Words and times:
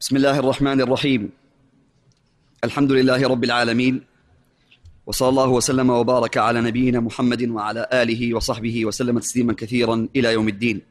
بسم 0.00 0.16
الله 0.16 0.38
الرحمن 0.38 0.80
الرحيم. 0.80 1.30
الحمد 2.64 2.92
لله 2.92 3.28
رب 3.28 3.44
العالمين. 3.44 4.04
وصلى 5.06 5.28
الله 5.28 5.48
وسلم 5.48 5.90
وبارك 5.90 6.36
على 6.38 6.60
نبينا 6.60 7.00
محمد 7.00 7.42
وعلى 7.48 7.88
آله 7.92 8.34
وصحبه 8.34 8.86
وسلم 8.86 9.18
تسليما 9.18 9.52
كثيرا 9.52 10.08
إلى 10.16 10.32
يوم 10.32 10.48
الدين. 10.48 10.82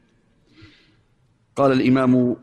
قال 1.56 1.72
الإمام 1.72 2.36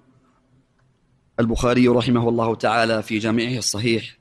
البخاري 1.39 1.87
رحمه 1.87 2.29
الله 2.29 2.55
تعالى 2.55 3.03
في 3.03 3.19
جامعه 3.19 3.57
الصحيح 3.57 4.17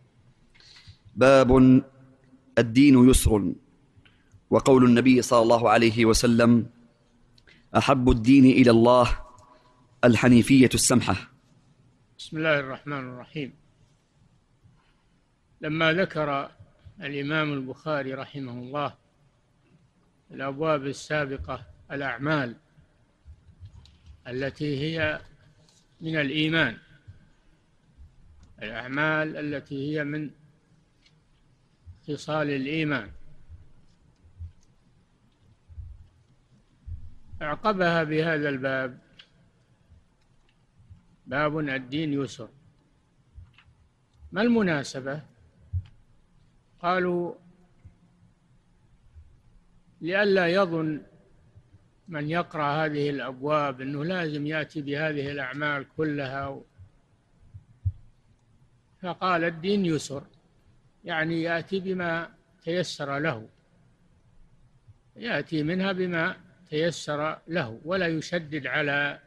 باب 1.17 1.83
الدين 2.59 3.09
يسر 3.11 3.53
وقول 4.51 4.85
النبي 4.85 5.23
صلى 5.23 5.43
الله 5.43 5.71
عليه 5.71 6.05
وسلم 6.05 6.67
أحب 7.77 8.11
الدين 8.11 8.45
إلى 8.45 8.71
الله 8.71 9.19
الحنيفية 10.05 10.71
السمحة. 10.75 11.34
بسم 12.25 12.37
الله 12.37 12.61
الرحمن 12.61 12.99
الرحيم. 12.99 13.53
لما 15.61 15.93
ذكر 15.93 16.51
الإمام 17.01 17.53
البخاري 17.53 18.15
رحمه 18.15 18.53
الله 18.53 18.95
الأبواب 20.31 20.87
السابقة 20.87 21.67
الأعمال 21.93 22.57
التي 24.29 24.81
هي 24.81 25.21
من 26.01 26.17
الإيمان 26.17 26.79
الأعمال 28.63 29.37
التي 29.37 29.93
هي 29.93 30.05
من 30.05 30.31
خصال 32.09 32.51
الإيمان. 32.51 33.11
أعقبها 37.43 38.05
بهذا 38.05 38.49
الباب 38.49 39.04
باب 41.27 41.59
الدين 41.59 42.13
يسر. 42.13 42.49
ما 44.33 44.43
المناسبة؟ 44.43 45.23
قالوا 46.83 47.35
لئلا 50.01 50.47
يظن 50.47 51.03
من 52.09 52.31
يقرأ 52.31 52.85
هذه 52.85 53.11
الأبواب 53.11 53.81
أنه 53.81 54.05
لازم 54.05 54.47
يأتي 54.47 54.83
بهذه 54.83 55.31
الأعمال 55.31 55.87
كلها. 55.97 56.61
فقال 59.03 59.45
الدين 59.45 59.87
يسر 59.87 60.25
يعني 61.05 61.43
يأتي 61.43 61.81
بما 61.81 62.31
تيسر 62.63 63.19
له. 63.19 63.49
يأتي 65.17 65.63
منها 65.63 65.93
بما 65.93 66.37
تيسر 66.71 67.39
له 67.49 67.81
ولا 67.85 68.07
يشدد 68.07 68.67
على 68.67 69.21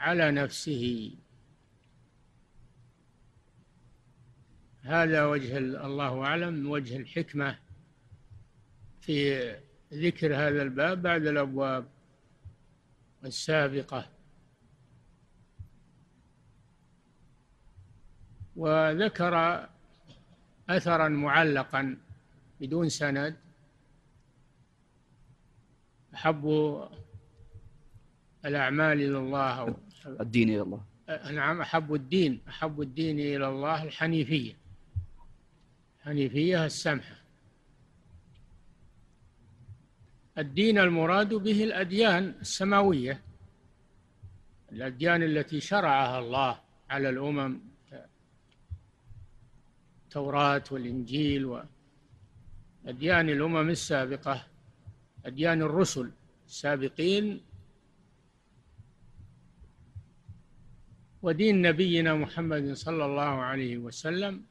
على 0.00 0.30
نفسه. 0.30 1.14
هذا 4.82 5.24
وجه 5.24 5.58
الله 5.58 6.24
أعلم 6.24 6.70
وجه 6.70 6.96
الحكمة 6.96 7.58
في 9.00 9.40
ذكر 9.92 10.34
هذا 10.34 10.62
الباب 10.62 11.02
بعد 11.02 11.26
الأبواب 11.26 11.88
السابقة. 13.24 14.08
وذكر 18.56 19.66
أثرا 20.70 21.08
معلقا 21.08 21.98
بدون 22.60 22.88
سند 22.88 23.36
أحب 26.14 26.46
الأعمال 28.44 28.92
إلى 28.92 29.18
الله 29.18 29.76
الدين 30.06 30.48
إلى 30.48 30.62
الله. 30.62 30.80
نعم 31.30 31.60
أحب 31.60 31.94
الدين 31.94 32.40
أحب 32.48 32.80
الدين 32.80 33.20
إلى 33.20 33.48
الله 33.48 33.84
الحنيفية. 33.84 34.56
الحنيفية 36.00 36.66
السمحة. 36.66 37.16
الدين 40.38 40.78
المراد 40.78 41.34
به 41.34 41.64
الأديان 41.64 42.34
السماوية. 42.40 43.22
الأديان 44.72 45.22
التي 45.22 45.60
شرعها 45.60 46.18
الله 46.18 46.60
على 46.90 47.08
الأمم 47.08 47.60
التوراة 50.16 50.64
والإنجيل 50.70 51.44
وأديان 52.84 53.28
الأمم 53.30 53.70
السابقة 53.70 54.46
أديان 55.26 55.62
الرسل 55.62 56.10
السابقين 56.46 57.40
ودين 61.22 61.62
نبينا 61.62 62.14
محمد 62.14 62.72
صلى 62.72 63.04
الله 63.04 63.22
عليه 63.22 63.78
وسلم. 63.78 64.42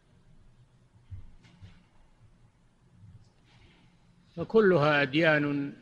فكلها 4.35 5.01
أديان 5.01 5.73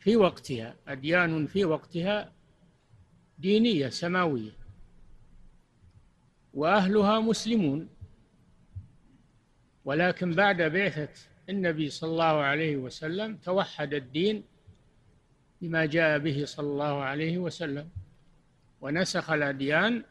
في 0.00 0.16
وقتها 0.16 0.76
أديان 0.88 1.46
في 1.46 1.64
وقتها 1.64 2.32
دينية 3.38 3.88
سماوية. 3.88 4.52
وأهلها 6.54 7.20
مسلمون. 7.20 7.88
ولكن 9.84 10.32
بعد 10.34 10.62
بعثة 10.62 11.08
النبي 11.48 11.90
صلى 11.90 12.10
الله 12.10 12.24
عليه 12.24 12.76
وسلم 12.76 13.36
توحد 13.36 13.94
الدين 13.94 14.44
بما 15.62 15.86
جاء 15.86 16.18
به 16.18 16.44
صلى 16.44 16.66
الله 16.66 17.02
عليه 17.02 17.38
وسلم. 17.38 17.88
ونسخ 18.82 19.30
الأديان 19.30 20.04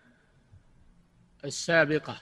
السابقة. 1.46 2.22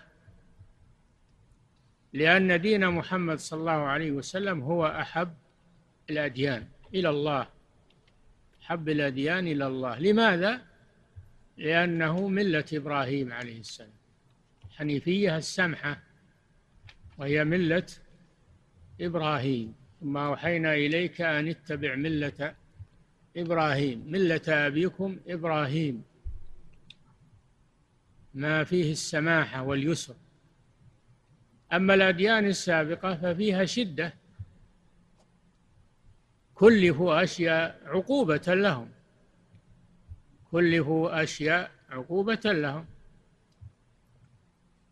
لأن 2.14 2.62
دين 2.62 2.88
محمد 2.88 3.40
صلى 3.40 3.60
الله 3.60 3.72
عليه 3.72 4.12
وسلم 4.12 4.62
هو 4.62 4.88
أحب 4.88 5.34
الأديان 6.09 6.68
إلى 6.94 7.09
الله. 7.09 7.48
أحب 8.62 8.90
الأديان 8.90 9.48
إلى 9.48 9.68
الله. 9.68 10.00
لماذا؟ 10.00 10.62
لأنه 11.58 12.28
ملة 12.28 12.66
إبراهيم 12.74 13.34
عليه 13.34 13.59
السلام. 13.59 14.00
حنيفية 14.72 15.38
السمحة 15.38 16.02
وهي 17.18 17.44
ملة 17.44 17.88
إبراهيم. 19.02 19.74
ثم 20.02 20.18
أوحينا 20.18 20.74
إليك 20.74 21.22
أن 21.22 21.48
اتبع 21.48 21.96
ملة 21.96 22.56
إبراهيم. 23.38 24.04
ملة 24.08 24.42
أبيكم 24.48 25.20
إبراهيم. 25.28 26.09
ما 28.34 28.63
فيه 28.63 28.91
السماحة 28.91 29.63
واليسر. 29.63 30.16
أما 31.73 31.94
الأديان 31.94 32.45
السابقة 32.45 33.16
ففيها 33.16 33.66
شدة. 33.66 34.13
كلفوا 36.56 37.23
أشياء 37.23 37.81
عقوبة 37.85 38.53
لهم. 38.53 38.90
كلفوا 40.51 41.23
أشياء 41.23 41.72
عقوبة 41.90 42.41
لهم. 42.45 42.85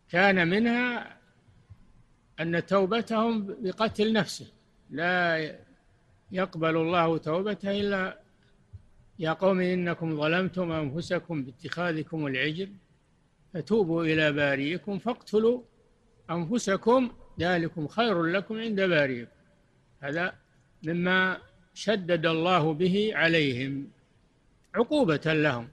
كان 0.08 0.48
منها 0.48 1.18
أن 2.40 2.66
توبتهم 2.66 3.56
بقتل 3.60 4.12
نفسه. 4.12 4.46
لا 4.90 5.38
يقبل 6.32 6.76
الله 6.76 7.18
توبته 7.18 7.70
إلا 7.70 8.20
يا 9.18 9.32
قوم 9.32 9.60
إنكم 9.60 10.16
ظلمتم 10.16 10.72
أنفسكم 10.72 11.42
باتخاذكم 11.44 12.26
العجل. 12.26 12.72
فتوبوا 13.58 14.04
إلى 14.04 14.32
بارئكم 14.32 14.98
فاقتلوا 14.98 15.62
أنفسكم 16.30 17.10
ذلكم 17.40 17.88
خير 17.88 18.22
لكم 18.22 18.58
عند 18.58 18.80
بارئكم. 18.80 19.30
هذا 20.00 20.34
مما 20.82 21.38
شدد 21.74 22.26
الله 22.26 22.74
به 22.74 23.10
عليهم 23.14 23.90
عقوبة 24.74 25.20
لهم. 25.26 25.68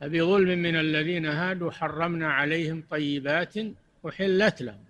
فبظلم 0.00 0.58
من 0.58 0.76
الذين 0.76 1.26
هادوا 1.26 1.70
حرمنا 1.70 2.32
عليهم 2.32 2.84
طيبات 2.90 3.54
أحلت 4.08 4.62
لهم. 4.62 4.84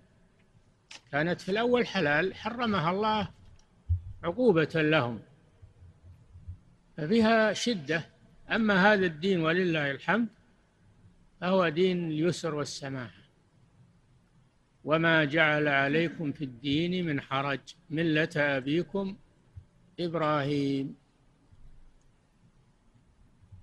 كانت 1.11 1.41
في 1.41 1.49
الأول 1.49 1.87
حلال 1.87 2.35
حرمها 2.35 2.91
الله 2.91 3.29
عقوبة 4.23 4.81
لهم. 4.81 5.19
ففيها 6.97 7.53
شدة. 7.53 8.05
أما 8.49 8.93
هذا 8.93 9.05
الدين 9.05 9.39
ولله 9.39 9.91
الحمد 9.91 10.27
فهو 11.43 11.69
دين 11.69 12.11
اليسر 12.11 12.55
والسماحة 12.55 13.23
وما 14.83 15.25
جعل 15.25 15.67
عليكم 15.67 16.31
في 16.31 16.43
الدين 16.43 17.05
من 17.05 17.21
حرج. 17.21 17.59
ملة 17.89 18.29
أبيكم 18.35 19.15
إبراهيم. 19.99 20.95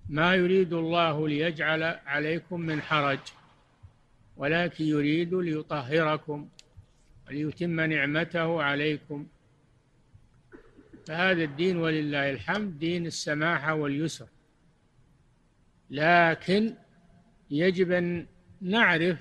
ما 0.09 0.35
يريد 0.35 0.73
الله 0.73 1.27
ليجعل 1.27 1.83
عليكم 1.83 2.59
من 2.59 2.81
حرج 2.81 3.19
ولكن 4.37 4.85
يريد 4.85 5.33
ليطهركم 5.33 6.49
وليتم 7.27 7.79
نعمته 7.79 8.63
عليكم. 8.63 9.27
فهذا 11.07 11.43
الدين 11.43 11.77
ولله 11.77 12.29
الحمد 12.31 12.79
دين 12.79 13.05
السماحة 13.05 13.73
واليسر. 13.73 14.27
لكن 15.89 16.75
يجب 17.51 17.91
أن 17.91 18.27
نعرف 18.61 19.19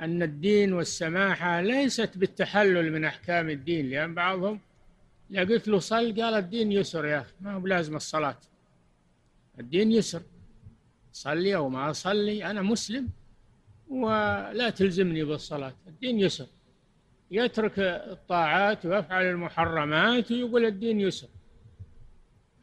أن 0.00 0.22
الدين 0.22 0.72
والسماحة 0.72 1.60
ليست 1.60 2.18
بالتحلل 2.18 2.92
من 2.92 3.04
أحكام 3.04 3.50
الدين 3.50 3.90
لأن 3.90 4.14
بعضهم 4.14 4.60
إذا 5.30 5.40
قلت 5.40 5.68
له 5.68 5.78
صل 5.78 6.22
قال 6.22 6.34
الدين 6.34 6.72
يسر 6.72 7.06
يا 7.06 7.20
أخي 7.20 7.32
ما 7.40 7.52
هو 7.52 7.60
بلازم 7.60 7.96
الصلاة. 7.96 8.36
الدين 9.60 9.92
يسر. 9.92 10.22
صلي 11.12 11.56
أو 11.56 11.68
ما 11.68 11.90
أصلي 11.90 12.50
أنا 12.50 12.62
مسلم 12.62 13.08
ولا 13.88 14.70
تلزمني 14.70 15.24
بالصلاة 15.24 15.74
الدين 15.86 16.20
يسر. 16.20 16.46
يترك 17.30 17.78
الطاعات 17.78 18.86
ويفعل 18.86 19.26
المحرمات 19.26 20.32
ويقول 20.32 20.64
الدين 20.64 21.00
يسر. 21.00 21.28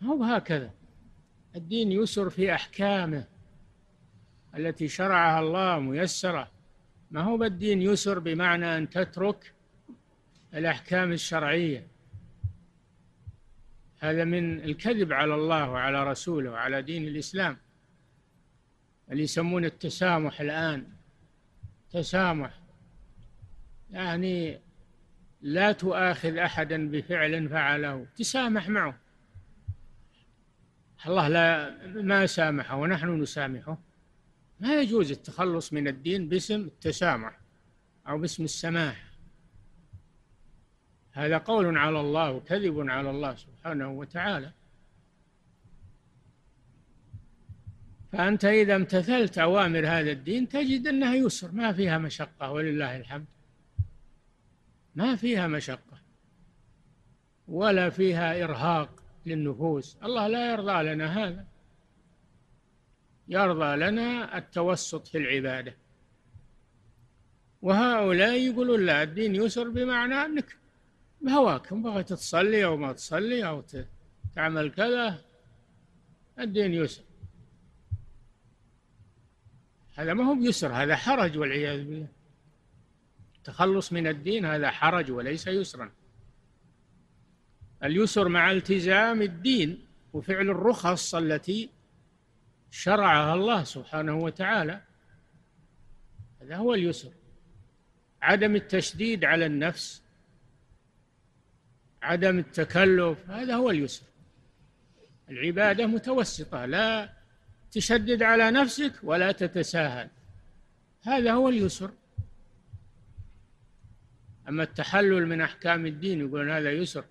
هو 0.04 0.24
هكذا. 0.24 0.72
الدين 1.56 1.92
يسر 1.92 2.30
في 2.30 2.54
أحكامه. 2.54 3.35
التي 4.58 4.88
شرعها 4.88 5.40
الله 5.40 5.80
ميسرة. 5.80 6.52
ما 7.12 7.22
هو 7.22 7.38
بالدين 7.38 7.82
يسر 7.82 8.20
بمعنى 8.20 8.78
أن 8.78 8.90
تترك 8.90 9.54
الأحكام 10.54 11.12
الشرعية. 11.12 11.88
هذا 14.00 14.24
من 14.24 14.60
الكذب 14.60 15.14
على 15.14 15.36
الله 15.36 15.70
وعلى 15.70 16.04
رسوله 16.04 16.52
وعلى 16.52 16.82
دين 16.82 17.08
الإسلام. 17.08 17.58
اللي 19.12 19.24
يسمون 19.24 19.66
التسامح 19.66 20.42
الآن. 20.42 20.88
تسامح. 21.92 22.60
يعني 23.92 24.60
لا 25.42 25.72
تؤاخذ 25.72 26.38
أحدا 26.38 26.90
بفعل 26.90 27.50
فعله. 27.50 28.06
تسامح 28.16 28.70
معه. 28.70 28.98
الله 31.08 31.28
لا 31.28 31.78
ما 32.02 32.26
سامحه 32.26 32.76
ونحن 32.76 33.22
نسامحه. 33.22 33.78
ما 34.60 34.82
يجوز 34.82 35.12
التخلص 35.12 35.74
من 35.74 35.88
الدين 35.88 36.30
باسم 36.30 36.62
التسامح 36.62 37.40
أو 38.08 38.18
باسم 38.18 38.44
السماح. 38.44 39.06
هذا 41.12 41.38
قول 41.38 41.78
على 41.78 42.00
الله 42.00 42.32
وكذب 42.32 42.90
على 42.90 43.10
الله 43.10 43.36
سبحانه 43.36 43.90
وتعالى. 43.90 44.52
فأنت 48.12 48.46
إذا 48.46 48.76
امتثلت 48.76 49.38
أوامر 49.38 49.88
هذا 49.88 50.12
الدين 50.12 50.50
تجد 50.50 50.88
أنها 50.88 51.16
يسر 51.16 51.52
ما 51.52 51.74
فيها 51.74 51.98
مشقة 51.98 52.52
ولله 52.52 52.98
الحمد. 52.98 53.26
ما 54.96 55.16
فيها 55.16 55.48
مشقة 55.48 56.02
ولا 57.48 57.90
فيها 57.90 58.44
إرهاق 58.44 59.04
للنفوس. 59.26 59.98
الله 60.04 60.28
لا 60.28 60.52
يرضى 60.52 60.84
لنا 60.84 61.28
هذا. 61.28 61.46
يرضى 63.28 63.76
لنا 63.76 64.38
التوسط 64.38 65.08
في 65.08 65.18
العبادة. 65.18 65.76
وهؤلاء 67.62 68.34
يقولون 68.34 68.86
لا 68.86 69.04
الدين 69.04 69.36
يسر 69.36 69.70
بمعنى 69.70 70.14
أنك 70.14 70.58
بهواك 71.22 71.74
بغيت 71.74 72.14
تصلي 72.14 72.66
أو 72.66 72.78
ما 72.78 72.94
تصلي 72.94 73.48
أو 73.48 73.64
تعمل 74.36 74.72
كذا 74.72 75.22
الدين 76.40 76.74
يسر. 76.74 77.04
هذا 79.96 80.14
ما 80.14 80.24
هو 80.24 80.36
بيسر 80.36 80.74
هذا 80.74 80.96
حرج 80.96 81.38
والعياذ 81.38 81.84
بالله. 81.84 82.08
التخلص 83.38 83.94
من 83.94 84.08
الدين 84.08 84.46
هذا 84.46 84.72
حرج 84.72 85.12
وليس 85.12 85.48
يسرا. 85.48 85.92
اليسر 87.84 88.28
مع 88.28 88.52
التزام 88.52 89.22
الدين 89.22 89.86
وفعل 90.14 90.50
الرخص 90.50 91.16
التي 91.16 91.70
شرعها 92.72 93.34
الله 93.34 93.64
سبحانه 93.64 94.16
وتعالى 94.16 94.82
هذا 96.42 96.56
هو 96.56 96.74
اليسر. 96.74 97.12
عدم 98.22 98.56
التشديد 98.56 99.26
على 99.26 99.46
النفس 99.46 100.02
عدم 102.02 102.40
التكلف 102.40 103.30
هذا 103.30 103.56
هو 103.56 103.70
اليسر. 103.70 104.06
العبادة 105.30 105.88
متوسطة 105.88 106.66
لا 106.66 107.10
تشدد 107.72 108.24
على 108.24 108.52
نفسك 108.52 108.94
ولا 109.04 109.32
تتساهل 109.32 110.10
هذا 111.04 111.34
هو 111.34 111.50
اليسر. 111.50 111.92
أما 114.50 114.64
التحلل 114.64 115.28
من 115.28 115.42
أحكام 115.42 115.86
الدين 115.86 116.20
يقولون 116.20 116.52
هذا 116.52 116.72
يسر 116.72 117.06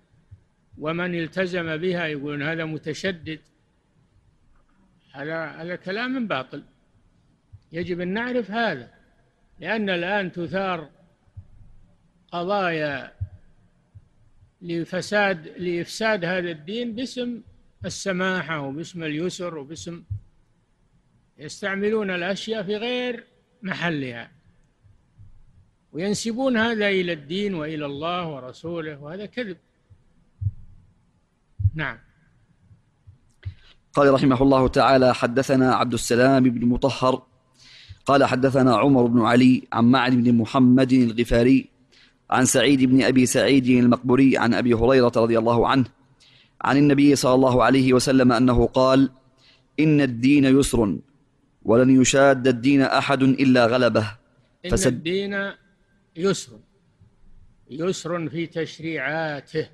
ومن 0.77 1.15
التزم 1.15 1.77
بها 1.77 2.05
يقولون 2.05 2.43
هذا 2.43 2.65
متشدد. 2.65 3.39
هذا 5.15 5.45
هذا 5.45 5.75
كلام 5.75 6.27
باطل. 6.27 6.63
يجب 7.71 8.01
أن 8.01 8.07
نعرف 8.07 8.51
هذا 8.51 8.93
لأن 9.59 9.89
الآن 9.89 10.31
تثار 10.31 10.89
قضايا 12.31 13.11
لفساد 14.61 15.47
لإفساد 15.47 16.25
هذا 16.25 16.51
الدين 16.51 16.95
باسم 16.95 17.41
السماحة 17.85 18.61
وباسم 18.61 19.03
اليسر 19.03 19.57
وباسم 19.57 20.03
يستعملون 21.37 22.11
الأشياء 22.11 22.63
في 22.63 22.75
غير 22.75 23.23
محلها. 23.61 24.31
وينسبون 25.91 26.57
هذا 26.57 26.87
إلى 26.87 27.13
الدين 27.13 27.53
وإلى 27.53 27.85
الله 27.85 28.27
ورسوله 28.27 28.97
وهذا 29.03 29.25
كذب. 29.25 29.57
نعم. 31.75 31.99
قال 33.95 34.13
رحمه 34.13 34.41
الله 34.41 34.67
تعالى 34.67 35.15
حدثنا 35.15 35.75
عبد 35.75 35.93
السلام 35.93 36.43
بن 36.43 36.67
مطهر 36.67 37.23
قال 38.05 38.23
حدثنا 38.23 38.75
عمر 38.75 39.05
بن 39.05 39.21
علي 39.21 39.63
عن 39.73 39.85
معد 39.85 40.13
بن 40.15 40.35
محمد 40.35 40.93
الغفاري 40.93 41.69
عن 42.29 42.45
سعيد 42.45 42.83
بن 42.83 43.03
أبي 43.03 43.25
سعيد 43.25 43.67
المقبوري 43.67 44.37
عن 44.37 44.53
أبي 44.53 44.73
هريرة 44.73 45.11
رضي 45.15 45.39
الله 45.39 45.67
عنه 45.67 45.85
عن 46.61 46.77
النبي 46.77 47.15
صلى 47.15 47.33
الله 47.33 47.63
عليه 47.63 47.93
وسلم 47.93 48.31
أنه 48.31 48.67
قال 48.67 49.11
إن 49.79 50.01
الدين 50.01 50.45
يسر 50.45 50.97
ولن 51.63 52.01
يشاد 52.01 52.47
الدين 52.47 52.81
أحد 52.81 53.23
إلا 53.23 53.65
غلبه. 53.65 54.07
إن 54.65 54.73
الدين 54.73 55.51
يسر 56.15 56.51
يسر 57.69 58.29
في 58.29 58.47
تشريعاته. 58.47 59.69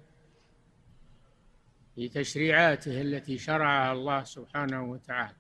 في 1.95 2.09
تشريعاته 2.09 3.01
التي 3.01 3.37
شرعها 3.37 3.91
الله 3.91 4.23
سبحانه 4.23 4.83
وتعالى. 4.83 5.35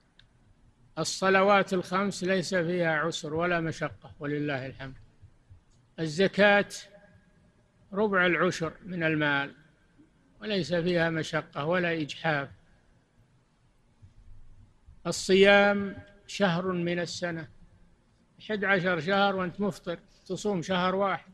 الصلوات 0.99 1.73
الخمس 1.73 2.23
ليس 2.23 2.55
فيها 2.55 2.91
عسر 2.95 3.33
ولا 3.33 3.59
مشقة 3.59 4.11
ولله 4.19 4.65
الحمد. 4.65 4.95
الزكاة 5.99 6.69
ربع 7.93 8.25
العشر 8.25 8.73
من 8.85 9.03
المال 9.03 9.55
وليس 10.41 10.73
فيها 10.73 11.09
مشقة 11.09 11.65
ولا 11.65 12.01
إجحاف. 12.01 12.49
الصيام 15.07 15.95
شهر 16.27 16.71
من 16.71 16.99
السنة 16.99 17.47
أحد 18.39 18.63
عشر 18.63 18.99
شهر 18.99 19.35
وأنت 19.35 19.61
مفطر 19.61 19.99
تصوم 20.25 20.61
شهر 20.61 20.95
واحد. 20.95 21.31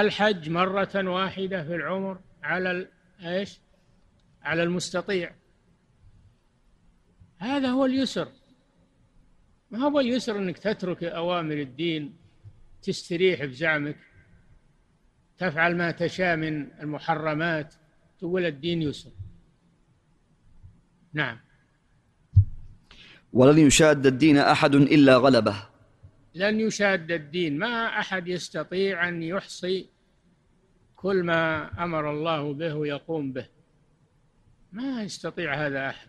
الحج 0.00 0.50
مرة 0.50 1.10
واحدة 1.10 1.64
في 1.64 1.74
العمر 1.74 2.20
على 2.42 2.88
إيش؟ 3.22 3.60
على 4.42 4.62
المستطيع. 4.62 5.34
هذا 7.38 7.68
هو 7.68 7.84
اليسر. 7.84 8.28
ما 9.70 9.78
هو 9.78 10.00
اليسر 10.00 10.38
إنك 10.38 10.58
تترك 10.58 11.04
أوامر 11.04 11.54
الدين 11.54 12.16
تستريح 12.82 13.44
بزعمك 13.44 13.96
تفعل 15.38 15.76
ما 15.76 15.90
تشاء 15.90 16.36
من 16.36 16.80
المحرمات 16.80 17.74
تقول 18.18 18.44
الدين 18.44 18.82
يسر. 18.82 19.10
نعم. 21.12 21.38
ولن 23.32 23.58
يشاد 23.58 24.06
الدين 24.06 24.36
أحد 24.38 24.74
إلا 24.74 25.16
غلبه. 25.16 25.73
لن 26.34 26.60
يشاد 26.60 27.12
الدين. 27.12 27.58
ما 27.58 27.86
أحد 27.86 28.28
يستطيع 28.28 29.08
أن 29.08 29.22
يحصي 29.22 29.88
كل 30.96 31.22
ما 31.22 31.70
أمر 31.84 32.10
الله 32.10 32.52
به 32.52 32.74
ويقوم 32.74 33.32
به. 33.32 33.46
ما 34.72 35.02
يستطيع 35.02 35.66
هذا 35.66 35.88
أحد. 35.88 36.08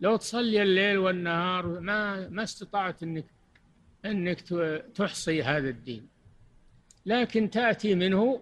لو 0.00 0.16
تصلي 0.16 0.62
الليل 0.62 0.98
والنهار 0.98 1.80
ما 1.80 2.28
ما 2.28 2.42
استطعت 2.42 3.02
إنك 3.02 3.24
إنك 4.04 4.40
تحصي 4.94 5.42
هذا 5.42 5.68
الدين. 5.68 6.08
لكن 7.06 7.50
تأتي 7.50 7.94
منه 7.94 8.40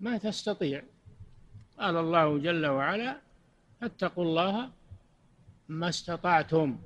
ما 0.00 0.18
تستطيع. 0.18 0.82
قال 1.78 1.96
الله 1.96 2.38
جل 2.38 2.66
وعلا 2.66 3.20
فاتقوا 3.80 4.24
الله 4.24 4.70
ما 5.68 5.88
استطعتم. 5.88 6.78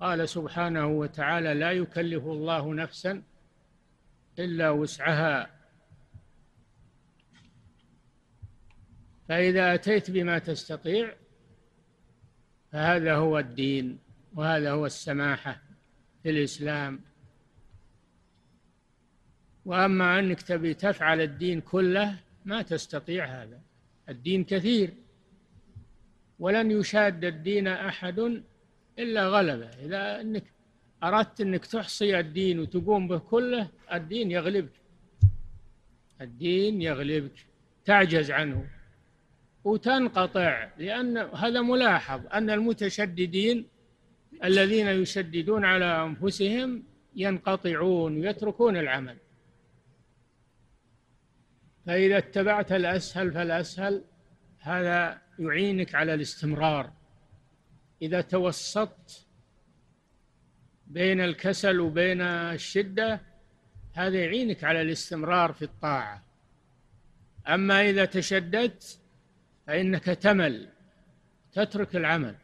قال 0.00 0.28
سبحانه 0.28 0.86
وتعالى 0.86 1.54
لا 1.54 1.72
يكلف 1.72 2.24
الله 2.24 2.74
نفسا 2.74 3.22
إلا 4.38 4.70
وسعها. 4.70 5.50
فإذا 9.28 9.74
أتيت 9.74 10.10
بما 10.10 10.38
تستطيع 10.38 11.14
فهذا 12.72 13.14
هو 13.14 13.38
الدين 13.38 13.98
وهذا 14.34 14.70
هو 14.70 14.86
السماحة 14.86 15.62
في 16.22 16.30
الإسلام. 16.30 17.00
وأما 19.64 20.18
أنك 20.18 20.42
تبي 20.42 20.74
تفعل 20.74 21.20
الدين 21.20 21.60
كله 21.60 22.18
ما 22.44 22.62
تستطيع 22.62 23.42
هذا. 23.42 23.60
الدين 24.08 24.44
كثير. 24.44 24.94
ولن 26.38 26.70
يشاد 26.70 27.24
الدين 27.24 27.68
أحد 27.68 28.42
إلا 28.98 29.28
غلبة. 29.28 29.66
إذا 29.66 30.20
أنك 30.20 30.44
أردت 31.04 31.40
أنك 31.40 31.66
تحصي 31.66 32.18
الدين 32.20 32.60
وتقوم 32.60 33.08
به 33.08 33.18
كله 33.18 33.68
الدين 33.92 34.30
يغلبك. 34.30 34.80
الدين 36.20 36.82
يغلبك. 36.82 37.46
تعجز 37.84 38.30
عنه 38.30 38.68
وتنقطع 39.64 40.68
لأن 40.78 41.16
هذا 41.16 41.60
ملاحظ 41.60 42.26
أن 42.32 42.50
المتشددين 42.50 43.66
الذين 44.44 44.86
يشددون 44.86 45.64
على 45.64 45.84
أنفسهم 45.84 46.82
ينقطعون 47.16 48.20
ويتركون 48.20 48.76
العمل. 48.76 49.16
فإذا 51.86 52.18
اتبعت 52.18 52.72
الأسهل 52.72 53.32
فالأسهل 53.32 54.04
هذا 54.58 55.22
يعينك 55.38 55.94
على 55.94 56.14
الاستمرار. 56.14 56.92
إذا 58.02 58.20
توسطت 58.20 59.26
بين 60.86 61.20
الكسل 61.20 61.80
وبين 61.80 62.20
الشدة 62.20 63.20
هذا 63.92 64.24
يعينك 64.24 64.64
على 64.64 64.82
الاستمرار 64.82 65.52
في 65.52 65.62
الطاعة. 65.62 66.24
أما 67.48 67.90
إذا 67.90 68.04
تشددت 68.04 69.00
فإنك 69.66 70.04
تمل 70.04 70.68
تترك 71.52 71.96
العمل. 71.96 72.34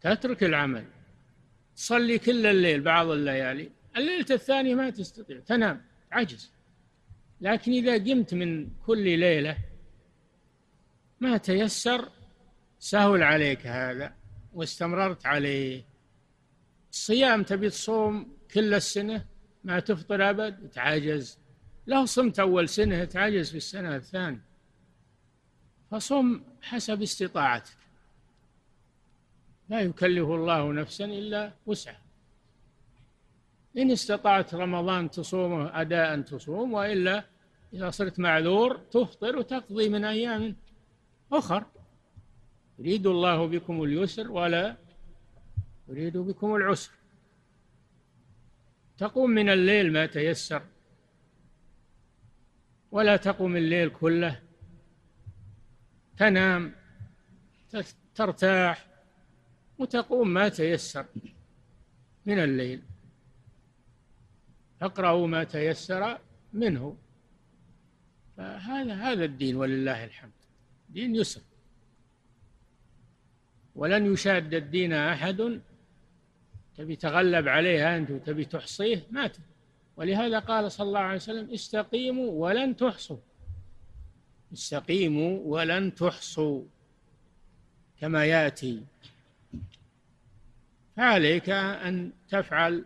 تترك 0.00 0.44
العمل. 0.44 0.84
تصلي 1.76 2.18
كل 2.18 2.46
الليل 2.46 2.80
بعض 2.80 3.06
الليالي 3.06 3.70
الليلة 3.96 4.26
الثانية 4.30 4.74
ما 4.74 4.90
تستطيع 4.90 5.40
تنام 5.40 5.84
عجز. 6.12 6.52
لكن 7.40 7.72
إذا 7.72 7.94
قمت 7.94 8.34
من 8.34 8.70
كل 8.86 9.18
ليلة 9.18 9.58
ما 11.20 11.36
تيسر 11.36 12.10
سهل 12.84 13.22
عليك 13.22 13.66
هذا 13.66 14.14
واستمررت 14.54 15.26
عليه. 15.26 15.84
الصيام 16.92 17.42
تبي 17.42 17.70
تصوم 17.70 18.36
كل 18.54 18.74
السنة 18.74 19.24
ما 19.64 19.80
تفطر 19.80 20.30
أبد 20.30 20.68
تعجز. 20.68 21.38
لو 21.86 22.04
صمت 22.04 22.38
أول 22.38 22.68
سنة 22.68 23.04
تعجز 23.04 23.50
في 23.50 23.56
السنة 23.56 23.96
الثانية. 23.96 24.44
فصم 25.90 26.40
حسب 26.62 27.02
استطاعتك. 27.02 27.76
لا 29.68 29.80
يكلف 29.80 30.28
الله 30.28 30.72
نفسا 30.72 31.04
إلا 31.04 31.52
وسعها. 31.66 32.02
إن 33.78 33.90
استطعت 33.90 34.54
رمضان 34.54 35.10
تصومه 35.10 35.80
أداء 35.80 36.20
تصوم 36.20 36.72
وإلا 36.72 37.24
إذا 37.74 37.90
صرت 37.90 38.18
معذور 38.18 38.76
تفطر 38.76 39.36
وتقضي 39.36 39.88
من 39.88 40.04
أيام 40.04 40.56
أخر. 41.32 41.66
يريد 42.78 43.06
الله 43.06 43.46
بكم 43.46 43.82
اليسر 43.82 44.30
ولا 44.30 44.76
يريد 45.88 46.16
بكم 46.16 46.54
العسر. 46.54 46.92
تقوم 48.98 49.30
من 49.30 49.48
الليل 49.48 49.92
ما 49.92 50.06
تيسر 50.06 50.62
ولا 52.90 53.16
تقوم 53.16 53.56
الليل 53.56 53.88
كله. 53.88 54.42
تنام 56.16 56.74
ترتاح 58.14 58.86
وتقوم 59.78 60.28
ما 60.28 60.48
تيسر 60.48 61.06
من 62.26 62.38
الليل. 62.38 62.82
اقرأوا 64.82 65.26
ما 65.26 65.44
تيسر 65.44 66.18
منه. 66.52 66.96
فهذا 68.36 68.94
هذا 68.94 69.24
الدين 69.24 69.56
ولله 69.56 70.04
الحمد. 70.04 70.32
دين 70.88 71.16
يسر. 71.16 71.40
ولن 73.74 74.12
يشاد 74.12 74.54
الدين 74.54 74.92
أحد. 74.92 75.60
تبي 76.76 76.96
تغلب 76.96 77.48
عليه 77.48 77.96
أنت 77.96 78.10
وتبي 78.10 78.44
تحصيه 78.44 79.06
ما 79.10 79.30
ولهذا 79.96 80.38
قال 80.38 80.72
صلى 80.72 80.86
الله 80.86 81.00
عليه 81.00 81.16
وسلم 81.16 81.52
استقيموا 81.52 82.30
ولن 82.30 82.76
تحصوا. 82.76 83.16
استقيموا 84.52 85.40
ولن 85.44 85.94
تحصوا 85.94 86.62
كما 88.00 88.24
يأتي. 88.24 88.82
فعليك 90.96 91.50
أن 91.50 92.12
تفعل 92.28 92.84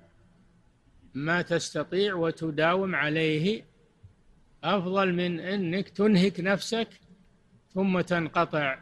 ما 1.14 1.42
تستطيع 1.42 2.14
وتداوم 2.14 2.94
عليه. 2.94 3.64
أفضل 4.64 5.12
من 5.12 5.40
إنك 5.40 5.88
تنهك 5.88 6.40
نفسك 6.40 6.88
ثم 7.74 8.00
تنقطع 8.00 8.78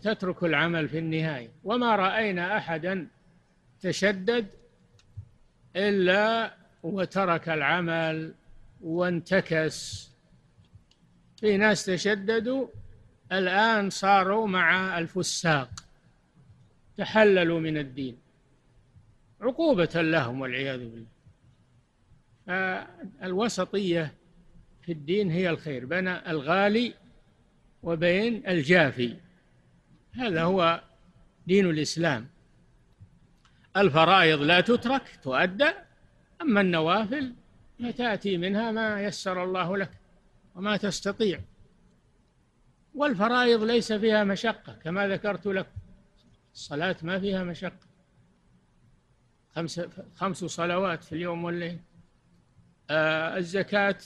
تترك 0.00 0.44
العمل 0.44 0.88
في 0.88 0.98
النهاية. 0.98 1.50
وما 1.64 1.96
رأينا 1.96 2.56
أحدا 2.56 3.06
تشدد 3.80 4.46
إلا 5.76 6.54
وترك 6.82 7.48
العمل 7.48 8.34
وانتكس. 8.80 10.10
في 11.36 11.56
ناس 11.56 11.84
تشددوا 11.84 12.66
الآن 13.32 13.90
صاروا 13.90 14.46
مع 14.46 14.98
الفساق 14.98 15.70
تحللوا 16.96 17.60
من 17.60 17.78
الدين. 17.78 18.16
عقوبة 19.40 19.90
لهم 19.94 20.40
والعياذ 20.40 20.78
بالله. 20.78 21.06
فالوسطية 22.46 24.14
في 24.82 24.92
الدين 24.92 25.30
هي 25.30 25.50
الخير 25.50 25.86
بين 25.86 26.08
الغالي 26.08 26.94
وبين 27.82 28.46
الجافي. 28.48 29.16
هذا 30.14 30.42
هو 30.42 30.80
دين 31.46 31.70
الإسلام. 31.70 32.28
الفرائض 33.76 34.40
لا 34.42 34.60
تترك 34.60 35.18
تؤدى 35.22 35.68
أما 36.42 36.60
النوافل 36.60 37.32
فتأتي 37.82 38.36
منها 38.36 38.70
ما 38.70 39.02
يسر 39.02 39.44
الله 39.44 39.76
لك 39.76 39.90
وما 40.54 40.76
تستطيع. 40.76 41.40
والفرائض 42.94 43.62
ليس 43.62 43.92
فيها 43.92 44.24
مشقة 44.24 44.72
كما 44.84 45.08
ذكرت 45.08 45.46
لك 45.46 45.66
الصلاة 46.54 46.96
ما 47.02 47.20
فيها 47.20 47.44
مشقة. 47.44 47.86
خمس 49.56 49.80
خمس 50.16 50.44
صلوات 50.44 51.04
في 51.04 51.12
اليوم 51.12 51.44
والليل. 51.44 51.78
آه 52.90 53.36
الزكاة 53.36 53.98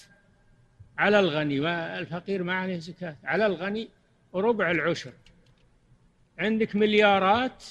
على 0.98 1.20
الغني 1.20 1.60
والفقير 1.60 2.42
ما 2.42 2.54
عليه 2.54 2.78
زكاة 2.78 3.16
على 3.24 3.46
الغني 3.46 3.88
ربع 4.34 4.70
العشر. 4.70 5.12
عندك 6.38 6.76
مليارات 6.76 7.64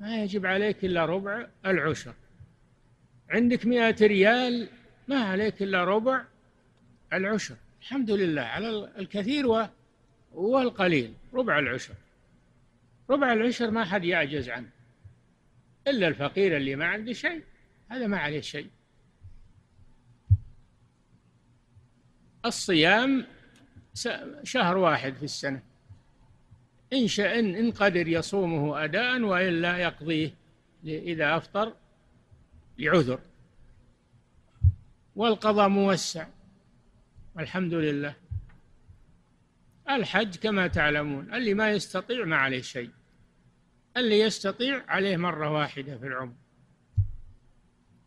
ما 0.00 0.22
يجب 0.22 0.46
عليك 0.46 0.84
إلا 0.84 1.04
ربع 1.04 1.46
العشر. 1.66 2.14
عندك 3.30 3.66
مئة 3.66 4.06
ريال 4.06 4.68
ما 5.08 5.24
عليك 5.24 5.62
إلا 5.62 5.84
ربع 5.84 6.24
العشر. 7.12 7.56
الحمد 7.80 8.10
لله 8.10 8.42
على 8.42 8.92
الكثير 8.98 9.68
والقليل 10.32 11.14
ربع 11.34 11.58
العشر. 11.58 11.94
ربع 13.10 13.32
العشر 13.32 13.70
ما 13.70 13.84
حد 13.84 14.04
يعجز 14.04 14.48
عنه. 14.48 14.70
إلا 15.88 16.08
الفقير 16.08 16.56
اللي 16.56 16.76
ما 16.76 16.86
عنده 16.86 17.12
شيء 17.12 17.42
هذا 17.88 18.06
ما 18.06 18.18
عليه 18.18 18.40
شيء. 18.40 18.70
الصيام 22.44 23.26
شهر 24.42 24.76
واحد 24.76 25.14
في 25.14 25.22
السنة. 25.22 25.62
إن 26.94 27.08
شاء 27.08 27.38
إن 27.38 27.70
قدر 27.70 28.08
يصومه 28.08 28.84
أداء 28.84 29.20
وإلا 29.20 29.76
يقضيه 29.76 30.34
إذا 30.84 31.36
أفطر 31.36 31.76
لعذر. 32.78 33.20
والقضاء 35.16 35.68
موسع. 35.68 36.26
والحمد 37.36 37.74
لله. 37.74 38.14
الحج 39.90 40.36
كما 40.36 40.66
تعلمون 40.66 41.34
اللي 41.34 41.54
ما 41.54 41.70
يستطيع 41.70 42.24
ما 42.24 42.36
عليه 42.36 42.62
شيء. 42.62 42.90
اللي 43.96 44.20
يستطيع 44.20 44.84
عليه 44.88 45.16
مرة 45.16 45.50
واحدة 45.50 45.98
في 45.98 46.06
العمر. 46.06 46.34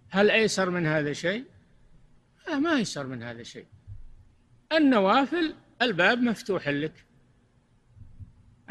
هل 0.09 0.31
أيسر 0.31 0.69
من 0.69 0.85
هذا 0.85 1.13
شيء؟ 1.13 1.45
لا 2.47 2.59
ما 2.59 2.75
أيسر 2.75 3.07
من 3.07 3.23
هذا 3.23 3.43
شيء. 3.43 3.65
النوافل 4.71 5.55
الباب 5.81 6.21
مفتوح 6.21 6.67
لك. 6.67 7.06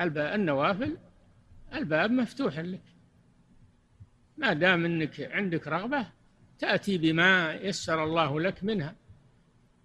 النوافل 0.01 0.97
الباب 1.75 2.11
مفتوح 2.11 2.59
لك. 2.59 2.83
ما 4.39 4.53
دام 4.53 4.85
إنك 4.85 5.21
عندك 5.21 5.69
رغبة 5.69 6.07
تأتي 6.59 6.99
بما 6.99 7.55
يسر 7.55 8.05
الله 8.05 8.41
لك 8.41 8.65
منها 8.65 8.95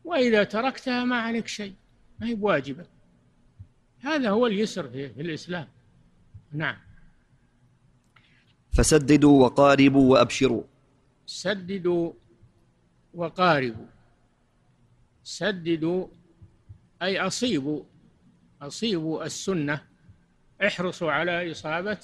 وإذا 0.03 0.43
تركتها 0.43 1.03
ما 1.03 1.19
عليك 1.19 1.47
شيء 1.47 1.73
ما 2.19 2.27
هي 2.27 2.35
بواجبة. 2.35 2.85
هذا 3.99 4.29
هو 4.29 4.47
اليسر 4.47 4.89
في, 4.89 5.09
في 5.09 5.21
الإسلام. 5.21 5.67
نعم. 6.51 6.77
فسددوا 8.71 9.43
وقاربوا 9.43 10.11
وأبشروا. 10.11 10.63
سددوا 11.25 12.13
وقاربوا. 13.13 13.85
سددوا 15.23 16.07
أي 17.01 17.19
أصيبوا 17.19 17.83
أصيبوا 18.61 19.25
السنة. 19.25 19.90
احرصوا 20.67 21.11
على 21.11 21.51
إصابة 21.51 21.97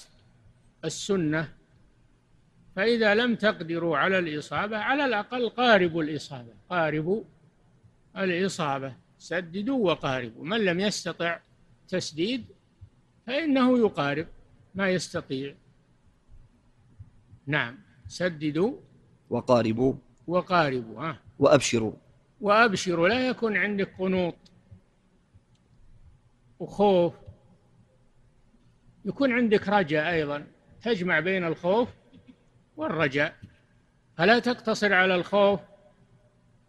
السنة. 0.84 1.54
فإذا 2.76 3.14
لم 3.14 3.34
تقدروا 3.34 3.98
على 3.98 4.18
الإصابة 4.18 4.78
على 4.78 5.04
الأقل 5.04 5.48
قاربوا 5.48 6.02
الإصابة 6.02 6.52
قاربوا 6.70 7.24
الإصابة 8.16 8.94
سددوا 9.18 9.90
وقاربوا. 9.90 10.44
من 10.44 10.64
لم 10.64 10.80
يستطع 10.80 11.38
تسديد 11.88 12.44
فإنه 13.26 13.78
يقارب 13.78 14.26
ما 14.74 14.90
يستطيع. 14.90 15.54
نعم 17.46 17.78
سددوا 18.08 18.72
وقاربوا. 19.30 19.94
وقاربوا 20.26 21.02
ها. 21.02 21.20
وأبشروا. 21.38 21.92
وأبشروا 22.40 23.08
لا 23.08 23.28
يكون 23.28 23.56
عندك 23.56 23.94
قنوط 23.98 24.34
وخوف 26.60 27.14
يكون 29.04 29.32
عندك 29.32 29.68
رجاء 29.68 30.12
أيضا. 30.12 30.46
تجمع 30.82 31.20
بين 31.20 31.44
الخوف 31.44 31.88
والرجاء. 32.76 33.36
فلا 34.16 34.38
تقتصر 34.38 34.92
على 34.92 35.14
الخوف. 35.14 35.60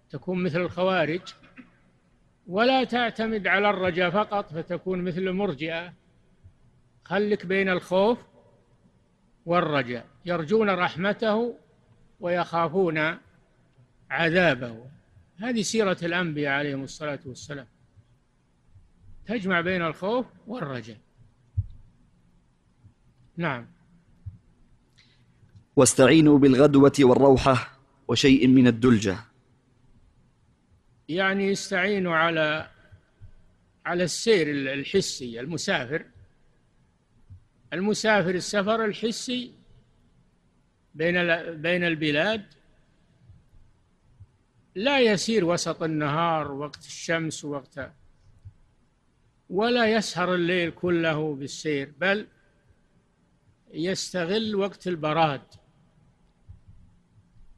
تكون 0.10 0.44
مثل 0.44 0.62
الخوارج. 0.62 1.22
ولا 2.48 2.84
تعتمد 2.84 3.48
على 3.48 3.70
الرجاء 3.70 4.10
فقط 4.10 4.54
فتكون 4.54 5.02
مثل 5.02 5.22
المرجئة 5.22 5.94
خلك 7.06 7.46
بين 7.46 7.70
الخوف 7.70 8.18
والرجاء. 9.46 10.06
يرجون 10.26 10.70
رحمته 10.70 11.56
ويخافون 12.20 13.18
عذابه. 14.10 14.86
هذه 15.38 15.62
سيرة 15.62 15.98
الأنبياء 16.04 16.54
عليهم 16.54 16.84
الصلاة 16.84 17.20
والسلام. 17.26 17.68
تجمع 19.26 19.62
بين 19.62 19.82
الخوف 19.82 20.26
والرجاء. 20.48 20.98
نعم. 23.40 23.66
واستعينوا 25.76 26.40
بالغدوة 26.40 26.94
والروحة 27.00 27.80
وشيء 28.08 28.48
من 28.48 28.68
الدلجة. 28.68 29.18
يعني 31.10 31.52
استعينوا 31.52 32.16
على 32.16 32.70
على 33.86 34.04
السير 34.04 34.52
الحسي 34.74 35.40
المسافر. 35.40 36.06
المسافر 37.74 38.36
السفر 38.36 38.86
الحسي 38.86 39.52
بين 40.96 41.14
بين 41.54 41.84
البلاد. 41.84 42.46
لا 44.76 45.00
يسير 45.00 45.46
وسط 45.46 45.84
النهار 45.84 46.52
وقت 46.52 46.86
الشمس 46.86 47.46
وقت 47.46 47.92
ولا 49.50 49.86
يسهر 49.86 50.36
الليل 50.36 50.72
كله 50.72 51.36
بالسير 51.36 51.94
بل 52.00 52.28
يستغل 53.74 54.56
وقت 54.56 54.88
البراد 54.88 55.42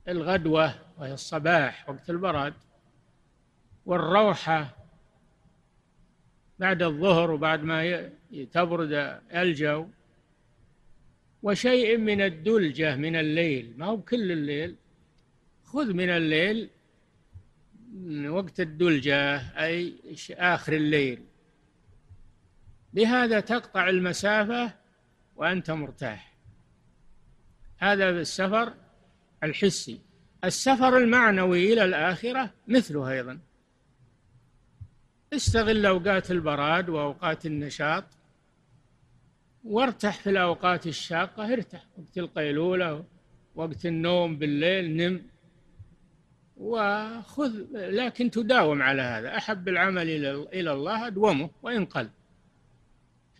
الغدوة 0.08 0.75
وهي 0.98 1.13
الصباح 1.13 1.89
وقت 1.89 2.10
البرد 2.10 2.53
والروحة 3.86 4.75
بعد 6.60 6.84
الظهر 6.84 7.32
وبعد 7.32 7.63
ما 7.63 8.10
تبرد 8.51 9.22
الجو 9.34 9.88
وشيء 11.44 11.98
من 11.98 12.22
الدلجة 12.22 12.96
من 12.96 13.16
الليل. 13.16 13.74
ما 13.77 13.86
هو 13.86 14.01
كل 14.01 14.31
الليل. 14.31 14.75
خذ 15.64 15.94
من 15.94 16.09
الليل 16.09 16.70
وقت 18.29 18.59
الدلجة 18.59 19.38
أي 19.38 19.94
آخر 20.31 20.74
الليل. 20.74 21.24
بهذا 22.94 23.40
تقطع 23.40 23.90
المسافة 23.90 24.80
وأنت 25.42 25.72
مرتاح. 25.72 26.34
هذا 27.77 28.10
السفر 28.10 28.74
الحسي. 29.44 30.01
السفر 30.44 30.98
المعنوي 30.98 31.74
إلى 31.74 31.84
الآخرة 31.86 32.54
مثله 32.68 33.12
أيضا. 33.12 33.40
استغل 35.34 35.86
أوقات 35.86 36.32
البراد 36.32 36.90
وأوقات 36.90 37.46
النشاط 37.46 38.04
وارتح 39.64 40.20
في 40.20 40.30
الأوقات 40.30 40.88
الشاقة 40.88 41.54
ارتح 41.54 41.86
وقت 41.98 42.18
القيلولة 42.18 43.04
وقت 43.56 43.86
النوم 43.86 44.38
بالليل 44.38 44.98
نم. 44.98 45.22
وخذ 46.58 47.51
لكن 47.74 48.32
تداوم 48.32 48.82
على 48.82 49.01
هذا. 49.01 49.38
أحب 49.38 49.68
العمل 49.68 50.10
إلى 50.54 50.72
الله 50.72 51.08
أدومه 51.08 51.50
وإن 51.64 51.86
قل 51.86 52.10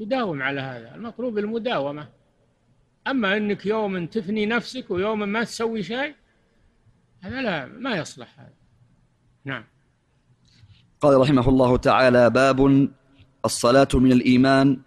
تداوم 0.06 0.42
على 0.42 0.62
هذا 0.62 0.96
المطلوب 0.96 1.38
المداومة. 1.38 2.08
أما 3.08 3.38
أنك 3.38 3.66
يوم 3.66 4.06
تفني 4.06 4.46
نفسك 4.46 4.92
ويوم 4.92 5.20
ما 5.20 5.44
تسوي 5.44 5.84
شيء 5.84 6.14
هذا 7.22 7.42
لا 7.42 7.66
ما 7.66 7.96
يصلح 7.96 8.40
هذا. 8.40 8.54
نعم. 9.46 9.64
قال 11.02 11.18
رحمه 11.18 11.50
الله 11.50 11.78
تعالى 11.78 12.30
باب 12.30 12.90
الصلاة 13.46 13.88
من 13.94 14.12
الإيمان 14.12 14.80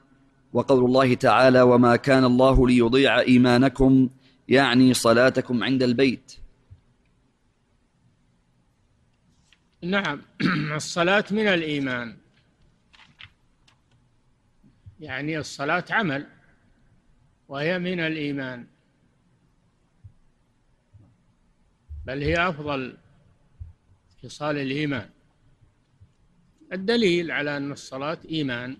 وقول 0.52 0.84
الله 0.84 1.14
تعالى 1.14 1.62
وما 1.62 1.96
كان 1.96 2.24
الله 2.24 2.68
ليضيع 2.68 3.20
إيمانكم 3.20 4.08
يعني 4.48 4.94
صلاتكم 4.94 5.64
عند 5.64 5.82
البيت 5.82 6.32
نعم. 9.84 10.20
الصلاة 10.76 11.24
من 11.30 11.46
الإيمان. 11.48 12.16
يعني 15.04 15.38
الصلاة 15.38 15.84
عمل 15.90 16.26
وهي 17.48 17.78
من 17.78 18.00
الإيمان. 18.00 18.66
بل 22.04 22.22
هي 22.22 22.48
أفضل 22.48 22.96
خصال 24.22 24.58
الإيمان. 24.58 25.10
الدليل 26.72 27.30
على 27.30 27.56
أن 27.56 27.72
الصلاة 27.72 28.18
إيمان 28.30 28.76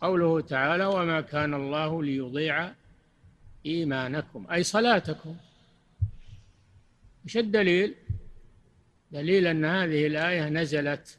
قوله 0.00 0.40
تعالى 0.40 0.84
وما 0.84 1.20
كان 1.20 1.54
الله 1.54 2.02
ليضيع 2.02 2.72
إيمانكم. 3.66 4.50
أي 4.50 4.62
صلاتكم. 4.62 5.36
إيش 7.24 7.36
الدليل؟ 7.36 7.94
دليل 9.12 9.46
أن 9.46 9.64
هذه 9.64 10.06
الآية 10.06 10.48
نزلت 10.48 11.18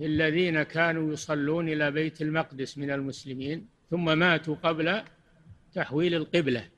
الذين 0.00 0.62
كانوا 0.62 1.12
يصلون 1.12 1.68
إلى 1.68 1.90
بيت 1.90 2.22
المقدس 2.22 2.78
من 2.78 2.90
المسلمين 2.90 3.68
ثم 3.90 4.18
ماتوا 4.18 4.54
قبل 4.54 5.02
تحويل 5.72 6.14
القبلة 6.14 6.68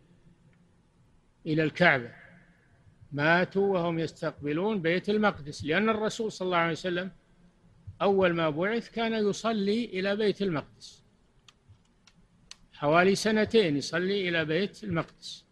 إلى 1.47 1.63
الكعبة. 1.63 2.11
ماتوا 3.13 3.75
وهم 3.75 3.99
يستقبلون 3.99 4.83
بيت 4.83 5.09
المقدس 5.09 5.65
لأن 5.65 5.89
الرسول 5.89 6.33
صلى 6.33 6.47
الله 6.47 6.57
عليه 6.57 6.73
وسلم 6.73 7.11
أول 8.03 8.33
ما 8.33 8.51
بعث 8.51 8.91
كان 8.91 9.29
يصلي 9.29 9.85
إلى 9.85 10.17
بيت 10.17 10.43
المقدس. 10.43 11.03
حوالي 12.73 13.15
سنتين 13.15 13.77
يصلي 13.77 14.29
إلى 14.29 14.45
بيت 14.45 14.85
المقدس. 14.85 15.45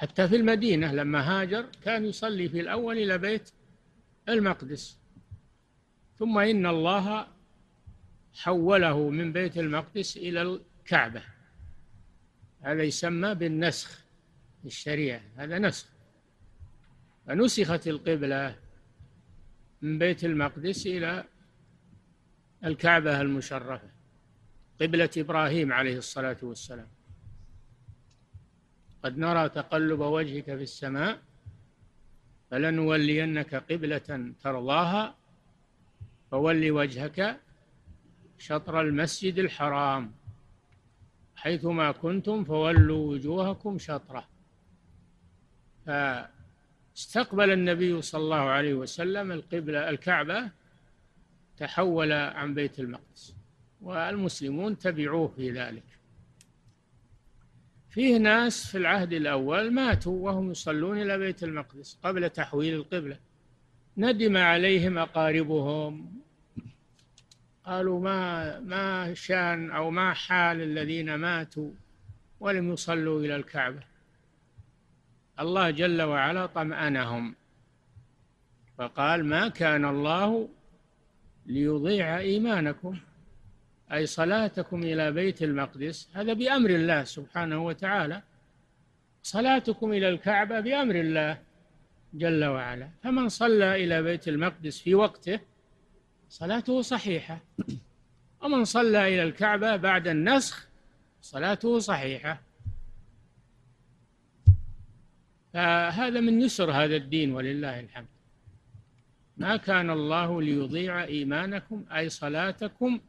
حتى 0.00 0.28
في 0.28 0.36
المدينة 0.36 0.92
لما 0.92 1.20
هاجر 1.20 1.66
كان 1.84 2.04
يصلي 2.04 2.48
في 2.48 2.60
الأول 2.60 2.98
إلى 2.98 3.18
بيت 3.18 3.50
المقدس. 4.28 4.98
ثم 6.18 6.38
إن 6.38 6.66
الله 6.66 7.26
حوله 8.34 9.10
من 9.10 9.32
بيت 9.32 9.58
المقدس 9.58 10.16
إلى 10.16 10.42
الكعبة. 10.42 11.22
هذا 12.60 12.82
يسمى 12.82 13.34
بالنسخ 13.34 14.04
الشريعة. 14.64 15.22
هذا 15.36 15.58
نسخ. 15.58 15.86
فنسخت 17.26 17.88
القبلة 17.88 18.56
من 19.82 19.98
بيت 19.98 20.24
المقدس 20.24 20.86
إلى 20.86 21.24
الكعبة 22.64 23.20
المشرفة. 23.20 23.90
قبلة 24.80 25.10
إبراهيم 25.16 25.72
عليه 25.72 25.98
الصلاة 25.98 26.38
والسلام. 26.42 26.88
قد 29.04 29.18
نرى 29.18 29.48
تقلب 29.48 30.00
وجهك 30.00 30.44
في 30.44 30.62
السماء 30.62 31.18
فلنولينك 32.50 33.54
قبلة 33.54 34.32
ترضاها 34.42 35.14
فول 36.30 36.70
وجهك 36.70 37.40
شطر 38.38 38.80
المسجد 38.80 39.38
الحرام. 39.38 40.12
حيثما 41.36 41.92
كنتم 41.92 42.44
فولوا 42.44 43.12
وجوهكم 43.12 43.78
شطره. 43.78 44.28
فاستقبل 45.86 47.50
النبي 47.52 48.02
صلى 48.02 48.20
الله 48.20 48.36
عليه 48.36 48.74
وسلم 48.74 49.32
القبلة 49.32 49.88
الكعبة 49.88 50.50
تحول 51.56 52.12
عن 52.12 52.54
بيت 52.54 52.80
المقدس 52.80 53.34
والمسلمون 53.80 54.78
تبعوه 54.78 55.28
في 55.28 55.50
ذلك. 55.50 55.89
فيه 57.90 58.16
ناس 58.16 58.66
في 58.66 58.78
العهد 58.78 59.12
الأول 59.12 59.72
ماتوا 59.72 60.24
وهم 60.24 60.50
يصلون 60.50 61.02
إلى 61.02 61.18
بيت 61.18 61.42
المقدس 61.42 61.98
قبل 62.02 62.30
تحويل 62.30 62.74
القبلة. 62.74 63.18
ندم 63.96 64.36
عليهم 64.36 64.98
أقاربهم. 64.98 66.20
قالوا 67.64 68.00
ما 68.00 68.60
ما 68.60 69.14
شأن 69.14 69.70
أو 69.70 69.90
ما 69.90 70.14
حال 70.14 70.60
الذين 70.62 71.14
ماتوا 71.14 71.70
ولم 72.40 72.72
يصلوا 72.72 73.20
إلى 73.20 73.36
الكعبة. 73.36 73.82
الله 75.40 75.70
جل 75.70 76.02
وعلا 76.02 76.46
طمأنهم. 76.46 77.34
فقال 78.78 79.24
ما 79.24 79.48
كان 79.48 79.84
الله 79.84 80.48
ليضيع 81.46 82.18
إيمانكم. 82.18 82.98
أي 83.92 84.06
صلاتكم 84.06 84.82
إلى 84.82 85.12
بيت 85.12 85.42
المقدس 85.42 86.08
هذا 86.12 86.32
بأمر 86.32 86.70
الله 86.70 87.04
سبحانه 87.04 87.64
وتعالى. 87.64 88.22
صلاتكم 89.22 89.92
إلى 89.92 90.08
الكعبة 90.08 90.60
بأمر 90.60 90.94
الله 90.94 91.38
جل 92.14 92.44
وعلا. 92.44 92.88
فمن 93.02 93.28
صلى 93.28 93.84
إلى 93.84 94.02
بيت 94.02 94.28
المقدس 94.28 94.80
في 94.80 94.94
وقته 94.94 95.40
صلاته 96.28 96.82
صحيحة. 96.82 97.38
ومن 98.42 98.64
صلى 98.64 99.08
إلى 99.08 99.22
الكعبة 99.22 99.76
بعد 99.76 100.08
النسخ 100.08 100.68
صلاته 101.22 101.78
صحيحة. 101.78 102.40
فهذا 105.52 106.20
من 106.20 106.42
يسر 106.42 106.70
هذا 106.70 106.96
الدين 106.96 107.32
ولله 107.32 107.80
الحمد. 107.80 108.06
ما 109.36 109.56
كان 109.56 109.90
الله 109.90 110.42
ليضيع 110.42 111.04
إيمانكم 111.04 111.84
أي 111.96 112.08
صلاتكم 112.08 113.00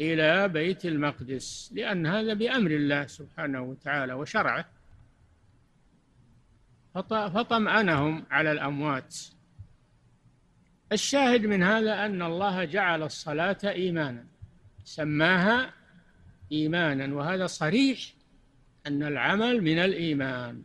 إلى 0.00 0.48
بيت 0.48 0.86
المقدس 0.86 1.72
لأن 1.74 2.06
هذا 2.06 2.34
بأمر 2.34 2.70
الله 2.70 3.06
سبحانه 3.06 3.62
وتعالى 3.62 4.12
وشرعه. 4.12 4.64
فطمأنهم 6.94 8.26
على 8.30 8.52
الأموات. 8.52 9.16
الشاهد 10.92 11.46
من 11.46 11.62
هذا 11.62 12.06
أن 12.06 12.22
الله 12.22 12.64
جعل 12.64 13.02
الصلاة 13.02 13.58
إيمانا. 13.64 14.24
سماها 14.84 15.72
إيمانا 16.52 17.14
وهذا 17.14 17.46
صريح 17.46 17.98
أن 18.86 19.02
العمل 19.02 19.62
من 19.62 19.78
الإيمان 19.78 20.62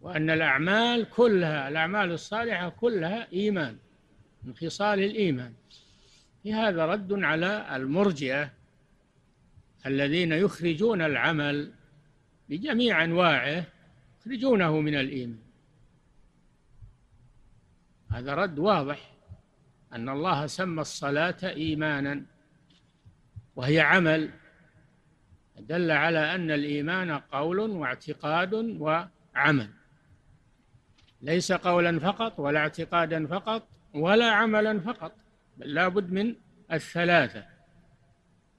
وأن 0.00 0.30
الأعمال 0.30 1.10
كلها 1.10 1.68
الأعمال 1.68 2.12
الصالحة 2.12 2.68
كلها 2.68 3.32
إيمان 3.32 3.76
من 4.44 4.54
خصال 4.54 4.98
الإيمان. 4.98 5.52
في 6.46 6.54
هذا 6.54 6.86
رد 6.86 7.12
على 7.12 7.76
المرجئة 7.76 8.50
الذين 9.86 10.32
يخرجون 10.32 11.02
العمل 11.02 11.72
بجميع 12.48 13.04
أنواعه 13.04 13.64
يخرجونه 14.20 14.80
من 14.80 14.94
الإيمان. 14.94 15.38
هذا 18.10 18.34
رد 18.34 18.58
واضح 18.58 19.12
أن 19.92 20.08
الله 20.08 20.46
سمى 20.46 20.80
الصلاة 20.80 21.36
إيمانا 21.44 22.22
وهي 23.56 23.80
عمل 23.80 24.30
دل 25.58 25.90
على 25.90 26.34
أن 26.34 26.50
الإيمان 26.50 27.10
قول 27.10 27.58
واعتقاد 27.58 28.54
وعمل. 28.54 29.70
ليس 31.22 31.52
قولا 31.52 31.98
فقط 31.98 32.38
ولا 32.38 32.58
اعتقادا 32.58 33.26
فقط 33.26 33.68
ولا 33.94 34.30
عملا 34.30 34.80
فقط. 34.80 35.25
بل 35.56 35.74
لا 35.74 35.88
بد 35.88 36.12
من 36.12 36.34
الثلاثة. 36.72 37.44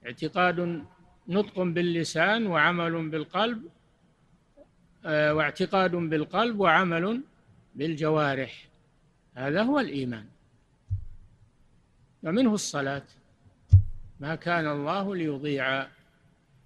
اعتقاد 0.06 0.84
نطق 1.28 1.62
باللسان 1.62 2.46
وعمل 2.46 3.08
بالقلب 3.08 3.68
آه، 5.04 5.34
واعتقاد 5.34 5.90
بالقلب 5.90 6.60
وعمل 6.60 7.22
بالجوارح. 7.74 8.68
هذا 9.34 9.62
هو 9.62 9.80
الإيمان. 9.80 10.26
ومنه 12.22 12.54
الصلاة. 12.54 13.02
ما 14.20 14.34
كان 14.34 14.66
الله 14.66 15.16
ليضيع 15.16 15.86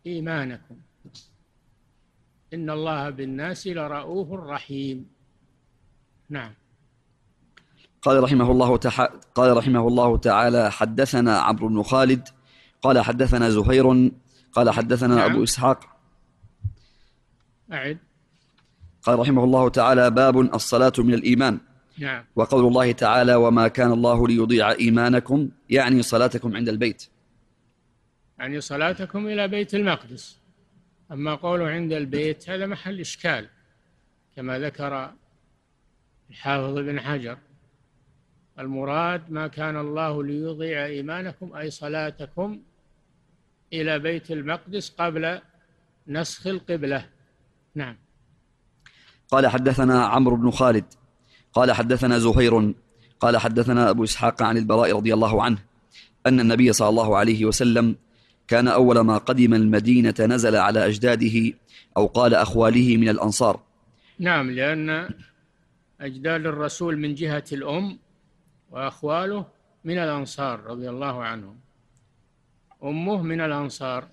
إيمانكم. 0.06 0.76
إن 2.54 2.70
الله 2.70 3.10
بالناس 3.10 3.66
لرؤوف 3.66 4.32
رحيم. 4.32 5.10
نعم. 6.28 6.54
قال 8.02 8.22
رحمه 8.22 8.50
الله 8.50 8.76
تعالى 8.76 9.20
قال 9.34 9.56
رحمه 9.56 9.88
الله 9.88 10.18
تعالى 10.18 10.72
حدثنا 10.72 11.38
عمرو 11.38 11.68
بن 11.68 11.82
خالد 11.82 12.28
قال 12.82 13.00
حدثنا 13.00 13.50
زهير 13.50 14.10
قال 14.52 14.70
حدثنا 14.70 15.14
نعم. 15.14 15.30
أبو 15.30 15.42
إسحاق. 15.42 15.84
أعد. 17.72 17.98
قال 19.02 19.18
رحمه 19.18 19.44
الله 19.44 19.68
تعالى 19.68 20.10
باب 20.10 20.40
الصلاة 20.40 20.92
من 20.98 21.14
الإيمان. 21.14 21.60
نعم. 21.98 22.24
وقول 22.36 22.66
الله 22.66 22.92
تعالى 22.92 23.34
وما 23.34 23.68
كان 23.68 23.92
الله 23.92 24.28
ليضيع 24.28 24.70
إيمانكم 24.70 25.48
يعني 25.70 26.02
صلاتكم 26.02 26.56
عند 26.56 26.68
البيت. 26.68 27.06
يعني 28.38 28.60
صلاتكم 28.60 29.26
إلى 29.26 29.48
بيت 29.48 29.74
المقدس. 29.74 30.38
أما 31.12 31.34
قوله 31.34 31.68
عند 31.68 31.92
البيت 31.92 32.50
هذا 32.50 32.66
محل 32.66 33.00
إشكال 33.00 33.48
كما 34.36 34.58
ذكر 34.58 35.10
الحافظ 36.30 36.74
بن 36.74 37.00
حجر. 37.00 37.38
المراد 38.58 39.30
ما 39.30 39.46
كان 39.46 39.76
الله 39.76 40.24
ليضيع 40.24 40.86
إيمانكم 40.86 41.56
أي 41.56 41.70
صلاتكم 41.70 42.60
إلى 43.72 43.98
بيت 43.98 44.30
المقدس 44.30 44.90
قبل 44.90 45.40
نسخ 46.08 46.46
القبلة. 46.46 47.06
نعم. 47.74 47.96
قال 49.30 49.46
حدثنا 49.46 50.04
عمرو 50.04 50.36
بن 50.36 50.50
خالد 50.50 50.84
قال 51.52 51.72
حدثنا 51.72 52.18
زهير 52.18 52.74
قال 53.20 53.36
حدثنا 53.36 53.90
أبو 53.90 54.04
إسحاق 54.04 54.42
عن 54.42 54.56
البراء 54.56 54.96
رضي 54.96 55.14
الله 55.14 55.42
عنه 55.42 55.58
أن 56.26 56.40
النبي 56.40 56.72
صلى 56.72 56.88
الله 56.88 57.16
عليه 57.16 57.44
وسلم 57.44 57.96
كان 58.48 58.68
أول 58.68 59.00
ما 59.00 59.18
قدم 59.18 59.54
المدينة 59.54 60.14
نزل 60.20 60.56
على 60.56 60.86
أجداده 60.86 61.52
أو 61.96 62.06
قال 62.06 62.34
أخواله 62.34 62.96
من 62.96 63.08
الأنصار. 63.08 63.60
نعم 64.18 64.50
لأن 64.50 65.08
أجداد 66.00 66.46
الرسول 66.46 66.96
من 66.96 67.14
جهة 67.14 67.44
الأم 67.52 67.98
وأخواله 68.72 69.46
من 69.84 69.98
الأنصار 69.98 70.60
رضي 70.60 70.88
الله 70.90 71.24
عنهم. 71.24 71.56
أمه 72.84 73.22
من 73.22 73.40
الأنصار 73.40 74.08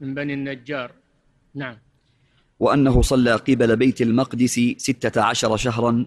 من 0.00 0.14
بني 0.14 0.34
النجار. 0.34 0.92
نعم. 1.54 1.78
وأنه 2.60 3.02
صلى 3.02 3.32
قبل 3.32 3.76
بيت 3.76 4.00
المقدس 4.00 4.60
ستة 4.76 5.22
عشر 5.22 5.56
شهرا 5.56 6.06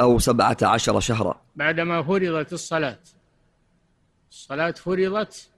أو 0.00 0.18
سبعة 0.18 0.56
عشر 0.62 1.00
شهرا. 1.00 1.40
بعدما 1.56 2.02
فرضت 2.02 2.52
الصلاة. 2.52 2.98
الصلاة 4.30 4.70
فرضت 4.70 5.50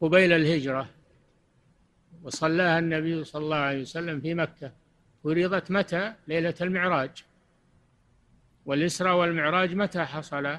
قبيل 0.00 0.32
الهجرة. 0.32 0.88
وصلاها 2.22 2.78
النبي 2.78 3.24
صلى 3.24 3.42
الله 3.44 3.56
عليه 3.56 3.80
وسلم 3.82 4.20
في 4.20 4.34
مكة. 4.34 4.72
فرضت 5.24 5.70
متى؟ 5.70 6.14
ليلة 6.28 6.54
المعراج. 6.60 7.24
والإسراء 8.66 9.16
والمعراج 9.16 9.74
متى 9.74 10.04
حصل؟ 10.04 10.58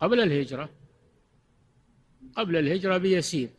قبل 0.00 0.20
الهجرة. 0.20 0.70
قبل 2.36 2.56
الهجرة 2.56 2.98
بيسير. 2.98 3.50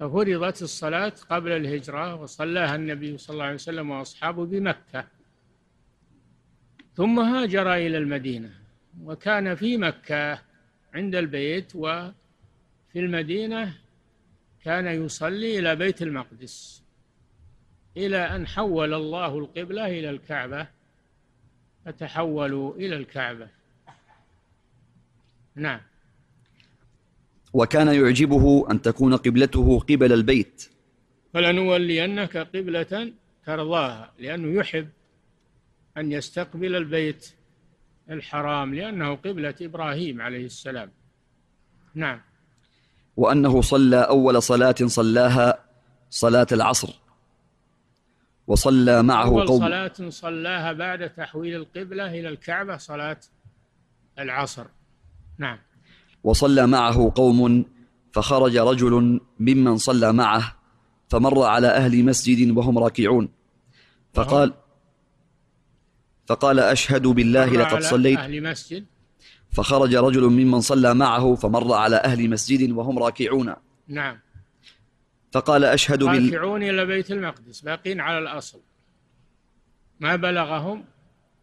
ففرضت 0.00 0.62
الصلاة 0.62 1.12
قبل 1.30 1.52
الهجرة 1.52 2.14
وصلاها 2.14 2.74
النبي 2.74 3.18
صلى 3.18 3.34
الله 3.34 3.44
عليه 3.44 3.54
وسلم 3.54 3.90
وأصحابه 3.90 4.46
بمكة. 4.46 5.06
ثم 6.94 7.20
هاجر 7.20 7.74
إلى 7.74 7.98
المدينة 7.98 8.50
وكان 9.02 9.54
في 9.54 9.76
مكة 9.76 10.42
عند 10.94 11.14
البيت 11.14 11.76
وفي 11.76 12.12
المدينة 12.96 13.78
كان 14.64 14.86
يصلي 14.86 15.58
إلى 15.58 15.76
بيت 15.76 16.02
المقدس 16.02 16.82
إلى 17.96 18.16
أن 18.16 18.46
حول 18.46 18.94
الله 18.94 19.38
القبلة 19.38 19.86
إلى 19.86 20.10
الكعبة. 20.10 20.79
فتحولوا 21.86 22.74
إلى 22.74 22.96
الكعبة. 22.96 23.48
نعم. 25.54 25.80
وكان 27.52 27.88
يعجبه 27.88 28.70
أن 28.70 28.82
تكون 28.82 29.16
قبلته 29.16 29.80
قبل 29.80 30.12
البيت. 30.12 30.68
فلنولينك 31.34 32.36
قبلة 32.36 33.12
ترضاها 33.46 34.12
لأنه 34.18 34.60
يحب 34.60 34.88
أن 35.96 36.12
يستقبل 36.12 36.76
البيت 36.76 37.32
الحرام 38.10 38.74
لأنه 38.74 39.14
قبلة 39.14 39.54
إبراهيم 39.62 40.20
عليه 40.22 40.46
السلام. 40.46 40.90
نعم. 41.94 42.20
وأنه 43.16 43.60
صلى 43.60 43.96
أول 43.96 44.42
صلاة 44.42 44.74
صلاها 44.86 45.64
صلاة 46.10 46.46
العصر. 46.52 47.00
وصلى 48.46 49.02
معه 49.02 49.24
أول 49.24 49.46
قوم. 49.46 49.60
صلاة 49.60 49.92
صلاها 50.08 50.72
بعد 50.72 51.10
تحويل 51.10 51.56
القبلة 51.56 52.06
إلى 52.06 52.28
الكعبة 52.28 52.76
صلاة 52.76 53.20
العصر. 54.18 54.66
نعم. 55.38 55.58
وصلى 56.24 56.66
معه 56.66 57.12
قوم 57.14 57.64
فخرج 58.12 58.56
رجل 58.56 59.20
ممن 59.40 59.76
صلى 59.76 60.12
معه 60.12 60.56
فمر 61.08 61.42
على 61.42 61.66
أهل 61.66 62.04
مسجد 62.04 62.56
وهم 62.56 62.78
راكعون. 62.78 63.28
فقال 64.14 64.52
فقال 66.26 66.58
أشهد 66.60 67.06
بالله 67.06 67.46
لقد 67.46 67.82
صليت. 67.82 68.18
أهل 68.18 68.42
مسجد. 68.42 68.86
فخرج 69.50 69.94
رجل 69.94 70.22
ممن 70.22 70.60
صلى 70.60 70.94
معه 70.94 71.34
فمر 71.34 71.72
على 71.72 71.96
أهل 71.96 72.30
مسجد 72.30 72.70
وهم 72.70 72.98
راكعون. 72.98 73.54
نعم. 73.88 74.18
فقال 75.32 75.64
أشهد 75.64 76.04
بال 76.04 76.34
راكعون 76.34 76.62
إلى 76.62 76.86
بيت 76.86 77.10
المقدس 77.10 77.60
باقين 77.60 78.00
على 78.00 78.18
الأصل. 78.18 78.60
ما 80.00 80.16
بلغهم 80.16 80.84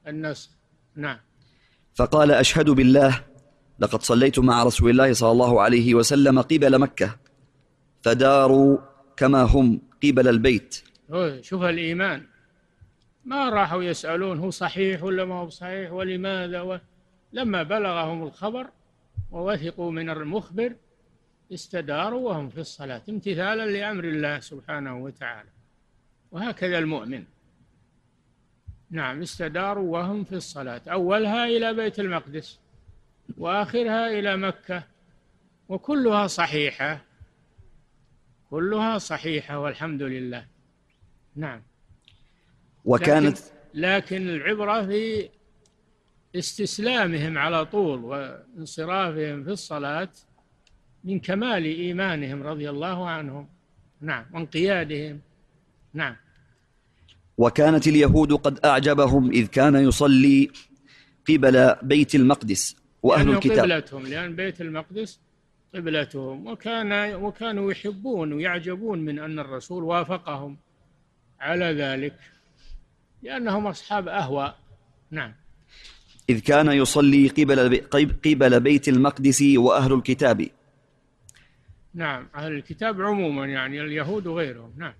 النسخ 0.08 0.50
نعم. 0.96 1.18
فقال 1.96 2.32
أشهد 2.32 2.70
بالله 2.70 3.24
لقد 3.80 4.02
صليت 4.02 4.40
مع 4.40 4.64
رسول 4.64 4.90
الله 4.90 5.14
صلى 5.14 5.32
الله 5.32 5.62
عليه 5.62 5.96
وسلم 5.96 6.42
قبل 6.42 6.80
مكة 6.80 7.16
فداروا 8.04 8.78
كما 9.18 9.42
هم 9.42 9.82
قبل 10.04 10.28
البيت. 10.28 10.84
شوف 11.42 11.64
الإيمان. 11.64 12.26
ما 13.26 13.50
راحوا 13.50 13.84
يسألون 13.84 14.40
هو 14.40 14.50
صحيح 14.50 15.04
ولا 15.04 15.26
ما 15.26 15.36
هو 15.36 15.50
صحيح 15.50 15.92
ولماذا 15.92 16.62
و... 16.62 16.80
لما 17.34 17.64
بلغهم 17.64 18.24
الخبر 18.24 18.68
ووثقوا 19.32 19.92
من 19.92 20.10
المخبر 20.10 20.76
استداروا 21.54 22.30
وهم 22.30 22.50
في 22.50 22.60
الصلاة 22.60 23.02
امتثالا 23.10 23.66
لأمر 23.66 24.04
الله 24.04 24.40
سبحانه 24.40 24.98
وتعالى. 24.98 25.50
وهكذا 26.32 26.78
المؤمن. 26.78 27.24
نعم 28.90 29.22
استداروا 29.22 29.94
وهم 29.94 30.24
في 30.24 30.36
الصلاة. 30.36 30.82
أولها 30.88 31.46
إلى 31.46 31.74
بيت 31.74 32.00
المقدس 32.00 32.60
وآخرها 33.38 34.08
إلى 34.08 34.38
مكة 34.38 34.84
وكلها 35.70 36.28
صحيحة. 36.28 37.02
كلها 38.50 38.98
صحيحة 38.98 39.60
والحمد 39.60 40.02
لله. 40.02 40.46
نعم. 41.36 41.62
وكانت 42.86 43.38
لكن, 43.74 43.82
لكن 43.82 44.30
العبرة 44.30 44.86
في 44.86 45.30
استسلامهم 46.36 47.38
على 47.38 47.66
طول 47.66 48.04
وانصرافهم 48.04 49.44
في 49.44 49.50
الصلاة 49.50 50.10
من 51.04 51.20
كمال 51.20 51.64
إيمانهم 51.66 52.44
رضي 52.44 52.70
الله 52.70 53.10
عنهم. 53.10 53.48
نعم 54.02 54.26
وانقيادهم. 54.34 55.20
نعم. 55.94 56.16
وكانت 57.38 57.88
اليهود 57.88 58.34
قد 58.34 58.66
أعجبهم 58.66 59.32
إذ 59.32 59.46
كان 59.48 59.76
يصلي 59.76 60.50
قبل 61.30 61.76
بيت 61.84 62.16
المقدس 62.16 62.76
وأهل 63.04 63.30
الكتاب. 63.30 63.60
قبلتهم 63.60 64.04
لأن 64.04 64.36
بيت 64.36 64.62
المقدس 64.62 65.20
قبلتهم. 65.76 66.48
وكان 66.48 67.16
وكانوا 67.16 67.72
يحبون 67.72 68.34
ويعجبون 68.34 69.00
من 69.00 69.20
أن 69.20 69.40
الرسول 69.40 69.84
وافقهم 69.84 70.58
على 71.40 71.66
ذلك 71.66 72.16
لأنهم 73.24 73.68
أصحاب 73.68 74.08
أهواء 74.08 74.58
نعم. 75.12 75.34
إذ 76.30 76.40
كان 76.40 76.72
يصلي 76.72 77.28
قبل 77.28 77.82
قبل 78.26 78.60
بيت 78.60 78.88
المقدس 78.88 79.44
وأهل 79.58 79.94
الكتاب. 79.94 80.48
نعم 81.98 82.30
أهل 82.36 82.52
الكتاب 82.52 83.02
عموما 83.02 83.46
يعني 83.46 83.82
اليهود 83.82 84.28
وغيرهم 84.28 84.74
نعم. 84.78 84.94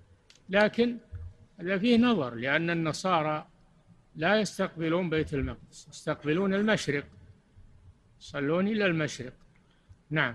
لكن 0.48 0.96
هذا 1.60 1.78
فيه 1.78 1.96
نظر 1.96 2.34
لأن 2.34 2.70
النصارى 2.70 3.46
لا 4.16 4.40
يستقبلون 4.40 5.10
بيت 5.10 5.34
المقدس 5.34 5.88
يستقبلون 5.88 6.54
المشرق. 6.54 7.04
يصلون 8.20 8.68
إلى 8.68 8.86
المشرق. 8.86 9.32
نعم. 10.10 10.34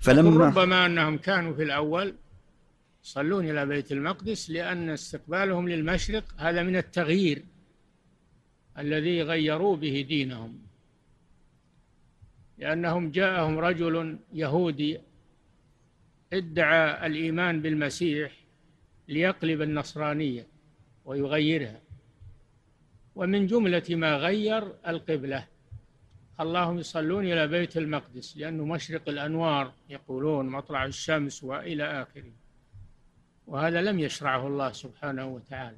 فلما 0.00 0.46
ربما 0.46 0.86
أنهم 0.86 1.18
كانوا 1.18 1.54
في 1.54 1.62
الأول 1.62 2.14
يصلون 3.04 3.50
إلى 3.50 3.66
بيت 3.66 3.92
المقدس 3.92 4.50
لأن 4.50 4.90
استقبالهم 4.90 5.68
للمشرق 5.68 6.24
هذا 6.36 6.62
من 6.62 6.76
التغيير 6.76 7.44
الذي 8.78 9.22
غيروا 9.22 9.76
به 9.76 10.06
دينهم. 10.08 10.58
لأنهم 12.58 13.10
جاءهم 13.10 13.58
رجل 13.58 14.18
يهودي 14.32 15.00
ادعى 16.32 17.06
الإيمان 17.06 17.62
بالمسيح 17.62 18.32
ليقلب 19.08 19.62
النصرانية 19.62 20.46
ويغيرها. 21.04 21.80
ومن 23.14 23.46
جملة 23.46 23.82
ما 23.90 24.16
غير 24.16 24.72
القبلة 24.86 25.46
اللهم 26.40 26.78
يصلون 26.78 27.26
إلى 27.26 27.46
بيت 27.46 27.76
المقدس 27.76 28.36
لأنه 28.36 28.64
مشرق 28.64 29.08
الأنوار 29.08 29.72
يقولون 29.88 30.46
مطلع 30.46 30.84
الشمس 30.84 31.44
وإلى 31.44 32.02
آخره. 32.02 32.32
وهذا 33.46 33.82
لم 33.82 33.98
يشرعه 33.98 34.46
الله 34.46 34.72
سبحانه 34.72 35.26
وتعالى. 35.26 35.76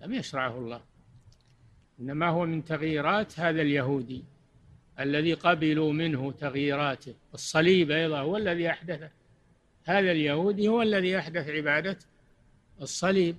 لم 0.00 0.12
يشرعه 0.12 0.58
الله. 0.58 0.80
إنما 2.00 2.28
هو 2.28 2.46
من 2.46 2.64
تغييرات 2.64 3.40
هذا 3.40 3.62
اليهودي 3.62 4.24
الذي 5.00 5.34
قبلوا 5.34 5.92
منه 5.92 6.32
تغييراته. 6.32 7.14
الصليب 7.34 7.90
أيضا 7.90 8.20
هو 8.20 8.36
الذي 8.36 8.70
أحدثه. 8.70 9.10
هذا 9.88 10.10
اليهودي 10.12 10.68
هو 10.68 10.82
الذي 10.82 11.18
أحدث 11.18 11.48
عبادة 11.48 11.98
الصليب 12.82 13.36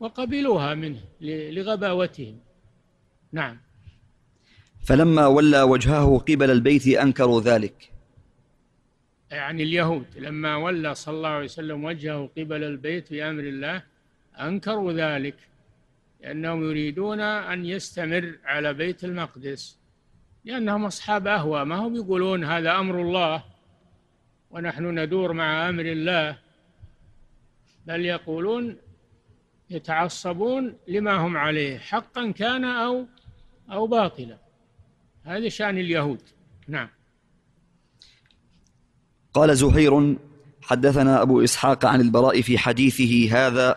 وقبلوها 0.00 0.74
منه 0.74 1.00
لغباوتهم. 1.20 2.38
نعم. 3.32 3.56
فلما 4.84 5.26
ولى 5.26 5.62
وجهه 5.62 6.18
قبل 6.18 6.50
البيت 6.50 6.86
أنكروا 6.86 7.40
ذلك. 7.40 7.92
يعني 9.30 9.62
اليهود 9.62 10.06
لما 10.16 10.56
ولى 10.56 10.94
صلى 10.94 11.16
الله 11.16 11.28
عليه 11.28 11.44
وسلم 11.44 11.84
وجهه 11.84 12.30
قبل 12.38 12.64
البيت 12.64 13.12
بأمر 13.12 13.42
الله 13.42 13.82
أنكروا 14.40 14.92
ذلك 14.92 15.36
لأنهم 16.20 16.70
يريدون 16.70 17.20
أن 17.20 17.64
يستمر 17.64 18.38
على 18.44 18.74
بيت 18.74 19.04
المقدس 19.04 19.78
لأنهم 20.44 20.84
أصحاب 20.84 21.26
أهوى. 21.26 21.64
ما 21.64 21.76
هم 21.76 21.96
يقولون 21.96 22.44
هذا 22.44 22.78
أمر 22.78 23.02
الله؟ 23.02 23.55
ونحن 24.50 24.98
ندور 24.98 25.32
مع 25.32 25.68
أمر 25.68 25.84
الله. 25.84 26.38
بل 27.86 28.04
يقولون 28.04 28.76
يتعصبون 29.70 30.76
لما 30.88 31.14
هم 31.14 31.36
عليه 31.36 31.78
حقا 31.78 32.30
كان 32.30 32.64
أو 32.64 33.06
أو 33.72 33.86
باطلا. 33.86 34.38
هذا 35.24 35.48
شأن 35.48 35.78
اليهود. 35.78 36.22
نعم. 36.68 36.88
قال 39.34 39.56
زهير 39.56 40.16
حدثنا 40.62 41.22
أبو 41.22 41.44
إسحاق 41.44 41.84
عن 41.84 42.00
البراء 42.00 42.42
في 42.42 42.58
حديثه 42.58 43.28
هذا 43.32 43.76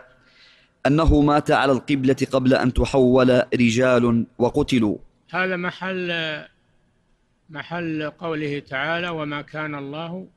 أنه 0.86 1.22
مات 1.22 1.52
على 1.52 1.72
القبلة 1.72 2.16
قبل 2.32 2.54
أن 2.54 2.74
تحول 2.74 3.44
رجال 3.54 4.26
وقتلوا. 4.38 4.98
هذا 5.30 5.56
محل 5.56 6.10
محل 7.50 8.10
قوله 8.10 8.60
تعالى 8.60 9.10
وما 9.10 9.42
كان 9.42 9.76
الله 9.76 10.28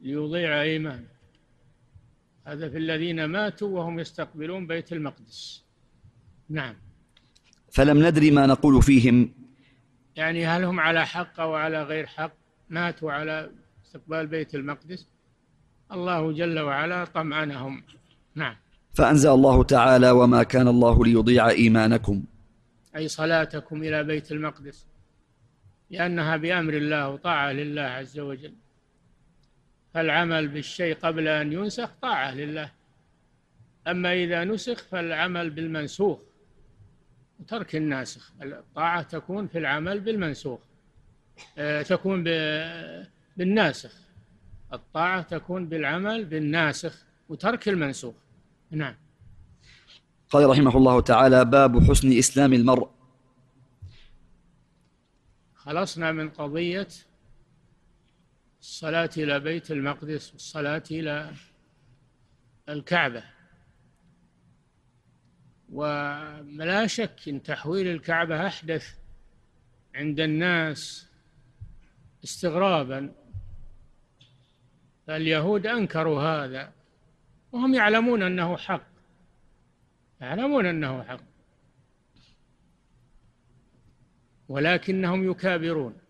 ليضيع 0.00 0.62
إيمان. 0.62 1.04
هذا 2.46 2.68
في 2.68 2.78
الذين 2.78 3.24
ماتوا 3.24 3.68
وهم 3.68 4.00
يستقبلون 4.00 4.66
بيت 4.66 4.92
المقدس. 4.92 5.64
نعم. 6.48 6.74
فلم 7.70 8.06
ندري 8.06 8.30
ما 8.30 8.46
نقول 8.46 8.82
فيهم. 8.82 9.32
يعني 10.16 10.46
هل 10.46 10.64
هم 10.64 10.80
على 10.80 11.06
حق 11.06 11.40
أو 11.40 11.54
على 11.54 11.82
غير 11.82 12.06
حق؟ 12.06 12.32
ماتوا 12.70 13.12
على 13.12 13.50
استقبال 13.86 14.26
بيت 14.26 14.54
المقدس. 14.54 15.06
الله 15.92 16.32
جل 16.32 16.58
وعلا 16.58 17.04
طمأنهم. 17.04 17.82
نعم. 18.34 18.56
فأنزل 18.94 19.30
الله 19.30 19.64
تعالى 19.64 20.10
وما 20.10 20.42
كان 20.42 20.68
الله 20.68 21.04
ليضيع 21.04 21.48
إيمانكم. 21.48 22.24
أي 22.96 23.08
صلاتكم 23.08 23.82
إلى 23.82 24.04
بيت 24.04 24.32
المقدس. 24.32 24.86
لأنها 25.90 26.36
بأمر 26.36 26.74
الله 26.74 27.08
وطاعة 27.08 27.52
لله 27.52 27.82
عز 27.82 28.18
وجل. 28.18 28.52
فالعمل 29.98 30.48
بالشيء 30.48 30.94
قبل 30.94 31.28
أن 31.28 31.52
ينسخ 31.52 31.90
طاعة 32.02 32.34
لله. 32.34 32.70
أما 33.86 34.12
إذا 34.12 34.44
نسخ 34.44 34.84
فالعمل 34.84 35.50
بالمنسوخ 35.50 36.18
وترك 37.40 37.76
الناسخ. 37.76 38.32
الطاعة 38.42 39.02
تكون 39.02 39.46
في 39.46 39.58
العمل 39.58 40.00
بالمنسوخ 40.00 40.60
آه، 41.58 41.82
تكون 41.82 42.24
بالناسخ. 43.36 43.94
الطاعة 44.72 45.22
تكون 45.22 45.66
بالعمل 45.66 46.24
بالناسخ 46.24 47.04
وترك 47.28 47.68
المنسوخ. 47.68 48.14
نعم. 48.70 48.94
قال 50.30 50.48
رحمه 50.50 50.76
الله 50.76 51.00
تعالى 51.00 51.44
باب 51.44 51.90
حسن 51.90 52.18
إسلام 52.18 52.52
المرء. 52.52 52.88
خلصنا 55.54 56.12
من 56.12 56.28
قضية 56.28 56.88
الصلاة 58.60 59.10
إلى 59.16 59.40
بيت 59.40 59.70
المقدس 59.70 60.32
والصلاة 60.32 60.82
إلى 60.90 61.32
الكعبة. 62.68 63.24
ولا 65.72 66.86
شك 66.86 67.28
إن 67.28 67.42
تحويل 67.42 67.86
الكعبة 67.86 68.46
أحدث 68.46 68.94
عند 69.94 70.20
الناس 70.20 71.08
استغرابا. 72.24 73.14
فاليهود 75.06 75.66
أنكروا 75.66 76.22
هذا 76.22 76.72
وهم 77.52 77.74
يعلمون 77.74 78.22
أنه 78.22 78.56
حق 78.56 78.86
يعلمون 80.20 80.66
أنه 80.66 81.02
حق 81.02 81.20
ولكنهم 84.48 85.30
يكابرون. 85.30 86.07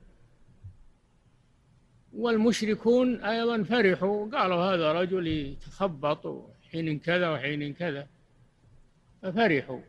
والمشركون 2.18 3.24
أيضا 3.24 3.62
فرحوا 3.62 4.31
قالوا 4.31 4.62
هذا 4.74 4.92
رجل 4.92 5.26
يتخبط 5.26 6.50
حين 6.72 6.98
كذا 6.98 7.31
وحين 7.31 7.74
كذا 7.74 8.07
ففرحوا 9.22 9.81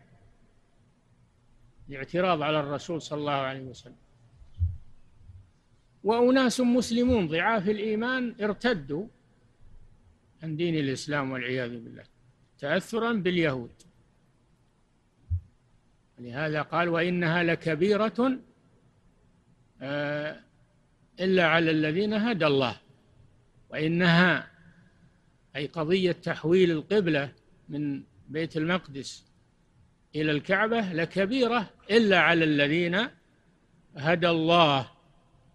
الاعتراض 1.90 2.42
على 2.42 2.60
الرسول 2.60 3.02
صلى 3.02 3.20
الله 3.20 3.32
عليه 3.32 3.62
وسلم. 3.62 3.96
وأناس 6.04 6.60
مسلمون 6.60 7.28
ضعاف 7.28 7.70
الإيمان 7.70 8.36
ارتدوا 8.42 9.08
عن 10.44 10.56
دين 10.56 10.76
الإسلام 10.76 11.32
والعياذ 11.32 11.70
بالله 11.70 12.04
تأثرا 12.60 13.14
باليهود. 13.14 13.72
لهذا 16.20 16.62
قال 16.62 16.90
وإنها 16.90 17.44
لكبيرة 17.44 18.40
آه، 19.82 20.49
إلا 21.20 21.48
على 21.48 21.72
الذين 21.72 22.14
هدى 22.14 22.48
الله 22.48 22.76
وإنها 23.70 24.48
أي 25.56 25.66
قضية 25.66 26.12
تحويل 26.12 26.72
القبلة 26.72 27.32
من 27.70 28.04
بيت 28.30 28.58
المقدس 28.58 29.26
إلى 30.16 30.32
الكعبة 30.32 30.94
لكبيرة 30.94 31.70
إلا 31.92 32.20
على 32.20 32.46
الذين 32.46 33.08
هدى 33.98 34.30
الله 34.30 34.90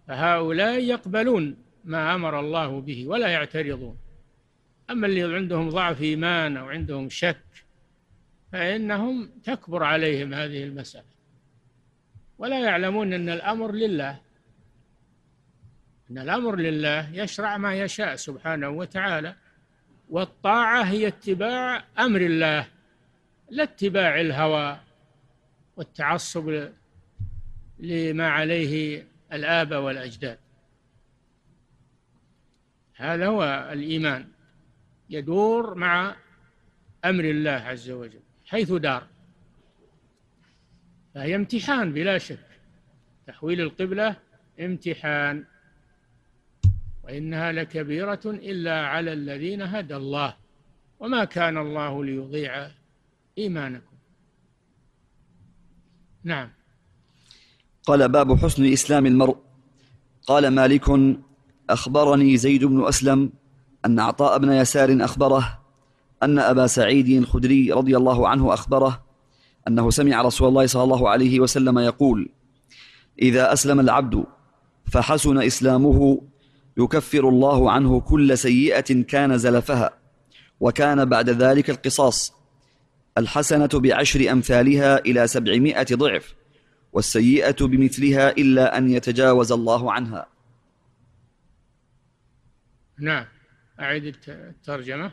فهؤلاء 0.08 0.78
يقبلون 0.78 1.56
ما 1.84 2.14
أمر 2.14 2.40
الله 2.40 2.80
به 2.80 3.06
ولا 3.06 3.28
يعترضون. 3.28 3.98
أما 4.90 5.06
اللي 5.06 5.36
عندهم 5.36 5.68
ضعف 5.68 6.02
إيمان 6.02 6.56
أو 6.56 6.68
عندهم 6.68 7.08
شك 7.08 7.44
فإنهم 8.52 9.30
تكبر 9.44 9.82
عليهم 9.82 10.34
هذه 10.34 10.64
المسألة. 10.64 11.14
ولا 12.38 12.60
يعلمون 12.60 13.12
أن 13.12 13.28
الأمر 13.28 13.72
لله. 13.72 14.20
أن 16.14 16.18
الأمر 16.18 16.56
لله 16.56 17.10
يشرع 17.14 17.56
ما 17.56 17.74
يشاء 17.74 18.16
سبحانه 18.16 18.68
وتعالى 18.68 19.34
والطاعة 20.10 20.82
هي 20.82 21.06
اتباع 21.06 21.84
أمر 21.98 22.20
الله 22.20 22.68
لا 23.50 23.62
اتباع 23.62 24.20
الهوى 24.20 24.80
والتعصب 25.76 26.68
لما 27.78 28.28
عليه 28.28 29.06
الآباء 29.32 29.80
والأجداد. 29.80 30.38
هذا 32.96 33.26
هو 33.26 33.68
الإيمان 33.72 34.28
يدور 35.10 35.74
مع 35.74 36.16
أمر 37.04 37.24
الله 37.24 37.50
عز 37.50 37.90
وجل 37.90 38.22
حيث 38.46 38.72
دار. 38.72 39.06
فهي 41.14 41.34
امتحان 41.34 41.92
بلا 41.92 42.18
شك 42.18 42.38
تحويل 43.26 43.60
القبلة 43.60 44.16
امتحان. 44.60 45.44
وإنها 47.04 47.52
لكبيرة 47.52 48.20
إلا 48.26 48.86
على 48.86 49.12
الذين 49.12 49.62
هدى 49.62 49.96
الله. 49.96 50.36
وما 51.00 51.24
كان 51.24 51.58
الله 51.58 52.04
ليضيع 52.04 52.70
إيمانكم. 53.38 53.96
نعم. 56.24 56.50
قال 57.84 58.08
باب 58.08 58.38
حسن 58.38 58.72
إسلام 58.72 59.06
المرء. 59.06 59.36
قال 60.26 60.48
مالك 60.48 60.84
أخبرني 61.70 62.36
زيد 62.36 62.64
بن 62.64 62.86
أسلم 62.86 63.32
أن 63.86 64.00
عطاء 64.00 64.38
بن 64.38 64.52
يسار 64.52 65.04
أخبره 65.04 65.58
أن 66.22 66.38
أبا 66.38 66.66
سعيد 66.66 67.08
الخدري 67.08 67.72
رضي 67.72 67.96
الله 67.96 68.28
عنه 68.28 68.54
أخبره 68.54 69.04
أنه 69.68 69.90
سمع 69.90 70.22
رسول 70.22 70.48
الله 70.48 70.66
صلى 70.66 70.82
الله 70.84 71.08
عليه 71.08 71.40
وسلم 71.40 71.78
يقول 71.78 72.28
إذا 73.22 73.52
أسلم 73.52 73.80
العبد 73.80 74.24
فحسن 74.92 75.38
إسلامه 75.38 76.20
يكفر 76.76 77.28
الله 77.28 77.72
عنه 77.72 78.00
كل 78.00 78.38
سيئة 78.38 79.02
كان 79.02 79.38
زلفها 79.38 79.98
وكان 80.60 81.04
بعد 81.04 81.30
ذلك 81.30 81.70
القصاص. 81.70 82.34
الحسنة 83.18 83.68
بعشر 83.74 84.32
أمثالها 84.32 84.98
إلى 84.98 85.26
سبعمائة 85.26 85.86
ضعف 85.92 86.34
والسيئة 86.92 87.56
بمثلها 87.60 88.30
إلا 88.30 88.78
أن 88.78 88.90
يتجاوز 88.90 89.52
الله 89.52 89.92
عنها. 89.92 90.26
نعم. 92.98 93.26
أعيد 93.80 94.16
الترجمة. 94.28 95.12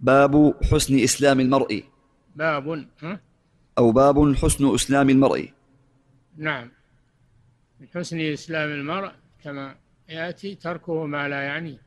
باب 0.00 0.54
حسن 0.72 0.98
إسلام 0.98 1.40
المرء. 1.40 1.84
باب 2.36 2.86
ها؟ 3.02 3.20
أو 3.78 3.92
باب 3.92 4.36
حسن 4.36 4.74
إسلام 4.74 5.10
المرء. 5.10 5.52
نعم. 6.36 6.70
من 7.80 7.86
حسن 7.94 8.20
إسلام 8.20 8.70
المرء 8.70 9.12
كما 9.44 9.74
يأتي 10.10 10.54
تركه 10.54 11.06
ما 11.06 11.28
لا 11.28 11.42
يعنيه 11.42 11.82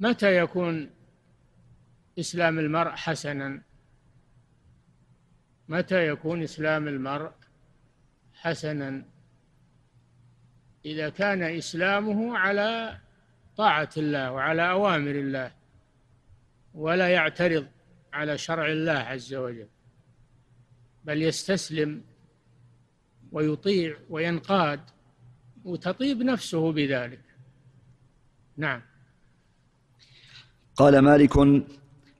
فمتى 0.00 0.36
يكون 0.36 0.90
إسلام 2.18 2.58
المرء 2.58 2.90
حسنا؟ 2.90 3.62
متى 5.68 6.08
يكون 6.08 6.42
إسلام 6.42 6.88
المرء 6.88 7.32
حسنا؟ 8.34 9.04
إذا 10.84 11.08
كان 11.08 11.42
إسلامه 11.42 12.38
على 12.38 12.98
طاعة 13.56 13.90
الله 13.96 14.32
وعلى 14.32 14.70
أوامر 14.70 15.10
الله 15.10 15.52
ولا 16.74 17.08
يعترض 17.08 17.66
على 18.12 18.38
شرع 18.38 18.66
الله 18.66 18.92
عز 18.92 19.34
وجل 19.34 19.68
بل 21.04 21.22
يستسلم 21.22 22.04
ويطيع 23.32 23.96
وينقاد 24.10 24.80
وتطيب 25.68 26.22
نفسه 26.22 26.72
بذلك. 26.72 27.20
نعم. 28.56 28.82
قال 30.76 30.98
مالك 30.98 31.32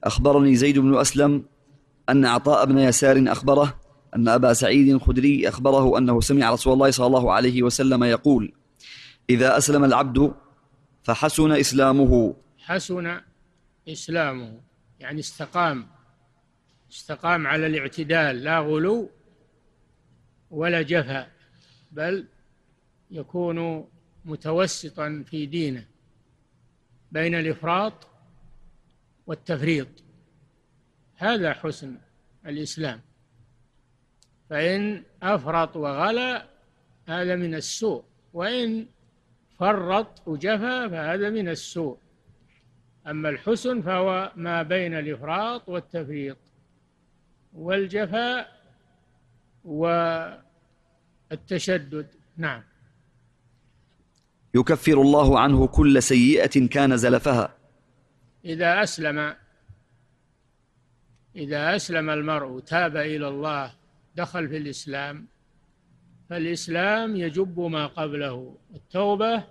أخبرني 0.05 0.57
زيد 0.57 0.79
بن 0.79 0.99
أسلم 0.99 1.45
أن 2.09 2.27
عطاء 2.27 2.67
بن 2.67 2.79
يسار 2.79 3.25
أخبره 3.27 3.81
أن 4.17 4.29
أبا 4.29 4.53
سعيد 4.53 4.89
الخدري 4.89 5.49
أخبره 5.49 5.99
أنه 5.99 6.21
سمع 6.21 6.51
رسول 6.51 6.73
الله 6.73 6.91
صلى 6.91 7.07
الله 7.07 7.33
عليه 7.33 7.63
وسلم 7.63 8.05
يقول 8.05 8.53
إذا 9.31 9.59
أسلم 9.59 9.85
العبد 9.85 10.35
فحسن 11.03 11.53
إسلامه. 11.53 12.35
حسن 12.59 13.21
إسلامه 13.89 14.61
يعني 15.01 15.21
استقام 15.21 15.87
استقام 16.93 17.47
على 17.47 17.67
الاعتدال 17.67 18.37
لا 18.37 18.59
غلو 18.59 19.11
ولا 20.51 20.83
جفا 20.83 21.27
بل 21.93 22.27
يكون 23.11 23.89
متوسطا 24.25 25.25
في 25.27 25.47
دينه 25.47 25.87
بين 27.13 27.35
الإفراط 27.35 28.07
والتفريط. 29.27 29.89
هذا 31.17 31.53
حسن 31.53 31.97
الإسلام. 32.47 33.01
فإن 34.51 35.05
أفرط 35.23 35.77
وغلا 35.77 36.47
هذا 37.07 37.37
من 37.37 37.55
السوء 37.55 38.05
وإن 38.33 38.87
فرط 39.59 40.29
وجفا 40.29 40.89
فهذا 40.89 41.31
من 41.31 41.49
السوء. 41.49 41.99
أما 43.07 43.29
الحسن 43.29 43.83
فهو 43.83 44.33
ما 44.37 44.63
بين 44.63 44.95
الإفراط 44.95 45.69
والتفريط 45.69 46.37
والجفاء 47.53 48.63
والتشدد. 51.31 52.07
نعم. 52.37 52.63
يكفر 54.55 54.93
الله 54.93 55.41
عنه 55.41 55.67
كل 55.67 56.03
سيئة 56.03 56.69
كان 56.69 56.97
زلفها. 56.97 57.55
إذا 58.45 58.83
أسلم 58.83 59.35
إذا 61.37 61.77
أسلم 61.77 62.11
المرء 62.11 62.61
تاب 62.61 62.97
إلى 62.97 63.29
الله 63.29 63.73
دخل 64.17 64.49
في 64.49 64.57
الإسلام 64.57 65.27
فالإسلام 66.31 67.17
يجب 67.17 67.61
ما 67.61 67.87
قبله. 67.87 68.57
التوبة 68.75 69.45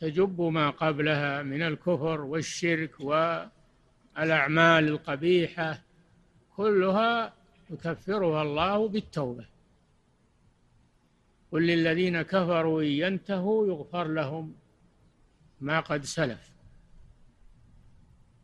تجب 0.00 0.40
ما 0.40 0.70
قبلها 0.70 1.42
من 1.42 1.62
الكفر 1.62 2.20
والشرك 2.20 3.00
والأعمال 3.00 4.88
القبيحة 4.88 5.82
كلها 6.56 7.32
يكفرها 7.70 8.42
الله 8.42 8.88
بالتوبة. 8.88 9.44
قل 11.52 11.66
للذين 11.66 12.22
كفروا 12.22 12.82
إن 12.82 12.86
ينتهوا 12.86 13.66
يغفر 13.66 14.08
لهم 14.08 14.54
ما 15.60 15.80
قد 15.80 16.04
سلف. 16.04 16.50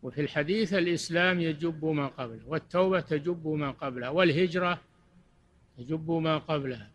وفي 0.02 0.20
الحديث 0.20 0.74
الإسلام 0.74 1.40
يجب 1.40 1.84
ما 1.84 2.07
قبله 2.07 2.48
والتوبة 2.48 3.00
تجب 3.00 3.48
ما 3.48 3.70
قبلها 3.70 4.09
والهجرة 4.09 4.80
تجب 5.78 6.11
ما 6.11 6.38
قبلها. 6.38 6.90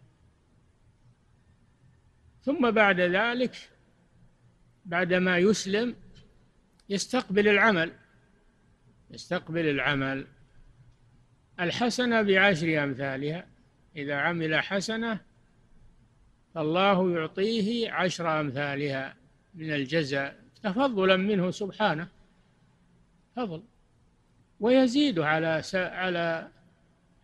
ثم 2.44 2.72
بعد 2.72 3.00
ذلك 3.00 3.70
بعدما 4.86 5.38
يسلم 5.38 5.96
يستقبل 6.90 7.48
العمل. 7.48 7.94
يستقبل 9.12 9.66
العمل 9.70 10.28
الحسنة 11.60 12.22
بعشر 12.22 12.84
أمثالها. 12.84 13.48
إذا 13.96 14.16
عمل 14.16 14.56
حسنة 14.56 15.31
فالله 16.56 17.12
يعطيه 17.12 17.92
عشر 17.92 18.40
أمثالها 18.40 19.16
من 19.56 19.74
الجزاء 19.74 20.36
تفضلا 20.64 21.18
منه 21.18 21.52
سبحانه. 21.52 22.08
فضل 23.36 23.64
ويزيد 24.60 25.20
على 25.20 25.62
س... 25.62 25.76
على 25.76 26.48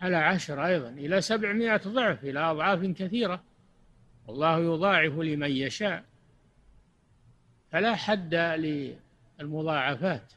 على 0.01 0.15
عشر 0.15 0.65
أيضا 0.65 0.89
إلى 0.89 1.21
سبعمائة 1.21 1.77
ضعف 1.77 2.23
إلى 2.23 2.39
أضعاف 2.39 2.85
كثيرة. 2.85 3.43
والله 4.27 4.59
يضاعف 4.59 5.13
لمن 5.13 5.51
يشاء. 5.51 6.03
فلا 7.71 7.95
حد 7.95 8.35
للمضاعفات. 9.39 10.33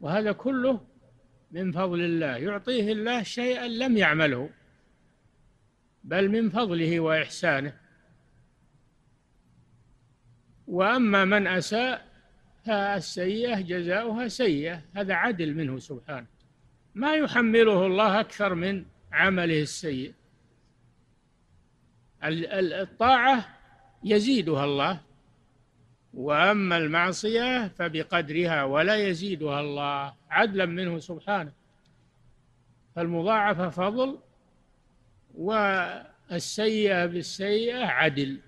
وهذا 0.00 0.32
كله 0.32 0.80
من 1.50 1.72
فضل 1.72 2.00
الله. 2.00 2.36
يعطيه 2.36 2.92
الله 2.92 3.22
شيئا 3.22 3.68
لم 3.68 3.96
يعمله. 3.96 4.50
بل 6.04 6.28
من 6.28 6.50
فضله 6.50 7.00
وإحسانه. 7.00 7.76
وأما 10.66 11.24
من 11.24 11.46
أساء 11.46 12.06
فالسيئة 12.64 13.60
جزاؤها 13.60 14.28
سيئة. 14.28 14.82
هذا 14.94 15.14
عدل 15.14 15.54
منه 15.54 15.78
سبحانه. 15.78 16.26
ما 16.94 17.14
يحمله 17.14 17.86
الله 17.86 18.20
أكثر 18.20 18.54
من 18.54 18.84
عمله 19.12 19.62
السيء. 19.62 20.14
الطاعة 22.22 23.48
يزيدها 24.04 24.64
الله. 24.64 25.00
وأما 26.14 26.76
المعصية 26.76 27.68
فبقدرها 27.68 28.64
ولا 28.64 28.96
يزيدها 28.96 29.60
الله. 29.60 30.14
عدلا 30.30 30.66
منه 30.66 30.98
سبحانه. 30.98 31.52
فالمضاعفة 32.94 33.68
فضل 33.68 34.18
والسيئة 35.34 37.06
بالسيئة 37.06 37.84
عدل. 37.84 38.38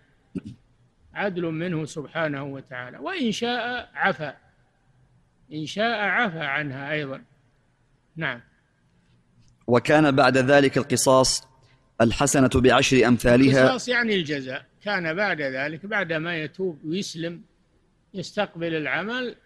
عدل 1.14 1.42
منه 1.42 1.84
سبحانه 1.84 2.44
وتعالى. 2.44 2.98
وإن 2.98 3.32
شاء 3.32 3.90
عفا. 3.94 4.36
إن 5.52 5.66
شاء 5.66 5.98
عفا 5.98 6.44
عنها 6.44 6.92
أيضا. 6.92 7.22
نعم. 8.16 8.40
وكان 9.66 10.16
بعد 10.16 10.38
ذلك 10.38 10.78
القصاص 10.78 11.48
الحسنة 12.00 12.50
بعشر 12.54 13.06
أمثالها. 13.08 13.62
القصاص 13.64 13.88
يعني 13.88 14.14
الجزاء. 14.14 14.66
كان 14.84 15.14
بعد 15.14 15.40
ذلك 15.40 15.86
بعد 15.86 16.12
ما 16.12 16.36
يتوب 16.36 16.84
ويسلم 16.84 17.42
يستقبل 18.14 18.74
العمل 18.74 19.36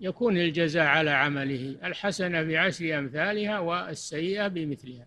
يكون 0.00 0.38
الجزاء 0.38 0.86
على 0.86 1.10
عمله. 1.10 1.76
الحسنة 1.84 2.42
بعشر 2.42 2.98
أمثالها 2.98 3.58
والسيئة 3.58 4.48
بمثلها. 4.48 5.06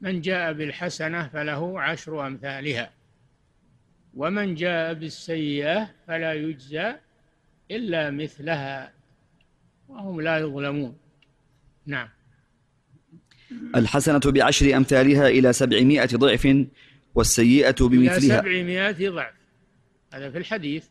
من 0.00 0.20
جاء 0.20 0.52
بالحسنة 0.52 1.28
فله 1.28 1.80
عشر 1.80 2.26
أمثالها. 2.26 2.90
ومن 4.14 4.54
جاء 4.54 4.94
بالسيئة 4.94 5.90
فلا 6.06 6.34
يجزى 6.34 6.94
إلا 7.70 8.10
مثلها. 8.10 8.92
وهم 9.88 10.20
لا 10.20 10.38
يظلمون. 10.38 10.96
نعم. 11.86 12.08
الحسنة 13.76 14.20
بعشر 14.24 14.76
أمثالها 14.76 15.28
إلى 15.28 15.52
سبعمائة 15.52 16.06
ضعف 16.06 16.66
والسيئة 17.14 17.76
بمثلها. 17.80 18.40
إلى 18.40 18.62
سبعمائة 18.62 19.10
ضعف. 19.10 19.34
هذا 20.12 20.30
في 20.30 20.38
الحديث. 20.38 20.86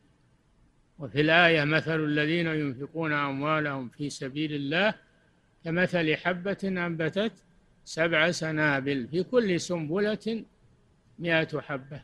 وفي 1.00 1.22
الآية 1.22 1.64
مثل 1.64 2.04
الذين 2.04 2.48
ينفقون 2.48 3.14
أموالهم 3.14 3.90
في 3.90 4.10
سبيل 4.10 4.54
الله 4.54 4.94
كمثل 5.66 6.16
حبة 6.16 6.58
أنبتت 6.64 7.34
سبع 7.88 8.32
سنابل 8.32 9.08
في 9.08 9.24
كل 9.24 9.60
سنبلة 9.60 10.44
مئة 11.20 11.62
حبة. 11.62 12.02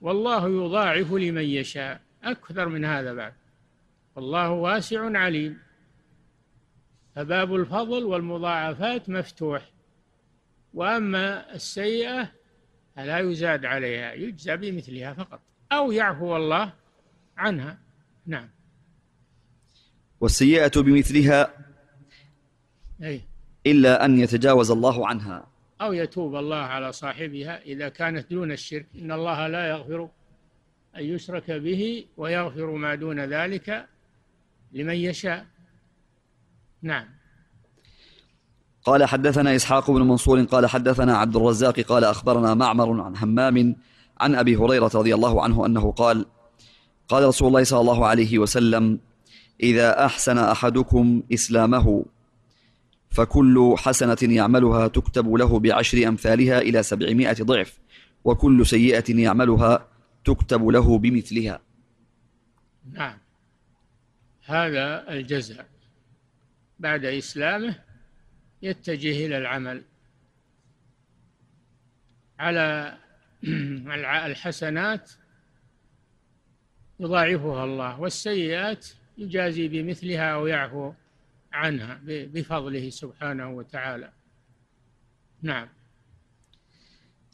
والله 0.00 0.48
يضاعف 0.48 1.12
لمن 1.12 1.42
يشاء. 1.42 2.00
أكثر 2.24 2.68
من 2.68 2.84
هذا 2.84 3.14
بعد. 3.14 3.34
والله 4.16 4.50
واسع 4.50 5.18
عليم. 5.18 5.58
فباب 7.14 7.54
الفضل 7.54 8.04
والمضاعفات 8.04 9.10
مفتوح. 9.10 9.70
وأما 10.74 11.54
السيئة 11.54 12.32
فلا 12.96 13.18
يزاد 13.18 13.64
عليها 13.64 14.12
يجزى 14.12 14.56
بمثلها 14.56 15.12
فقط. 15.14 15.40
أو 15.72 15.92
يعفو 15.92 16.36
الله 16.36 16.72
عنها. 17.36 17.78
نعم. 18.26 18.48
والسيئة 20.20 20.80
بمثلها 20.80 21.54
أي. 23.02 23.31
إلا 23.66 24.04
أن 24.04 24.20
يتجاوز 24.20 24.70
الله 24.70 25.08
عنها. 25.08 25.46
أو 25.80 25.92
يتوب 25.92 26.36
الله 26.36 26.56
على 26.56 26.92
صاحبها 26.92 27.62
إذا 27.62 27.88
كانت 27.88 28.30
دون 28.30 28.52
الشرك. 28.52 28.86
إن 28.98 29.12
الله 29.12 29.46
لا 29.46 29.68
يغفر 29.68 30.08
أن 30.96 31.04
يشرك 31.04 31.50
به 31.50 32.04
ويغفر 32.16 32.70
ما 32.70 32.94
دون 32.94 33.20
ذلك 33.20 33.86
لمن 34.72 34.94
يشاء. 34.94 35.46
نعم. 36.82 37.08
قال 38.84 39.04
حدثنا 39.04 39.56
إسحاق 39.56 39.90
بن 39.90 40.02
منصور 40.02 40.42
قال 40.42 40.66
حدثنا 40.66 41.16
عبد 41.16 41.36
الرزاق 41.36 41.80
قال 41.80 42.04
أخبرنا 42.04 42.54
معمر 42.54 43.00
عن 43.00 43.16
همام 43.16 43.76
عن 44.20 44.34
أبي 44.34 44.56
هريرة 44.56 44.90
رضي 44.94 45.14
الله 45.14 45.42
عنه 45.42 45.66
أنه 45.66 45.92
قال 45.92 46.26
قال 47.08 47.24
رسول 47.24 47.48
الله 47.48 47.64
صلى 47.64 47.80
الله 47.80 48.06
عليه 48.06 48.38
وسلم 48.38 48.98
إذا 49.62 50.04
أحسن 50.04 50.38
أحدكم 50.38 51.22
إسلامه 51.32 52.04
فكل 53.12 53.74
حسنة 53.78 54.18
يعملها 54.22 54.88
تكتب 54.88 55.34
له 55.34 55.58
بعشر 55.58 56.08
أمثالها 56.08 56.58
إلى 56.58 56.82
سبعمائة 56.82 57.36
ضعف 57.42 57.78
وكل 58.24 58.66
سيئة 58.66 59.04
يعملها 59.20 59.88
تكتب 60.24 60.66
له 60.66 60.98
بمثلها. 60.98 61.60
نعم. 62.92 63.18
هذا 64.44 65.12
الجزاء 65.12 65.66
بعد 66.78 67.04
إسلامه 67.04 67.78
يتجه 68.62 69.26
إلى 69.26 69.38
العمل. 69.38 69.82
على 72.38 72.98
الحسنات 74.26 75.10
يضاعفها 77.00 77.64
الله 77.64 78.00
والسيئات 78.00 78.86
يجازي 79.18 79.68
بمثلها 79.68 80.34
أو 80.34 80.46
يعفو. 80.46 80.92
عنها 81.52 82.00
بفضله 82.06 82.90
سبحانه 82.90 83.50
وتعالى. 83.50 84.12
نعم. 85.42 85.68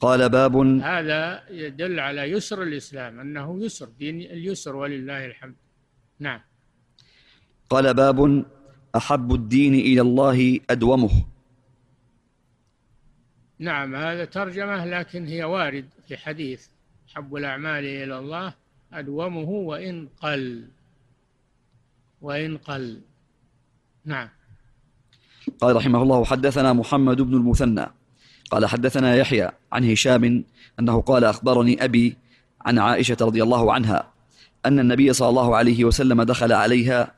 قال 0.00 0.28
باب 0.28 0.56
هذا 0.82 1.44
يدل 1.50 2.00
على 2.00 2.22
يسر 2.22 2.62
الإسلام 2.62 3.20
أنه 3.20 3.64
يسر 3.64 3.88
دين 3.98 4.20
اليسر 4.20 4.76
ولله 4.76 5.24
الحمد. 5.26 5.54
نعم. 6.18 6.40
قال 7.70 7.94
باب 7.94 8.44
أحب 8.96 9.34
الدين 9.34 9.74
إلى 9.74 10.00
الله 10.00 10.60
أدومه. 10.70 11.24
نعم 13.58 13.94
هذا 13.94 14.24
ترجمة 14.24 14.84
لكن 14.84 15.26
هي 15.26 15.44
وارد 15.44 15.88
في 16.08 16.16
حديث. 16.16 16.66
حب 17.14 17.36
الأعمال 17.36 17.84
إلى 17.84 18.18
الله 18.18 18.54
أدومه 18.92 19.50
وإن 19.50 20.08
قل. 20.22 20.68
وإن 22.20 22.56
قل. 22.56 23.00
نعم. 24.08 24.28
قال 25.60 25.76
رحمه 25.76 26.02
الله 26.02 26.24
حدثنا 26.24 26.72
محمد 26.72 27.20
بن 27.20 27.34
المثنى. 27.34 27.86
قال 28.50 28.66
حدثنا 28.66 29.14
يحيى 29.16 29.48
عن 29.72 29.90
هشام 29.90 30.44
أنه 30.80 31.00
قال 31.00 31.24
أخبرني 31.24 31.84
أبي 31.84 32.16
عن 32.60 32.78
عائشة 32.78 33.16
رضي 33.20 33.42
الله 33.42 33.72
عنها 33.72 34.12
أن 34.66 34.78
النبي 34.78 35.12
صلى 35.12 35.28
الله 35.28 35.56
عليه 35.56 35.84
وسلم 35.84 36.22
دخل 36.22 36.52
عليها 36.52 37.12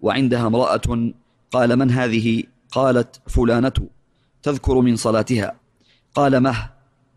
وعندها 0.00 0.46
امرأة 0.46 1.12
قال 1.50 1.76
من 1.76 1.90
هذه؟ 1.90 2.42
قالت 2.70 3.20
فلانة 3.26 3.72
تذكر 4.42 4.80
من 4.80 4.96
صلاتها. 4.96 5.56
قال 6.14 6.40
مه 6.40 6.70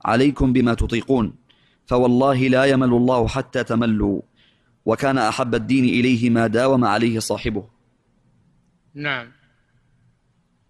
عليكم 0.05 0.53
بما 0.53 0.73
تطيقون 0.73 1.34
فوالله 1.86 2.47
لا 2.47 2.65
يمل 2.65 2.93
الله 2.93 3.28
حتى 3.28 3.63
تملوا 3.63 4.21
وكان 4.86 5.17
أحب 5.17 5.55
الدين 5.55 5.86
إليه 5.86 6.30
ما 6.30 6.47
داوم 6.47 6.86
عليه 6.86 7.19
صاحبه. 7.19 7.74
نعم. 8.96 9.32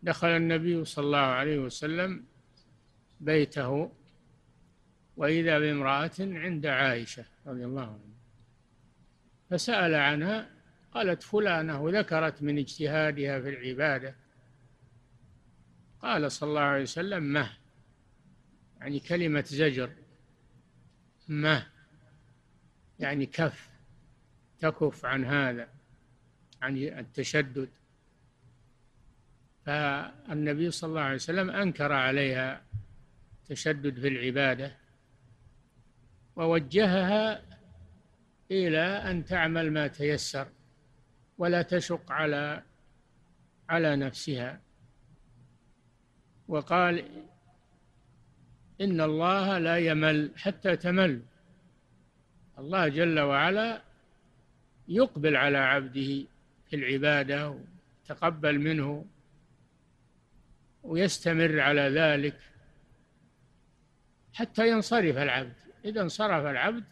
دخل 0.04 0.28
النبي 0.28 0.86
صلى 0.86 1.06
الله 1.06 1.18
عليه 1.18 1.60
وسلم 1.60 2.26
بيته 3.20 3.92
وإذا 5.18 5.60
بامرأة 5.60 6.12
عند 6.20 6.66
عائشة 6.66 7.26
رضي 7.46 7.66
الله 7.66 7.82
عنها. 7.82 8.16
فسأل 9.50 9.96
عنها 9.96 10.50
قالت 10.92 11.24
فلانة 11.24 11.82
وذكرت 11.82 12.44
من 12.44 12.58
اجتهادها 12.58 13.42
في 13.42 13.50
العبادة. 13.50 14.16
قال 16.02 16.32
صلى 16.32 16.50
الله 16.50 16.62
عليه 16.62 16.84
وسلم 16.84 17.24
مه 17.24 17.50
يعني 18.80 19.00
كلمة 19.00 19.46
زجر. 19.48 19.92
مه 21.28 21.68
يعني 23.00 23.26
كف 23.26 23.70
تكف 24.60 25.06
عن 25.06 25.26
هذا 25.26 25.70
عن 26.62 26.78
التشدد. 26.78 27.70
فالنبي 29.66 30.72
صلى 30.72 30.88
الله 30.90 31.02
عليه 31.02 31.16
وسلم 31.16 31.50
أنكر 31.50 31.92
عليها 31.92 32.62
تشدد 33.46 34.00
في 34.00 34.08
العبادة 34.08 34.76
ووجهها 36.36 37.42
إلى 38.52 38.82
أن 38.82 39.26
تعمل 39.26 39.72
ما 39.72 39.88
تيسر 39.88 40.48
ولا 41.38 41.62
تشق 41.62 42.12
على 42.12 42.64
على 43.70 43.96
نفسها. 43.96 44.62
وقال 46.48 47.06
إن 48.82 49.02
الله 49.02 49.58
لا 49.58 49.78
يمل 49.78 50.32
حتى 50.38 50.76
تمل. 50.76 51.22
الله 52.60 52.88
جل 52.88 53.20
وعلا 53.20 53.82
يقبل 54.88 55.36
على 55.36 55.58
عبده 55.58 56.26
في 56.70 56.76
العبادة 56.76 57.60
وتقبل 58.04 58.60
منه 58.60 59.06
ويستمر 60.86 61.60
على 61.60 61.82
ذلك 61.82 62.38
حتى 64.34 64.70
ينصرف 64.70 65.18
العبد. 65.18 65.54
إذا 65.86 66.02
انصرف 66.02 66.46
العبد 66.46 66.84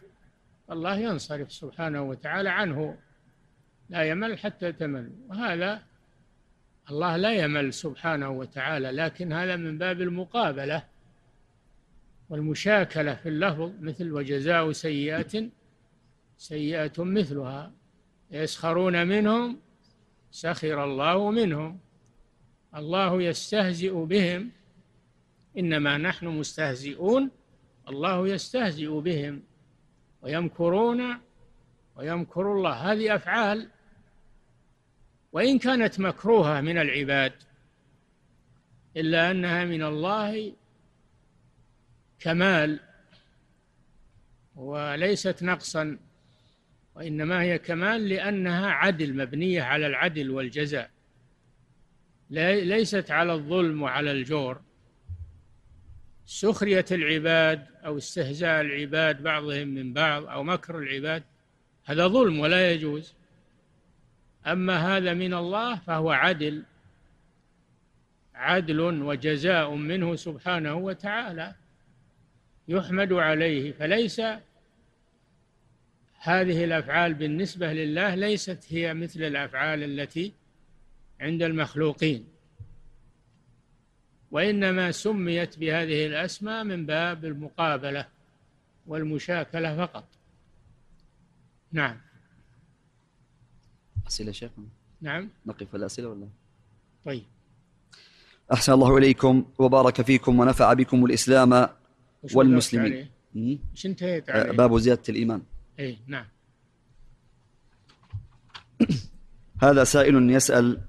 الله 0.70 0.96
ينصرف 0.96 1.52
سبحانه 1.52 2.02
وتعالى 2.02 2.48
عنه. 2.48 2.98
لا 3.88 4.02
يمل 4.02 4.38
حتى 4.38 4.72
تمل. 4.72 5.12
وهذا 5.28 5.82
الله 6.90 7.16
لا 7.16 7.32
يمل 7.32 7.72
سبحانه 7.72 8.30
وتعالى 8.30 8.90
لكن 8.90 9.32
هذا 9.32 9.56
من 9.56 9.78
باب 9.78 10.00
المقابلة 10.00 10.84
والمشاكلة 12.28 13.14
في 13.14 13.28
اللفظ 13.28 13.72
مثل 13.80 14.12
وجزاء 14.12 14.72
سيئة 14.72 15.48
سيئة 16.38 16.92
مثلها. 16.98 17.72
يسخرون 18.30 19.06
منهم 19.06 19.60
سخر 20.30 20.84
الله 20.84 21.30
منهم. 21.30 21.83
الله 22.76 23.22
يستهزئ 23.22 23.92
بهم. 23.92 24.50
إنما 25.58 25.98
نحن 25.98 26.26
مستهزئون. 26.26 27.30
الله 27.88 28.28
يستهزئ 28.28 29.00
بهم. 29.00 29.42
ويمكرون 30.22 31.18
ويمكر 31.96 32.52
الله. 32.52 32.92
هذه 32.92 33.14
أفعال. 33.14 33.68
وإن 35.32 35.58
كانت 35.58 36.00
مكروهة 36.00 36.60
من 36.60 36.78
العباد 36.78 37.32
إلا 38.96 39.30
أنها 39.30 39.64
من 39.64 39.82
الله 39.82 40.52
كمال 42.18 42.80
وليست 44.56 45.42
نقصا 45.42 45.98
وإنما 46.94 47.42
هي 47.42 47.58
كمال 47.58 48.08
لأنها 48.08 48.70
عدل 48.70 49.16
مبنية 49.16 49.62
على 49.62 49.86
العدل 49.86 50.30
والجزاء. 50.30 50.93
ليست 52.30 53.10
على 53.10 53.32
الظلم 53.32 53.82
وعلى 53.82 54.12
الجور. 54.12 54.60
سخرية 56.26 56.84
العباد 56.90 57.66
أو 57.84 57.96
استهزاء 57.96 58.60
العباد 58.60 59.22
بعضهم 59.22 59.68
من 59.68 59.92
بعض 59.92 60.26
أو 60.26 60.42
مكر 60.42 60.78
العباد 60.78 61.22
هذا 61.84 62.06
ظلم 62.06 62.40
ولا 62.40 62.72
يجوز. 62.72 63.14
أما 64.46 64.96
هذا 64.96 65.14
من 65.14 65.34
الله 65.34 65.78
فهو 65.78 66.10
عدل 66.10 66.62
عدل 68.34 68.80
وجزاء 68.80 69.74
منه 69.74 70.16
سبحانه 70.16 70.74
وتعالى 70.74 71.54
يحمد 72.68 73.12
عليه. 73.12 73.72
فليس 73.72 74.20
هذه 76.24 76.64
الأفعال 76.64 77.14
بالنسبة 77.14 77.72
لله 77.72 78.14
ليست 78.14 78.66
هي 78.68 78.94
مثل 78.94 79.22
الأفعال 79.22 79.82
التي 79.82 80.32
عند 81.20 81.42
المخلوقين. 81.42 82.24
وإنما 84.30 84.90
سميت 84.90 85.58
بهذه 85.58 86.06
الأسماء 86.06 86.64
من 86.64 86.86
باب 86.86 87.24
المقابلة 87.24 88.06
والمشاكلة 88.86 89.76
فقط. 89.76 90.04
نعم. 91.72 92.00
أسئلة 94.06 94.32
شيخ؟ 94.32 94.50
نعم. 95.00 95.28
نقف 95.46 95.74
الأسئلة 95.74 96.08
ولا؟ 96.08 96.28
طيب. 97.04 97.24
أحسن 98.52 98.72
الله 98.72 98.98
إليكم 98.98 99.44
وبارك 99.58 100.02
فيكم 100.02 100.40
ونفع 100.40 100.72
بكم 100.72 101.04
الإسلام 101.04 101.68
والمسلمين. 102.34 103.08
إيش 103.36 103.86
انتهيت 103.86 104.30
عليه؟ 104.30 104.52
باب 104.52 104.78
زيادة 104.78 105.02
الإيمان. 105.08 105.42
اي 105.78 105.98
نعم. 106.06 106.26
هذا 109.62 109.84
سائل 109.84 110.30
يسأل 110.30 110.80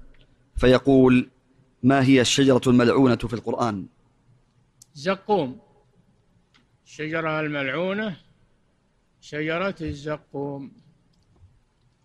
فيقول 0.55 1.29
ما 1.83 2.03
هي 2.03 2.21
الشجرة 2.21 2.61
الملعونة 2.67 3.15
في 3.15 3.33
القرآن؟ 3.33 3.85
زقوم. 4.93 5.59
الشجرة 6.85 7.39
الملعونة 7.39 8.17
شجرة 9.21 9.75
الزقوم 9.81 10.71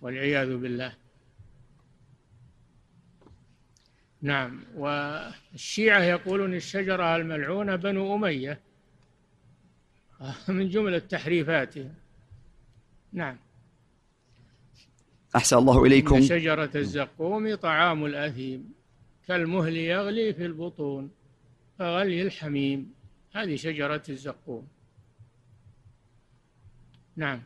والعياذ 0.01 0.57
بالله. 0.57 0.93
نعم. 4.23 4.65
والشيعة 4.77 6.01
يقولون 6.01 6.55
الشجرة 6.55 7.17
الملعونة 7.17 7.77
بنو 7.77 8.15
أمية 8.17 8.61
من 10.49 10.69
جملة 10.69 10.99
تحريفاتهم. 10.99 11.95
نعم. 13.13 13.37
أحسن 15.37 15.59
الله 15.59 15.85
إليكم. 15.85 16.21
شجرة 16.21 16.71
الزقوم 16.75 17.55
طعام 17.55 18.05
الأثيم 18.05 18.73
كالمهل 19.29 19.77
يغلي 19.77 20.35
في 20.35 20.47
البطون 20.47 21.11
كغلي 21.79 22.23
الحميم. 22.23 22.95
هذه 23.33 23.57
شجرة 23.57 24.03
الزقوم. 24.09 24.69
نعم. 27.17 27.43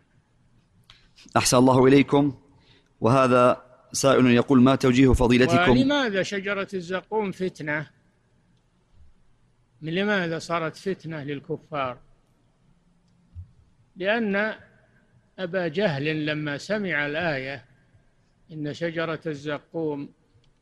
أحسن 1.37 1.57
الله 1.57 1.87
إليكم. 1.87 2.39
وهذا 3.01 3.65
سائل 3.93 4.27
يقول 4.27 4.63
ما 4.63 4.75
توجيه 4.75 5.13
فضيلتكم؟ 5.13 5.71
ولماذا 5.71 6.23
شجرة 6.23 6.69
الزقوم 6.75 7.33
فتنة؟ 7.33 7.91
من 9.83 9.95
لماذا 9.95 10.39
صارت 10.39 10.77
فتنة 10.77 11.25
للكفار؟ 11.25 11.99
لأن 13.97 14.55
أبا 15.39 15.69
جهل 15.69 16.27
لما 16.27 16.59
سمع 16.59 17.07
الآية 17.07 17.65
إن 18.55 18.75
شجرة 18.75 19.21
الزقوم 19.27 20.09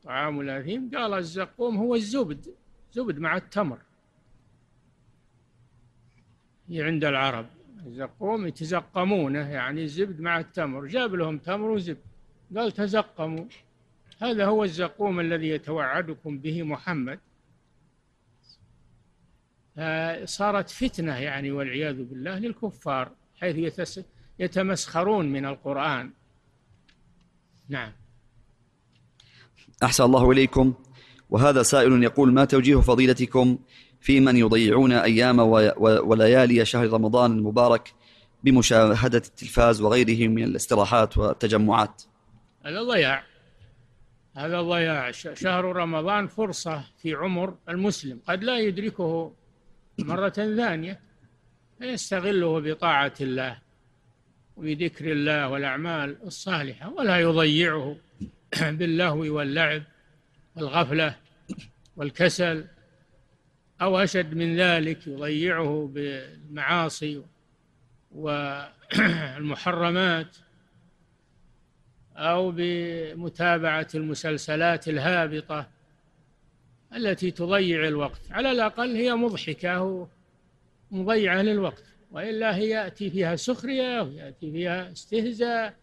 طعام 0.03 0.39
الأثيم 0.41 0.91
قال 0.95 1.13
الزقوم 1.13 1.77
هو 1.77 1.95
الزبد 1.95 2.53
زبد 2.93 3.19
مع 3.19 3.37
التمر. 3.37 3.79
هي 6.69 6.83
عند 6.83 7.03
العرب. 7.05 7.45
الزقوم 7.85 8.47
يتزقمونه 8.47 9.49
يعني 9.49 9.83
الزبد 9.83 10.21
مع 10.21 10.39
التمر. 10.39 10.85
جاب 10.85 11.15
لهم 11.15 11.37
تمر 11.37 11.69
وزبد. 11.69 11.97
قال 12.55 12.71
تزقموا. 12.71 13.45
هذا 14.21 14.45
هو 14.45 14.63
الزقوم 14.63 15.19
الذي 15.19 15.49
يتوعدكم 15.49 16.37
به 16.37 16.63
محمد. 16.63 17.19
صارت 20.25 20.69
فتنة 20.69 21.17
يعني 21.17 21.51
والعياذ 21.51 22.03
بالله 22.03 22.39
للكفار 22.39 23.11
حيث 23.39 23.79
يتمسخرون 24.39 25.25
من 25.25 25.45
القرآن. 25.45 26.11
نعم. 27.69 27.91
أحسن 29.83 30.03
الله 30.03 30.31
إليكم. 30.31 30.73
وهذا 31.29 31.63
سائل 31.63 32.03
يقول 32.03 32.33
ما 32.33 32.45
توجيه 32.45 32.81
فضيلتكم 32.81 33.57
في 34.01 34.19
من 34.19 34.37
يضيعون 34.37 34.91
أيام 34.91 35.39
وليالي 35.79 36.65
شهر 36.65 36.89
رمضان 36.89 37.31
المبارك 37.31 37.93
بمشاهدة 38.43 39.17
التلفاز 39.17 39.81
وغيره 39.81 40.27
من 40.27 40.43
الاستراحات 40.43 41.17
والتجمعات؟ 41.17 42.03
هذا 42.65 42.83
ضياع. 42.83 43.23
هذا 44.35 44.61
ضياع. 44.61 45.11
شهر 45.11 45.65
رمضان 45.65 46.27
فرصة 46.27 46.83
في 47.01 47.13
عمر 47.13 47.55
المسلم. 47.69 48.19
قد 48.27 48.43
لا 48.43 48.59
يدركه 48.59 49.33
مرة 49.99 50.29
ثانية 50.29 50.99
فيستغله 51.79 52.59
بطاعة 52.59 53.13
الله. 53.21 53.57
وبذكر 54.57 55.11
الله 55.11 55.49
والأعمال 55.49 56.17
الصالحة 56.23 56.93
ولا 56.93 57.19
يضيعه 57.19 57.95
باللهو 58.61 59.19
واللعب 59.19 59.83
والغفلة 60.55 61.15
والكسل 61.95 62.65
أو 63.81 63.99
أشد 63.99 64.33
من 64.33 64.55
ذلك 64.55 65.07
يضيعه 65.07 65.89
بالمعاصي 65.93 67.23
والمحرمات 68.11 70.37
أو 72.15 72.51
بمتابعة 72.55 73.87
المسلسلات 73.95 74.87
الهابطة 74.87 75.67
التي 76.95 77.31
تضيع 77.31 77.87
الوقت. 77.87 78.21
على 78.31 78.51
الأقل 78.51 78.95
هي 78.95 79.15
مضحكة 79.15 80.07
ومضيعة 80.91 81.41
للوقت. 81.41 81.83
وإلا 82.13 82.55
هي 82.55 82.69
يأتي 82.69 83.09
فيها 83.09 83.35
سخرية 83.35 84.01
ويأتي 84.01 84.51
فيها 84.51 84.91
استهزاء 84.91 85.75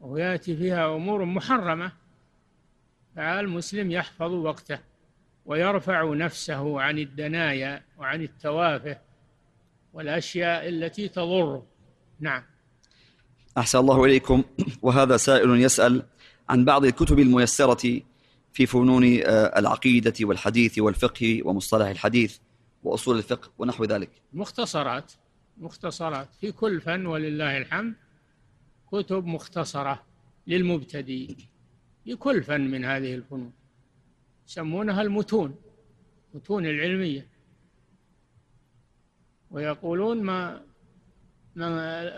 ويأتي 0.00 0.56
فيها 0.56 0.96
أمور 0.96 1.24
محرمة. 1.24 1.92
فالمسلم 3.16 3.90
يحفظ 3.90 4.32
وقته 4.32 4.78
ويرفع 5.46 6.14
نفسه 6.14 6.80
عن 6.80 6.98
الدنايا 6.98 7.82
وعن 7.98 8.22
التوافه 8.22 8.98
والأشياء 9.92 10.68
التي 10.68 11.08
تضره 11.08 11.66
نعم. 12.20 12.42
أحسن 13.58 13.78
الله 13.78 14.04
إليكم. 14.04 14.44
وهذا 14.82 15.16
سائل 15.16 15.60
يسأل 15.60 16.02
عن 16.48 16.64
بعض 16.64 16.84
الكتب 16.84 17.18
الميسرة 17.18 18.00
في 18.52 18.66
فنون 18.66 19.04
آه، 19.04 19.58
العقيدة 19.58 20.14
والحديث 20.20 20.78
والفقه 20.78 21.40
ومصطلح 21.44 21.86
الحديث 21.86 22.38
وأصول 22.82 23.18
الفقه 23.18 23.50
ونحو 23.58 23.84
ذلك. 23.84 24.10
مختصرات. 24.32 25.12
مختصرات. 25.60 26.34
في 26.34 26.52
كل 26.52 26.80
فن 26.80 27.06
ولله 27.06 27.58
الحمد 27.58 27.94
كتب 28.92 29.26
مختصرة 29.26 30.04
للمبتدئ. 30.46 31.36
في 32.04 32.16
كل 32.16 32.42
فن 32.42 32.60
من 32.60 32.84
هذه 32.84 33.14
الفنون. 33.14 33.52
يسمونها 34.48 35.02
المتون 35.02 35.56
متون 36.34 36.66
العلمية. 36.66 37.26
ويقولون 39.50 40.22
ما 40.22 40.62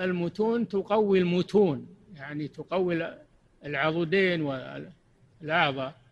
المتون 0.05 0.68
تقوي 0.68 1.18
المتون 1.18 1.97
يعني 2.14 2.49
تقوي 2.49 3.18
العضدين 3.64 4.43
والأعضاء. 4.43 6.03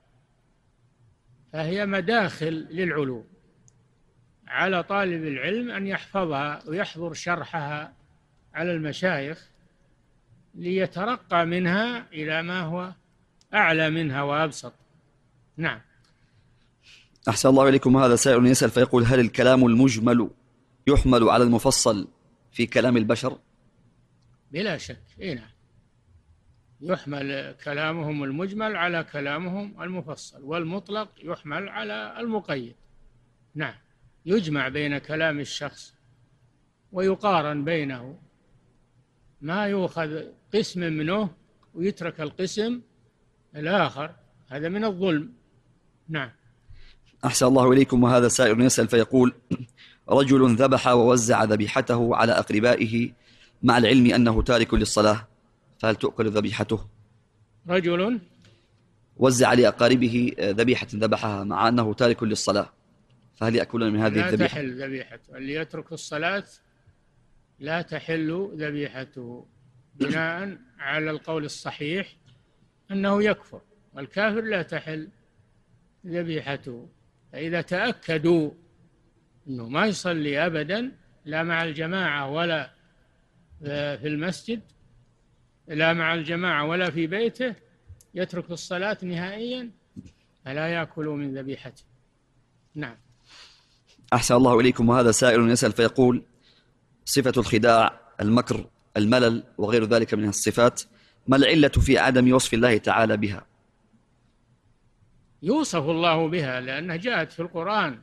فهي 1.52 1.86
مداخل 1.86 2.66
للعلوم. 2.70 3.29
على 4.50 4.82
طالب 4.82 5.24
العلم 5.24 5.70
أن 5.70 5.86
يحفظها 5.86 6.62
ويحضر 6.66 7.12
شرحها 7.12 7.92
على 8.54 8.72
المشايخ 8.72 9.48
ليترقى 10.54 11.46
منها 11.46 12.06
إلى 12.12 12.42
ما 12.42 12.60
هو 12.60 12.92
أعلى 13.54 13.90
منها 13.90 14.22
وأبسط. 14.22 14.72
نعم. 15.56 15.80
أحسن 17.28 17.48
الله 17.48 17.68
إليكم. 17.68 17.96
هذا 17.96 18.16
سائل 18.16 18.46
يسأل 18.46 18.70
فيقول 18.70 19.02
هل 19.02 19.20
الكلام 19.20 19.66
المجمل 19.66 20.30
يحمل 20.86 21.28
على 21.28 21.44
المفصل 21.44 22.08
في 22.52 22.66
كلام 22.66 22.96
البشر؟ 22.96 23.38
بلا 24.52 24.78
شك. 24.78 25.02
إيه 25.20 25.34
نعم. 25.34 25.50
يحمل 26.80 27.54
كلامهم 27.64 28.24
المجمل 28.24 28.76
على 28.76 29.04
كلامهم 29.04 29.82
المفصل 29.82 30.42
والمطلق 30.42 31.08
يحمل 31.22 31.68
على 31.68 32.16
المقيد. 32.20 32.74
نعم. 33.54 33.74
يجمع 34.26 34.68
بين 34.68 34.98
كلام 34.98 35.40
الشخص 35.40 35.94
ويقارن 36.92 37.64
بينه. 37.64 38.18
ما 39.40 39.66
يؤخذ 39.66 40.22
قسم 40.54 40.80
منه 40.80 41.30
ويترك 41.74 42.20
القسم 42.20 42.80
الآخر. 43.56 44.14
هذا 44.48 44.68
من 44.68 44.84
الظلم. 44.84 45.32
نعم. 46.08 46.30
أحسن 47.24 47.46
الله 47.46 47.72
إليكم 47.72 48.02
وهذا 48.02 48.28
سائر 48.28 48.60
يسأل 48.60 48.88
فيقول 48.88 49.34
رجل 50.08 50.54
ذبح 50.54 50.88
ووزع 50.88 51.44
ذبيحته 51.44 52.16
على 52.16 52.32
أقربائه 52.32 53.12
مع 53.62 53.78
العلم 53.78 54.06
أنه 54.06 54.42
تارك 54.42 54.74
للصلاة 54.74 55.28
فهل 55.78 55.96
تؤكل 55.96 56.30
ذبيحته؟ 56.30 56.80
رجل 57.68 58.20
وزع 59.16 59.52
لأقاربه 59.52 60.32
ذبيحة 60.40 60.86
ذبحها 60.94 61.44
مع 61.44 61.68
أنه 61.68 61.94
تارك 61.94 62.22
للصلاة. 62.22 62.72
فهل 63.40 63.56
يأكلون 63.56 63.92
من 63.92 64.00
هذه 64.00 64.28
الذبيحة؟ 64.28 64.36
لا 64.36 64.46
تحل 64.46 64.82
ذبيحته. 64.82 65.36
اللي 65.36 65.54
يترك 65.54 65.92
الصلاة 65.92 66.44
لا 67.58 67.82
تحل 67.82 68.50
ذبيحته 68.54 69.46
بناء 69.94 70.58
على 70.78 71.10
القول 71.10 71.44
الصحيح 71.44 72.16
أنه 72.90 73.22
يكفر 73.22 73.60
والكافر 73.92 74.40
لا 74.40 74.62
تحل 74.62 75.08
ذبيحته. 76.06 76.88
فإذا 77.32 77.60
تأكدوا 77.60 78.50
أنه 79.48 79.68
ما 79.68 79.86
يصلي 79.86 80.46
أبدا 80.46 80.92
لا 81.24 81.42
مع 81.42 81.64
الجماعة 81.64 82.30
ولا 82.30 82.70
في 83.60 84.08
المسجد 84.08 84.60
لا 85.68 85.92
مع 85.92 86.14
الجماعة 86.14 86.64
ولا 86.64 86.90
في 86.90 87.06
بيته 87.06 87.54
يترك 88.14 88.50
الصلاة 88.50 88.98
نهائيا 89.02 89.70
فلا 90.44 90.68
يأكل 90.68 91.04
من 91.06 91.38
ذبيحته. 91.38 91.82
نعم. 92.74 92.96
أحسن 94.12 94.34
الله 94.34 94.60
إليكم 94.60 94.88
وهذا 94.88 95.10
سائل 95.10 95.50
يسأل 95.50 95.72
فيقول 95.72 96.22
صفة 97.04 97.32
الخداع 97.36 98.00
المكر 98.20 98.66
الملل 98.96 99.42
وغير 99.58 99.84
ذلك 99.84 100.14
من 100.14 100.28
الصفات 100.28 100.82
ما 101.28 101.36
العلة 101.36 101.68
في 101.68 101.98
عدم 101.98 102.32
وصف 102.32 102.54
الله 102.54 102.76
تعالى 102.76 103.16
بها؟ 103.16 103.46
يوصف 105.42 105.82
الله 105.82 106.28
بها 106.28 106.60
لأنها 106.60 106.96
جاءت 106.96 107.32
في 107.32 107.40
القرآن 107.40 107.98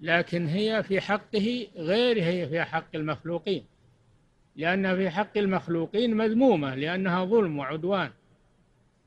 لكن 0.00 0.46
هي 0.46 0.82
في 0.82 1.00
حقه 1.00 1.66
غير 1.76 2.24
هي 2.24 2.48
في 2.48 2.64
حق 2.64 2.94
المخلوقين. 2.94 3.64
لأنها 4.56 4.94
في 4.94 5.10
حق 5.10 5.38
المخلوقين 5.38 6.16
مذمومة 6.16 6.74
لأنها 6.74 7.24
ظلم 7.24 7.58
وعدوان. 7.58 8.10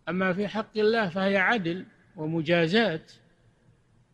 أما 0.10 0.34
في 0.34 0.48
حق 0.48 0.78
الله 0.78 1.10
فهي 1.10 1.38
عدل 1.38 1.86
ومجازات. 2.16 3.12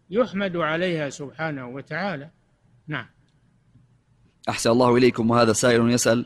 يحمد 0.10 0.58
عليها 0.58 1.10
سبحانه 1.10 1.68
وتعالى. 1.68 2.30
نعم. 2.88 3.06
أحسن 4.50 4.70
الله 4.70 4.98
إليكم 4.98 5.30
وهذا 5.30 5.54
سائل 5.54 5.90
يسأل 5.90 6.26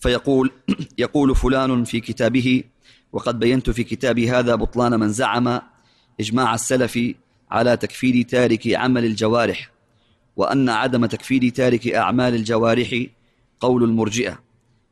فيقول 0.00 0.50
يقول 0.98 1.36
فلان 1.36 1.84
في 1.84 2.00
كتابه 2.00 2.64
وقد 3.12 3.38
بينت 3.38 3.70
في 3.70 3.84
كتابي 3.84 4.30
هذا 4.30 4.54
بطلان 4.54 5.00
من 5.00 5.08
زعم 5.08 5.60
إجماع 6.20 6.54
السلف 6.54 6.98
على 7.50 7.76
تكفير 7.76 8.22
تارك 8.22 8.74
عمل 8.74 9.04
الجوارح 9.04 9.70
وأن 10.36 10.68
عدم 10.68 11.06
تكفير 11.06 11.48
تارك 11.48 11.88
أعمال 11.88 12.34
الجوارح 12.34 13.04
قول 13.60 13.84
المرجئة. 13.84 14.38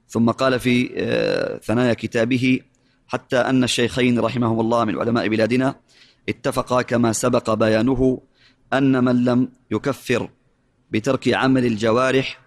ثم 0.09 0.31
قال 0.31 0.61
في 0.61 0.91
آه، 0.97 1.59
ثنايا 1.59 1.95
كتابه 1.95 2.61
حتى 3.09 3.37
أن 3.37 3.65
الشيخين 3.65 4.19
رحمهم 4.19 4.61
الله 4.61 4.85
من 4.85 4.99
علماء 4.99 5.29
بلادنا 5.29 5.75
اتفقا 6.29 6.83
كما 6.83 7.13
سبق 7.13 7.55
بيانه 7.55 8.21
أن 8.73 9.05
من 9.05 9.25
لم 9.25 9.49
يكفر 9.71 10.31
بترك 10.91 11.29
عمل 11.29 11.65
الجوارح 11.67 12.41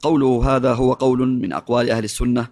قوله 0.00 0.56
هذا 0.56 0.72
هو 0.74 0.92
قول 0.92 1.28
من 1.28 1.52
أقوال 1.52 1.90
أهل 1.90 2.04
السنة 2.04 2.48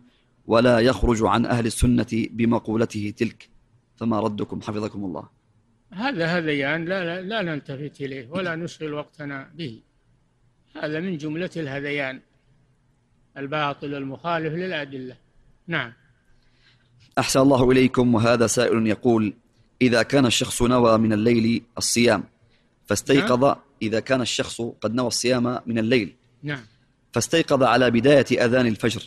ولا 0.46 0.78
يخرج 0.78 1.22
عن 1.22 1.46
أهل 1.46 1.66
السنة 1.66 2.06
بمقولته 2.12 3.14
تلك. 3.16 3.48
فما 3.96 4.20
ردكم؟ 4.20 4.60
حفظكم 4.60 5.04
الله. 5.04 5.28
هذا 5.92 6.26
هذيان 6.26 6.84
لا, 6.84 7.04
لا, 7.04 7.22
لا 7.22 7.42
نلتفت 7.42 8.00
إليه 8.00 8.28
ولا 8.30 8.56
نشغل 8.56 8.94
وقتنا 8.94 9.50
به. 9.54 9.80
هذا 10.82 11.00
من 11.00 11.16
جملة 11.16 11.50
الهذيان 11.56 12.20
الباطل 13.36 13.94
المخالف 13.94 14.52
للأدلة. 14.52 15.16
نعم. 15.66 15.92
أحسن 17.18 17.40
الله 17.40 17.70
إليكم 17.70 18.14
وهذا 18.14 18.46
سائل 18.46 18.86
يقول 18.86 19.34
إذا 19.85 20.03
كان 20.03 20.26
الشخص 20.26 20.62
نوى 20.62 20.99
من 20.99 21.12
الليل 21.12 21.62
الصيام 21.78 22.24
فاستيقظ 22.87 23.45
نعم. 23.45 23.57
إذا 23.82 24.01
كان 24.01 24.20
الشخص 24.20 24.61
قد 24.61 24.95
نوى 24.95 25.07
الصيام 25.07 25.61
من 25.66 25.78
الليل. 25.78 26.16
نعم. 26.43 26.64
فاستيقظ 27.12 27.62
على 27.62 27.91
بداية 27.91 28.45
أذان 28.45 28.66
الفجر 28.66 29.03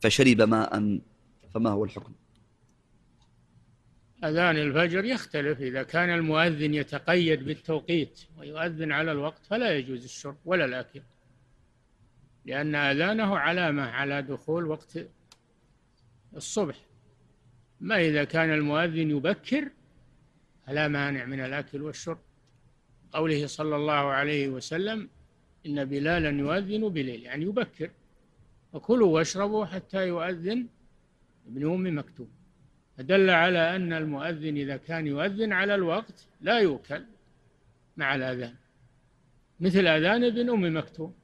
فشرب 0.00 0.40
ماء 0.42 1.00
فما 1.54 1.70
هو 1.70 1.84
الحكم؟ 1.84 2.12
أذان 4.24 4.56
الفجر 4.56 5.04
يختلف 5.04 5.60
إذا 5.60 5.82
كان 5.82 6.10
المؤذن 6.10 6.74
يتقيد 6.74 7.44
بالتوقيت 7.44 8.20
ويؤذن 8.38 8.92
على 8.92 9.12
الوقت 9.12 9.46
فلا 9.50 9.76
يجوز 9.76 10.04
الشرب 10.04 10.36
ولا 10.44 10.64
الأكل. 10.64 11.02
لأن 12.44 12.74
أذانه 12.74 13.38
علامة 13.38 13.82
على 13.82 14.22
دخول 14.22 14.66
وقت 14.66 14.98
الصبح. 16.36 16.76
ما 17.80 18.00
إذا 18.00 18.24
كان 18.24 18.50
المؤذن 18.50 19.10
يبكر 19.10 19.68
فلا 20.68 20.88
مانع 20.88 21.24
من 21.24 21.40
الأكل 21.40 21.82
والشرب. 21.82 22.18
قوله 23.12 23.46
صلى 23.46 23.76
الله 23.76 23.92
عليه 23.92 24.48
وسلم 24.48 25.08
إن 25.66 25.84
بلالا 25.84 26.30
يؤذن 26.30 26.88
بليل 26.88 27.22
يعني 27.22 27.44
يبكر. 27.44 27.90
فكلوا 28.72 29.14
واشربوا 29.14 29.64
حتى 29.64 30.08
يؤذن 30.08 30.66
ابن 31.46 31.72
أم 31.72 31.98
مكتوم. 31.98 32.30
فدل 32.98 33.30
على 33.30 33.76
أن 33.76 33.92
المؤذن 33.92 34.56
إذا 34.56 34.76
كان 34.76 35.06
يؤذن 35.06 35.52
على 35.52 35.74
الوقت 35.74 36.26
لا 36.40 36.58
يؤكل 36.58 37.04
مع 37.96 38.14
الأذان. 38.14 38.54
مثل 39.60 39.86
أذان 39.86 40.24
ابن 40.24 40.50
أم 40.50 40.76
مكتوم. 40.76 41.14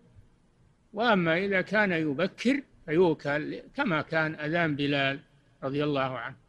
وأما 0.93 1.39
إذا 1.39 1.61
كان 1.61 1.93
يبكر 1.93 2.63
فيؤكل 2.87 3.63
كما 3.75 4.03
كان 4.03 4.35
أذان 4.35 4.77
بلال 4.77 5.21
رضي 5.63 5.85
الله 5.85 6.19
عنه. 6.19 6.44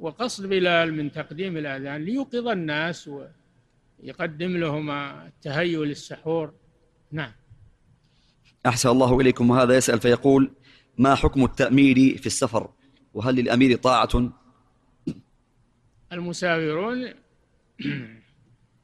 وقصد 0.00 0.46
بلال 0.46 0.94
من 0.94 1.12
تقديم 1.12 1.56
الأذان 1.56 2.04
ليوقظ 2.04 2.48
الناس 2.48 3.10
ويقدم 4.02 4.56
لهم 4.56 4.90
التهيؤ 4.90 5.84
للسحور. 5.84 6.52
نعم. 7.12 7.32
أحسن 8.66 8.88
الله 8.88 9.20
إليكم. 9.20 9.50
وهذا 9.50 9.76
يسأل 9.76 10.00
فيقول 10.00 10.50
ما 10.98 11.14
حكم 11.14 11.44
التأمير 11.44 12.18
في 12.18 12.26
السفر؟ 12.26 12.70
وهل 13.14 13.34
للأمير 13.34 13.76
طاعة؟ 13.76 14.32
المسافرون 16.12 17.14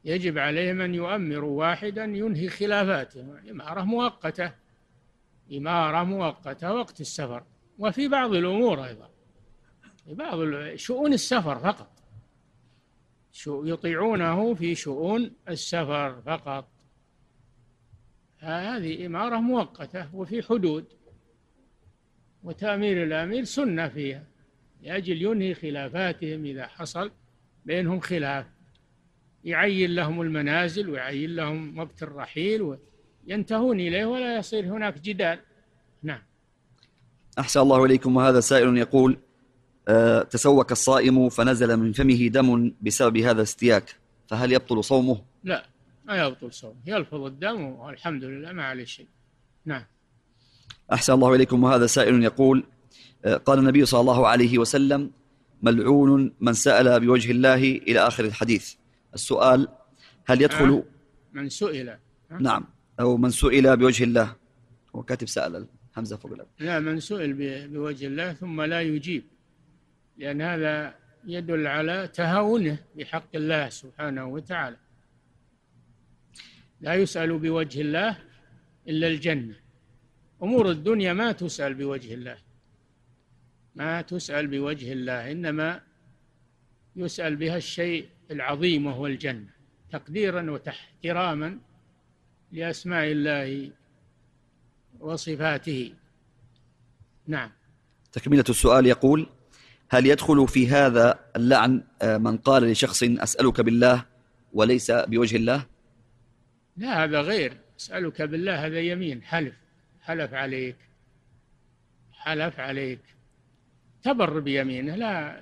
يجب 0.04 0.38
عليهم 0.38 0.80
أن 0.80 0.94
يؤمروا 0.94 1.58
واحدا 1.58 2.04
ينهي 2.04 2.48
خلافاتهم 2.48 3.36
إمارة 3.50 3.82
مؤقتة. 3.82 4.52
إمارة 5.52 6.04
مؤقتة 6.04 6.72
وقت 6.72 7.00
السفر. 7.00 7.42
وفي 7.78 8.08
بعض 8.08 8.34
الأمور 8.34 8.84
أيضا. 8.84 9.10
بعض 10.14 10.38
شؤون 10.74 11.12
السفر 11.12 11.58
فقط. 11.58 11.90
يطيعونه 13.46 14.54
في 14.54 14.74
شؤون 14.74 15.30
السفر 15.48 16.22
فقط. 16.26 16.68
هذه 18.38 19.06
إمارة 19.06 19.36
مؤقتة 19.36 20.14
وفي 20.14 20.42
حدود. 20.42 20.84
وتأمير 22.42 23.02
الأمير 23.02 23.44
سنة 23.44 23.88
فيها. 23.88 24.24
لأجل 24.82 25.22
ينهي 25.22 25.54
خلافاتهم 25.54 26.44
إذا 26.44 26.66
حصل 26.66 27.10
بينهم 27.64 28.00
خلاف. 28.00 28.46
يعين 29.44 29.94
لهم 29.94 30.20
المنازل 30.20 30.90
ويعين 30.90 31.36
لهم 31.36 31.78
وقت 31.78 32.02
الرحيل 32.02 32.78
وينتهون 33.26 33.80
إليه 33.80 34.04
ولا 34.04 34.36
يصير 34.36 34.64
هناك 34.64 35.00
جدال. 35.00 35.38
نعم. 36.02 36.22
أحسن 37.38 37.60
الله 37.60 37.84
إليكم. 37.84 38.16
وهذا 38.16 38.40
سائل 38.40 38.78
يقول 38.78 39.18
تسوك 40.30 40.72
الصائم 40.72 41.28
فنزل 41.28 41.76
من 41.76 41.92
فمه 41.92 42.28
دم 42.28 42.72
بسبب 42.82 43.16
هذا 43.16 43.32
الاستياك 43.32 43.96
فهل 44.26 44.52
يبطل 44.52 44.84
صومه؟ 44.84 45.22
لا 45.44 45.66
ما 46.04 46.26
يبطل 46.26 46.52
صومه 46.52 46.76
يلفظ 46.86 47.22
الدم 47.22 47.60
والحمد 47.60 48.24
لله 48.24 48.52
ما 48.52 48.64
عليه 48.64 48.84
شيء. 48.84 49.06
نعم. 49.64 49.84
أحسن 50.92 51.12
الله 51.12 51.34
إليكم. 51.34 51.64
وهذا 51.64 51.86
سائل 51.86 52.22
يقول 52.22 52.64
أه 53.24 53.36
قال 53.36 53.58
النبي 53.58 53.86
صلى 53.86 54.00
الله 54.00 54.26
عليه 54.26 54.58
وسلم 54.58 55.10
ملعون 55.62 56.32
من 56.40 56.52
سأل 56.52 57.00
بوجه 57.00 57.30
الله 57.30 57.54
إلى 57.54 58.00
آخر 58.00 58.24
الحديث. 58.24 58.74
السؤال 59.14 59.68
هل 60.26 60.42
يدخل؟ 60.42 60.70
أه؟ 60.70 60.84
من 61.32 61.48
سئل. 61.48 61.88
أه؟ 61.88 61.98
نعم. 62.40 62.64
أو 63.00 63.16
من 63.16 63.30
سئل 63.30 63.76
بوجه 63.76 64.04
الله. 64.04 64.36
هو 64.96 65.02
كاتب 65.02 65.28
سأل 65.28 65.66
همزة 65.96 66.16
فوق 66.16 66.32
لا 66.58 66.80
من 66.80 67.00
سئل 67.00 67.32
بوجه 67.68 68.06
الله 68.06 68.32
ثم 68.32 68.62
لا 68.62 68.80
يجيب. 68.82 69.24
لأن 70.18 70.42
هذا 70.42 70.94
يدل 71.24 71.66
على 71.66 72.08
تهاونه 72.08 72.78
بحق 72.96 73.30
الله 73.34 73.68
سبحانه 73.68 74.26
وتعالى. 74.26 74.76
لا 76.80 76.94
يسأل 76.94 77.38
بوجه 77.38 77.80
الله 77.80 78.18
إلا 78.88 79.06
الجنة. 79.08 79.54
أمور 80.42 80.70
الدنيا 80.70 81.12
ما 81.12 81.32
تسأل 81.32 81.74
بوجه 81.74 82.14
الله. 82.14 82.38
ما 83.74 84.02
تسأل 84.02 84.46
بوجه 84.46 84.92
الله 84.92 85.32
إنما 85.32 85.80
يسأل 86.96 87.36
بها 87.36 87.56
الشيء 87.56 88.08
العظيم 88.30 88.86
وهو 88.86 89.06
الجنة. 89.06 89.50
تقديرا 89.90 90.50
وتحتراما 90.50 91.58
لأسماء 92.52 93.12
الله 93.12 93.70
وصفاته. 95.00 95.94
نعم. 97.26 97.50
تكملة 98.12 98.44
السؤال 98.48 98.86
يقول 98.86 99.26
هل 99.88 100.06
يدخل 100.06 100.48
في 100.48 100.68
هذا 100.68 101.18
اللعن 101.36 101.82
من 102.02 102.36
قال 102.36 102.62
لشخص 102.62 103.02
أسألك 103.02 103.60
بالله 103.60 104.04
وليس 104.52 104.90
بوجه 104.90 105.36
الله؟ 105.36 105.66
لا 106.76 107.04
هذا 107.04 107.20
غير. 107.20 107.56
أسألك 107.80 108.22
بالله 108.22 108.66
هذا 108.66 108.80
يمين. 108.80 109.22
حلف. 109.22 109.54
حلف 110.00 110.34
عليك. 110.34 110.76
حلف 112.12 112.60
عليك. 112.60 113.00
تبر 114.02 114.40
بيمينه. 114.40 114.96
لا 114.96 115.40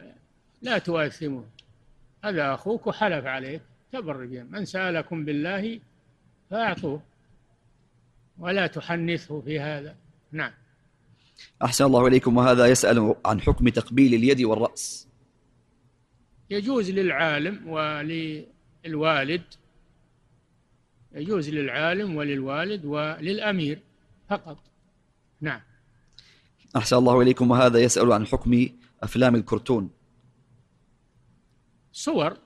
لا 0.63 0.79
تؤثمه 0.79 1.45
هذا 2.25 2.55
أخوك 2.55 2.87
وحلف 2.87 3.27
عليك. 3.27 3.63
تبر 3.93 4.17
بيمينه. 4.17 4.59
من 4.59 4.65
سألكم 4.65 5.25
بالله 5.25 5.81
فأعطوه. 6.51 7.03
ولا 8.39 8.67
تحنثه 8.67 9.41
في 9.41 9.61
هذا. 9.61 9.97
نعم. 10.33 10.53
أحسن 11.63 11.85
الله 11.85 12.07
إليكم 12.07 12.37
وهذا 12.37 12.67
يسأل 12.67 13.15
عن 13.27 13.41
حكم 13.41 13.69
تقبيل 13.69 14.15
اليد 14.15 14.43
والرأس. 14.43 15.09
يجوز 16.51 16.91
للعالم 16.91 17.69
وللوالد 17.69 19.43
يجوز 21.15 21.49
للعالم 21.49 22.17
وللوالد 22.17 22.85
وللأمير 22.85 23.79
فقط. 24.31 24.59
نعم. 25.41 25.61
أحسن 26.77 26.97
الله 26.97 27.21
إليكم 27.23 27.51
وهذا 27.51 27.79
يسأل 27.79 28.13
عن 28.13 28.27
حكم 28.27 28.69
أفلام 29.03 29.35
الكرتون. 29.35 29.91
صور 31.93 32.37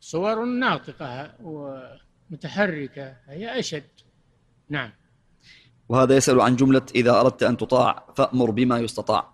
صور 0.00 0.44
ناطقة 0.44 1.34
ومتحركة 1.42 3.16
هي 3.26 3.58
أشد. 3.58 3.84
نعم. 4.68 4.90
وهذا 5.88 6.16
يسأل 6.16 6.40
عن 6.40 6.56
جملة 6.56 6.86
إذا 6.94 7.20
أردت 7.20 7.42
أن 7.42 7.56
تطاع 7.56 8.06
فأمر 8.16 8.50
بما 8.50 8.78
يستطاع. 8.78 9.32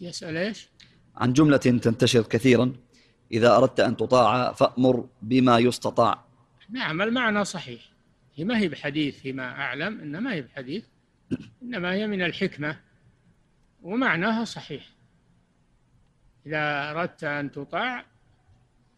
يسأل 0.00 0.36
إيش؟ 0.36 0.68
عن 1.16 1.32
جملة 1.32 1.56
تنتشر 1.56 2.22
كثيرا. 2.22 2.72
إذا 3.32 3.56
أردت 3.56 3.80
أن 3.80 3.96
تطاع 3.96 4.52
فأمر 4.52 5.06
بما 5.22 5.58
يستطاع. 5.58 6.24
نعم 6.70 7.02
المعنى 7.02 7.44
صحيح. 7.44 7.82
هي 8.34 8.44
ما 8.44 8.58
هي 8.58 8.68
بحديث 8.68 9.20
فيما 9.20 9.50
أعلم 9.50 10.00
إنما 10.00 10.32
هي 10.32 10.42
بحديث. 10.42 10.84
إنما 11.62 11.92
هي 11.92 12.06
من 12.06 12.22
الحكمة. 12.22 12.80
ومعناها 13.82 14.44
صحيح. 14.44 14.88
إذا 16.46 16.90
أردت 16.90 17.24
أن 17.24 17.52
تطاع 17.52 18.04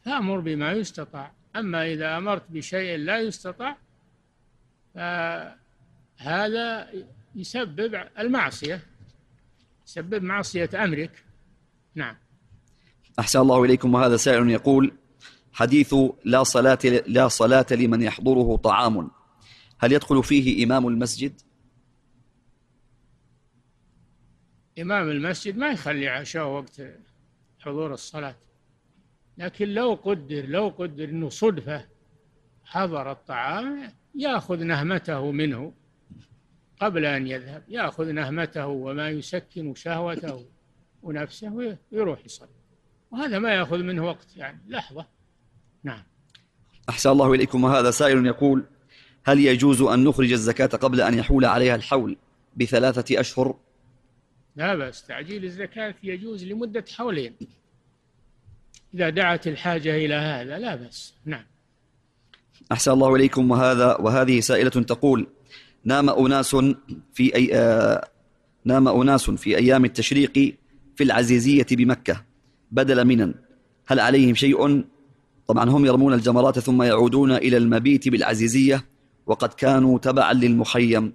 فأمر 0.03 0.41
بما 0.41 0.73
يستطاع. 0.73 1.33
أما 1.57 1.93
إذا 1.93 2.17
أمرت 2.17 2.43
بشيء 2.49 2.99
لا 2.99 3.19
يستطاع 3.19 3.77
فهذا 4.95 6.91
يسبب 7.35 7.95
المعصية 8.19 8.81
يسبب 9.87 10.23
معصية 10.23 10.71
أمرك. 10.75 11.25
نعم. 11.95 12.17
أحسن 13.19 13.41
الله 13.41 13.65
إليكم 13.65 13.95
وهذا 13.95 14.17
سائل 14.17 14.51
يقول 14.51 14.93
حديث 15.53 15.95
لا 16.25 16.43
صلاة 16.43 16.79
لا 17.07 17.29
صلاة 17.29 17.67
لمن 17.71 18.03
يحضره 18.03 18.57
طعام. 18.57 19.11
هل 19.79 19.93
يدخل 19.93 20.25
فيه 20.25 20.65
إمام 20.65 20.89
المسجد؟ 20.89 21.41
إمام 24.79 25.11
المسجد 25.11 25.57
ما 25.57 25.71
يخلي 25.71 26.09
عشاء 26.09 26.47
وقت 26.47 26.83
حضور 27.61 27.95
الصلاة. 27.95 28.37
لكن 29.39 29.69
لو 29.69 29.95
قدر 29.95 30.47
لو 30.47 30.69
قدر 30.69 31.05
أنه 31.05 31.29
صدفة 31.29 31.89
حضر 32.65 33.13
الطعام 33.13 33.93
يأخذ 34.15 34.63
نهمته 34.63 35.31
منه 35.31 35.73
قبل 36.81 37.05
أن 37.05 37.27
يذهب 37.27 37.63
يأخذ 37.69 38.13
نهمته 38.13 38.67
وما 38.67 39.11
يسكن 39.11 39.75
شهوته 39.75 40.45
ونفسه 41.03 41.77
ويروح 41.93 42.25
يصلي. 42.25 42.49
وهذا 43.11 43.39
ما 43.39 43.55
يأخذ 43.55 43.79
منه 43.79 44.07
وقت 44.07 44.37
يعني. 44.37 44.59
لحظة. 44.69 45.07
نعم. 45.85 46.03
أحسن 46.89 47.11
الله 47.11 47.35
إليكم. 47.35 47.65
وهذا 47.65 47.91
سائل 47.91 48.27
يقول 48.27 48.65
هل 49.25 49.41
يجوز 49.41 49.83
أن 49.83 50.05
نخرج 50.05 50.33
الزكاة 50.33 50.67
قبل 50.67 51.01
أن 51.01 51.19
يحول 51.19 51.45
عليها 51.45 51.75
الحول 51.75 52.17
بثلاثة 52.57 53.21
أشهر؟ 53.21 53.57
لا 54.57 54.75
بأس. 54.75 55.07
تعجيل 55.07 55.45
الزكاة 55.45 55.95
يجوز 56.03 56.45
لمدة 56.45 56.85
حولين. 56.97 57.35
إذا 58.95 59.11
دعت 59.11 59.47
الحاجة 59.47 59.97
إلى 59.97 60.15
هذا 60.15 60.59
لا 60.59 60.75
بأس. 60.75 61.15
نعم. 61.25 61.45
أحسن 62.73 62.93
الله 62.93 63.15
إليكم. 63.15 63.51
وهذا 63.51 63.97
وهذه 63.97 64.41
سائلة 64.41 64.71
تقول 64.71 65.27
نام 65.85 66.11
أناس 66.11 66.57
في 67.15 67.35
أي 67.35 67.55
آه 67.55 68.09
نام 68.65 68.89
أناس 68.89 69.31
في 69.31 69.59
أيام 69.59 69.85
التشريق 69.85 70.33
في 70.97 71.05
العزيزية 71.05 71.67
بمكة 71.71 72.25
بدل 72.71 73.05
منا. 73.05 73.35
هل 73.87 74.01
عليهم 74.01 74.35
شيء؟ 74.35 74.85
طبعا 75.47 75.71
هم 75.71 75.87
يرمون 75.87 76.13
الجمرات 76.15 76.59
ثم 76.59 76.83
يعودون 76.83 77.33
إلى 77.33 77.57
المبيت 77.57 78.09
بالعزيزية 78.09 78.85
وقد 79.27 79.53
كانوا 79.53 79.99
تبعا 79.99 80.33
للمخيم. 80.33 81.13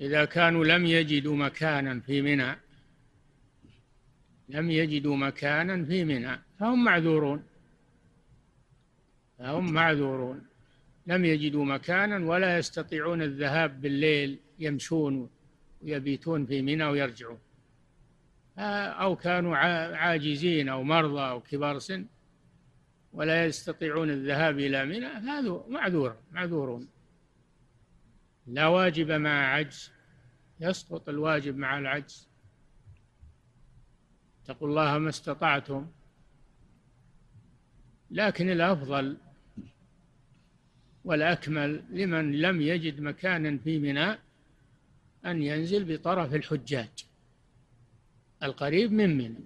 إذا 0.00 0.24
كانوا 0.24 0.64
لم 0.64 0.86
يجدوا 0.86 1.36
مكانا 1.36 2.00
في 2.00 2.22
منى 2.22 2.56
لم 4.48 4.70
يجدوا 4.70 5.16
مكانا 5.16 5.84
في 5.84 6.04
منى 6.04 6.38
فهم 6.60 6.84
معذورون. 6.84 7.42
فهم 9.40 9.72
معذورون. 9.72 10.46
لم 11.06 11.24
يجدوا 11.24 11.64
مكانا 11.64 12.30
ولا 12.30 12.58
يستطيعون 12.58 13.22
الذهاب 13.22 13.80
بالليل 13.80 14.38
يمشون 14.58 15.30
ويبيتون 15.82 16.46
في 16.46 16.62
منى 16.62 16.84
ويرجعون. 16.84 17.38
أو 18.58 19.16
كانوا 19.16 19.56
عاجزين 19.96 20.68
أو 20.68 20.82
مرضى 20.82 21.20
أو 21.20 21.40
كبار 21.40 21.78
سن 21.78 22.06
ولا 23.12 23.46
يستطيعون 23.46 24.10
الذهاب 24.10 24.58
إلى 24.58 24.84
منى 24.84 25.06
هذا 25.06 25.64
معذور 25.68 26.16
معذورون. 26.32 26.88
لا 28.46 28.66
واجب 28.66 29.10
مع 29.10 29.54
عجز 29.54 29.92
يسقط 30.60 31.08
الواجب 31.08 31.56
مع 31.56 31.78
العجز. 31.78 32.28
اتقوا 34.42 34.68
الله 34.68 34.98
ما 34.98 35.08
استطعتم. 35.08 35.86
لكن 38.10 38.50
الأفضل 38.50 39.16
والأكمل 41.04 41.84
لمن 41.90 42.32
لم 42.32 42.60
يجد 42.60 43.00
مكانا 43.00 43.58
في 43.58 43.78
منى 43.78 44.18
أن 45.26 45.42
ينزل 45.42 45.84
بطرف 45.84 46.34
الحجاج. 46.34 47.06
القريب 48.42 48.92
من 48.92 49.16
منى. 49.16 49.44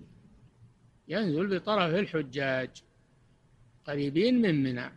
ينزل 1.08 1.58
بطرف 1.58 1.94
الحجاج. 1.94 2.70
قريبين 3.86 4.42
من 4.42 4.62
منى. 4.62 4.90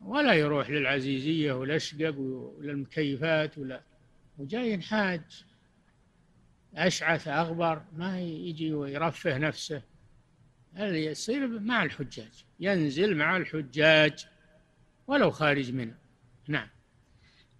ولا 0.00 0.32
يروح 0.32 0.70
للعزيزية 0.70 1.52
والأشقب 1.52 2.18
وللمكيفات 2.18 3.58
ولا 3.58 3.82
وجاي 4.38 4.80
حاج. 4.80 5.44
أشعث 6.74 7.28
أغبر 7.28 7.82
ما 7.96 8.20
يجي 8.20 8.72
ويرفه 8.72 9.38
نفسه. 9.38 9.82
هذا 10.74 10.96
يصير 10.96 11.60
مع 11.60 11.82
الحجاج. 11.82 12.44
ينزل 12.60 13.16
مع 13.16 13.36
الحجاج. 13.36 14.26
ولو 15.12 15.30
خارج 15.30 15.72
منه 15.72 15.94
نعم. 16.48 16.68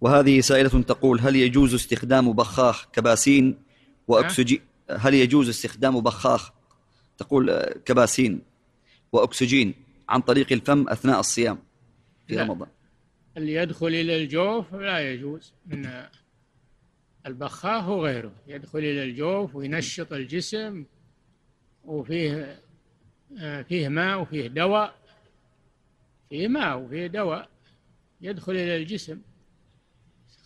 وهذه 0.01 0.39
سائلة 0.41 0.81
تقول 0.81 1.19
هل 1.19 1.35
يجوز 1.35 1.73
استخدام 1.73 2.33
بخاخ 2.33 2.85
كباسين؟ 2.91 3.59
وأكسجين 4.07 4.61
هل 4.89 5.13
يجوز 5.13 5.49
استخدام 5.49 5.99
بخاخ؟ 6.01 6.51
تقول 7.17 7.59
كباسين 7.85 8.41
وأكسجين 9.11 9.73
عن 10.09 10.21
طريق 10.21 10.51
الفم 10.51 10.89
أثناء 10.89 11.19
الصيام 11.19 11.59
في 12.27 12.35
لا. 12.35 12.43
رمضان. 12.43 12.69
اللي 13.37 13.53
يدخل 13.53 13.87
إلى 13.87 14.23
الجوف 14.23 14.73
لا 14.73 15.11
يجوز 15.11 15.53
من 15.65 15.89
البخاخ 17.25 17.87
وغيره. 17.87 18.31
يدخل 18.47 18.79
إلى 18.79 19.03
الجوف 19.03 19.55
وينشط 19.55 20.13
الجسم 20.13 20.85
وفيه 21.85 22.59
فيه 23.67 23.87
ماء 23.87 24.21
وفيه 24.21 24.47
دواء 24.47 25.02
فيه 26.33 26.47
ماء 26.47 26.79
وفيه 26.79 27.07
دواء 27.07 27.49
يدخل 28.21 28.51
إلى 28.51 28.75
الجسم. 28.75 29.17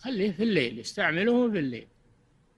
خليه 0.00 0.32
في 0.32 0.42
الليل 0.42 0.78
يستعمله 0.78 1.50
في 1.50 1.58
الليل. 1.58 1.86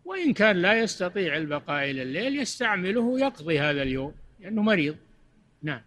وإن 0.05 0.33
كان 0.33 0.57
لا 0.57 0.81
يستطيع 0.81 1.37
البقاء 1.37 1.91
إلى 1.91 2.03
الليل 2.03 2.41
يستعمله 2.41 3.20
يقضي 3.20 3.61
هذا 3.61 3.83
اليوم 3.83 4.12
لأنه 4.41 4.62
مريض. 4.62 4.97
نعم. 5.62 5.81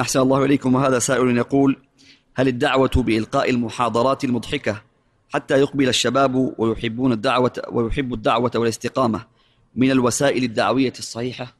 أحسن 0.00 0.20
الله 0.20 0.44
إليكم. 0.44 0.74
وهذا 0.74 0.98
سائل 0.98 1.36
يقول 1.36 1.76
هل 2.34 2.48
الدعوة 2.48 2.90
بإلقاء 2.96 3.50
المحاضرات 3.50 4.24
المضحكة 4.24 4.82
حتى 5.34 5.60
يقبل 5.60 5.88
الشباب 5.88 6.54
ويحبون 6.58 7.12
الدعوة 7.12 7.62
ويحب 7.72 8.14
الدعوة 8.14 8.52
والاستقامة 8.54 9.26
من 9.74 9.90
الوسائل 9.90 10.44
الدعوية 10.44 10.92
الصحيحة؟ 10.98 11.56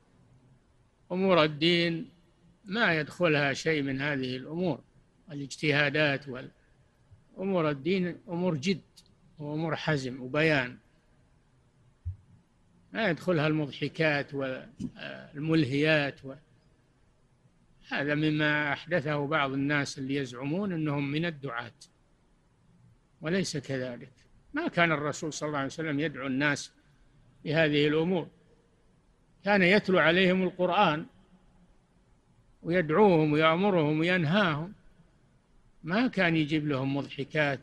أمور 1.13 1.45
الدين 1.45 2.14
ما 2.65 2.95
يدخلها 2.95 3.53
شيء 3.53 3.83
من 3.83 4.01
هذه 4.01 4.37
الأمور 4.37 4.81
الاجتهادات 5.33 6.29
أمور 7.39 7.71
الدين 7.71 8.17
أمور 8.29 8.57
جد 8.57 8.81
وأمور 9.39 9.77
حزم 9.77 10.23
وبيان. 10.23 10.79
ما 12.93 13.09
يدخلها 13.09 13.47
المضحكات 13.47 14.35
والملهيات 14.35 16.25
و... 16.25 16.35
هذا 17.89 18.15
مما 18.15 18.73
أحدثه 18.73 19.27
بعض 19.27 19.53
الناس 19.53 19.99
اللي 19.99 20.15
يزعمون 20.15 20.73
أنهم 20.73 21.11
من 21.11 21.25
الدعاة 21.25 21.73
وليس 23.21 23.57
كذلك. 23.57 24.13
ما 24.55 24.69
كان 24.69 24.93
الرسول 24.93 25.33
صلى 25.33 25.47
الله 25.47 25.59
عليه 25.59 25.67
وسلم 25.67 26.01
يدعو 26.01 26.27
الناس 26.27 26.73
بهذه 27.45 27.89
الأمور. 27.89 28.29
كان 29.45 29.63
يتلو 29.63 29.99
عليهم 29.99 30.43
القرآن 30.43 31.07
ويدعوهم 32.65 33.33
ويأمرهم 33.33 33.99
وينهاهم. 33.99 34.73
ما 35.85 36.07
كان 36.07 36.37
يجيب 36.37 36.69
لهم 36.69 36.97
مضحكات 36.97 37.61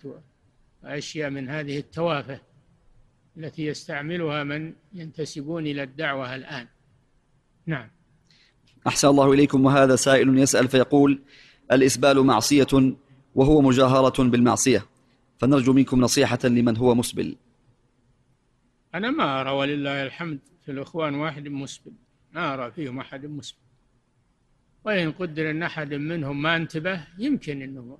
وأشياء 0.83 1.29
من 1.29 1.49
هذه 1.49 1.77
التوافه 1.77 2.39
التي 3.37 3.65
يستعملها 3.65 4.43
من 4.43 4.73
ينتسبون 4.93 5.67
إلى 5.67 5.83
الدعوة 5.83 6.35
الآن. 6.35 6.67
نعم. 7.65 7.87
أحسن 8.87 9.07
الله 9.07 9.33
إليكم 9.33 9.65
وهذا 9.65 9.95
سائل 9.95 10.37
يسأل 10.37 10.67
فيقول 10.67 11.21
الإسبال 11.71 12.23
معصية 12.23 12.95
وهو 13.35 13.61
مجاهرة 13.61 14.23
بالمعصية 14.23 14.85
فنرجو 15.39 15.73
منكم 15.73 16.01
نصيحة 16.01 16.39
لمن 16.43 16.77
هو 16.77 16.95
مسبل. 16.95 17.35
أنا 18.95 19.11
ما 19.11 19.41
أرى 19.41 19.51
ولله 19.51 20.03
الحمد 20.03 20.39
في 20.65 20.71
الإخوان 20.71 21.15
واحد 21.15 21.47
مسبل 21.47 21.91
ما 22.31 22.53
أرى 22.53 22.71
فيهم 22.71 22.99
أحد 22.99 23.25
مسبل. 23.25 23.70
وإن 24.85 25.11
قدر 25.11 25.51
أن 25.51 25.63
أحد 25.63 25.93
منهم 25.93 26.41
ما 26.41 26.55
انتبه 26.55 27.07
يمكن 27.17 27.61
أنه 27.61 27.97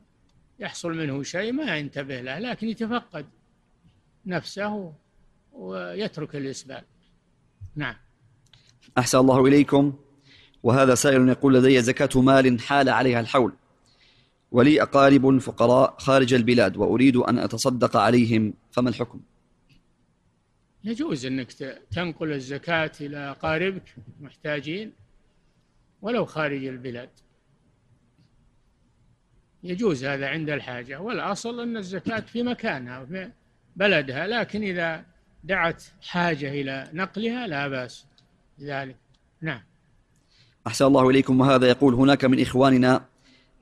يحصل 0.60 0.92
منه 0.92 1.24
شيء 1.24 1.52
ما 1.52 1.78
ينتبه 1.78 2.22
له 2.22 2.40
لكن 2.40 2.68
يتفقد 2.68 3.26
نفسه 4.26 4.94
ويترك 5.54 6.36
الإسبال 6.36 6.82
نعم. 7.76 7.96
أحسن 8.98 9.18
الله 9.18 9.46
إليكم. 9.46 9.94
وهذا 10.64 10.96
سائل 10.96 11.30
يقول 11.30 11.54
لدي 11.54 11.82
زكاة 11.82 12.22
مال 12.22 12.60
حال 12.60 12.90
عليها 12.90 13.20
الحول 13.20 13.54
ولي 14.52 14.82
أقارب 14.82 15.38
فقراء 15.38 15.96
خارج 16.00 16.34
البلاد 16.34 16.78
وأريد 16.78 17.16
أن 17.16 17.40
أتصدق 17.40 17.98
عليهم 17.98 18.54
فما 18.72 18.90
الحكم؟ 18.90 19.22
يجوز 20.84 21.26
أنك 21.26 21.52
تنقل 21.92 22.32
الزكاة 22.32 22.92
إلى 23.02 23.18
أقاربك 23.18 23.96
محتاجين. 24.22 24.92
ولو 26.02 26.26
خارج 26.26 26.66
البلاد. 26.66 27.10
يجوز 29.64 30.06
هذا 30.06 30.28
عند 30.28 30.50
الحاجة 30.50 31.02
والأصل 31.02 31.60
أن 31.60 31.78
الزكاة 31.78 32.20
في 32.20 32.44
مكانها 32.44 33.06
في 33.06 33.32
بلدها 33.76 34.28
لكن 34.28 34.64
إذا 34.64 35.06
دعت 35.44 35.84
حاجة 36.02 36.50
إلى 36.50 36.90
نقلها 36.94 37.48
لا 37.48 37.68
بأس 37.68 38.06
ذلك 38.62 38.96
نعم. 39.42 39.62
أحسن 40.68 40.86
الله 40.86 41.10
إليكم. 41.10 41.40
وهذا 41.40 41.68
يقول 41.68 41.94
هناك 41.94 42.26
من 42.26 42.42
إخواننا 42.42 43.06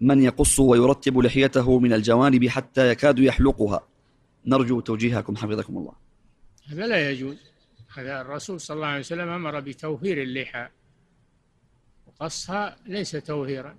من 0.02 0.24
يقص 0.24 0.60
ويرتب 0.60 1.20
لحيته 1.20 1.80
من 1.80 1.94
الجوانب 1.94 2.48
حتى 2.48 2.90
يكاد 2.90 3.20
يحلقها. 3.20 3.88
نرجو 4.46 4.80
توجيهكم. 4.80 5.36
حفظكم 5.36 5.78
الله. 5.78 5.94
هذا 6.70 6.88
لا 6.88 7.12
يجوز. 7.12 7.38
هذا 7.98 8.22
الرسول 8.22 8.60
صلى 8.60 8.76
الله 8.76 8.88
عليه 8.88 9.00
وسلم 9.00 9.30
أمر 9.30 9.60
بتوفير 9.60 10.22
اللحى. 10.22 10.68
وقصها 12.20 12.76
ليس 12.86 13.12
توفيرا 13.12 13.76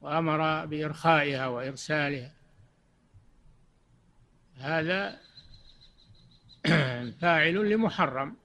وأمر 0.00 0.66
بإرخائها 0.66 1.46
وإرسالها. 1.46 2.32
هذا 4.56 5.20
فاعل 7.20 7.70
لمحرم. 7.70 8.36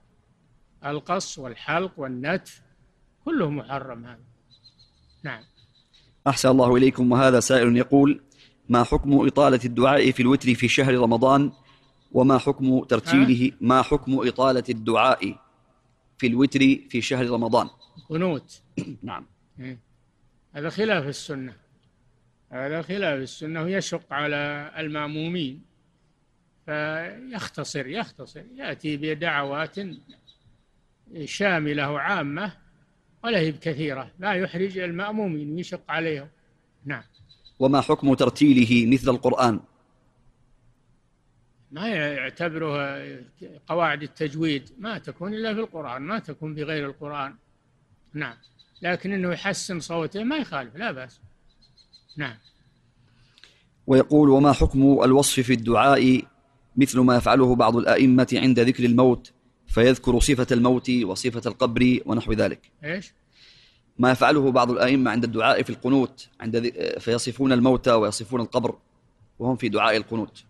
القص 0.86 1.38
والحلق 1.38 1.92
والنتف 1.96 2.62
كله 3.24 3.50
محرم 3.50 4.04
هذا. 4.04 4.24
نعم. 5.22 5.42
أحسن 6.26 6.48
الله 6.48 6.76
إليكم. 6.76 7.12
وهذا 7.12 7.40
سائل 7.40 7.76
يقول 7.76 8.20
ما 8.68 8.84
حكم 8.84 9.26
إطالة 9.26 9.60
الدعاء 9.64 10.10
في 10.10 10.22
الوتر 10.22 10.54
في 10.54 10.68
شهر 10.68 10.94
رمضان؟ 10.94 11.52
وما 12.12 12.38
حكم 12.38 12.84
ترتيله؟ 12.84 13.52
ما 13.60 13.82
حكم 13.82 14.28
إطالة 14.28 14.64
الدعاء 14.68 15.36
في 16.18 16.26
الوتر 16.26 16.60
في 16.90 17.00
شهر 17.00 17.30
رمضان؟ 17.30 17.70
قنوت. 18.08 18.62
نعم. 19.02 19.26
إيه. 19.60 19.78
هذا 20.52 20.70
خلاف 20.70 21.06
السنة. 21.06 21.56
هذا 22.50 22.82
خلاف 22.82 23.18
السنة 23.20 23.62
ويشق 23.62 24.12
على 24.12 24.72
المأمومين. 24.78 25.62
فيختصر 26.66 27.86
يختصر. 27.86 28.42
يأتي 28.54 28.96
بدعوات 28.96 29.76
شاملة 31.24 31.90
وعامة 31.90 32.52
ولا 33.24 33.38
هي 33.38 33.50
بكثيرة. 33.52 34.10
لا 34.18 34.32
يحرج 34.32 34.78
المأمومين 34.78 35.54
ويشق 35.54 35.82
عليهم. 35.88 36.28
نعم. 36.84 37.02
وما 37.58 37.80
حكم 37.80 38.14
ترتيله 38.14 38.92
مثل 38.92 39.10
القرآن؟ 39.10 39.60
ما 41.70 41.88
يعتبره 41.88 43.00
قواعد 43.66 44.02
التجويد. 44.02 44.70
ما 44.78 44.98
تكون 44.98 45.34
إلا 45.34 45.54
في 45.54 45.60
القرآن 45.60 46.02
ما 46.02 46.18
تكون 46.18 46.54
في 46.54 46.62
غير 46.62 46.86
القرآن. 46.86 47.34
نعم. 48.14 48.34
لكن 48.82 49.12
أنه 49.12 49.32
يحسن 49.32 49.80
صوته 49.80 50.24
ما 50.24 50.36
يخالف 50.36 50.76
لا 50.76 50.92
بأس. 50.92 51.20
نعم. 52.16 52.36
ويقول 53.86 54.30
وما 54.30 54.52
حكم 54.52 54.82
الوصف 55.04 55.40
في 55.40 55.52
الدعاء 55.52 56.22
مثل 56.76 57.00
ما 57.00 57.16
يفعله 57.16 57.54
بعض 57.54 57.76
الأئمة 57.76 58.28
عند 58.32 58.60
ذكر 58.60 58.84
الموت 58.84 59.32
فيذكر 59.66 60.20
صفة 60.20 60.46
الموت 60.52 60.90
وصفة 60.90 61.42
القبر 61.50 62.00
ونحو 62.06 62.32
ذلك. 62.32 62.70
إيش؟ 62.84 63.12
ما 63.98 64.10
يفعله 64.10 64.50
بعض 64.50 64.70
الأئمة 64.70 65.10
عند 65.10 65.24
الدعاء 65.24 65.62
في 65.62 65.70
القنوت 65.70 66.28
عند 66.40 66.56
ذ- 66.56 66.98
فيصفون 66.98 67.52
الموت 67.52 67.88
ويصفون 67.88 68.40
القبر 68.40 68.78
وهم 69.38 69.56
في 69.56 69.68
دعاء 69.68 69.96
القنوت. 69.96 70.44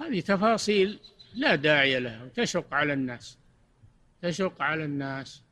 هذه 0.00 0.20
تفاصيل 0.20 0.98
لا 1.34 1.54
داعي 1.54 2.00
لها 2.00 2.24
وتشق 2.24 2.74
على 2.74 2.92
الناس. 2.92 3.38
تشق 4.22 4.62
على 4.62 4.84
الناس. 4.84 5.42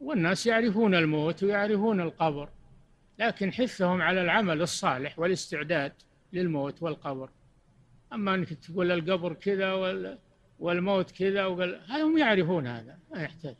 والناس 0.00 0.46
يعرفون 0.46 0.94
الموت 0.94 1.42
ويعرفون 1.42 2.00
القبر 2.00 2.48
لكن 3.18 3.52
حثهم 3.52 4.02
على 4.02 4.20
العمل 4.22 4.62
الصالح 4.62 5.18
والاستعداد 5.18 5.92
للموت 6.32 6.82
والقبر. 6.82 7.30
أما 8.12 8.34
أنك 8.34 8.52
تقول 8.52 8.92
القبر 8.92 9.32
كذا 9.32 9.72
وال- 9.72 10.18
والموت 10.58 11.10
كذا 11.10 11.46
وقال 11.46 11.80
هم 11.90 12.18
يعرفون 12.18 12.66
هذا 12.66 12.98
ما 13.14 13.22
يحتاج. 13.22 13.54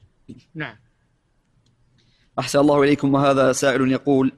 نعم. 0.55 0.77
أحسن 2.39 2.59
الله 2.59 2.83
إليكم 2.83 3.15
وهذا 3.15 3.53
سائل 3.53 3.93
يقول 3.93 4.33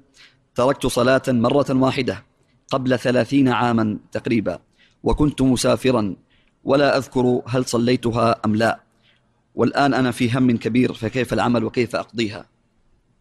تركت 0.55 0.87
صلاة 0.87 1.23
مرة 1.29 1.67
واحدة 1.71 2.25
قبل 2.69 2.99
ثلاثين 2.99 3.49
عاما 3.49 3.99
تقريبا 4.13 4.59
وكنت 5.03 5.43
مسافرا 5.43 6.17
ولا 6.65 6.97
أذكر 6.97 7.43
هل 7.47 7.65
صليتها 7.65 8.41
أم 8.45 8.57
لا. 8.57 8.84
والآن 9.55 9.95
أنا 9.95 10.11
في 10.11 10.39
هم 10.39 10.57
كبير 10.57 10.93
فكيف 10.93 11.33
العمل 11.33 11.65
وكيف 11.65 11.97
أقضيها؟ 11.97 12.47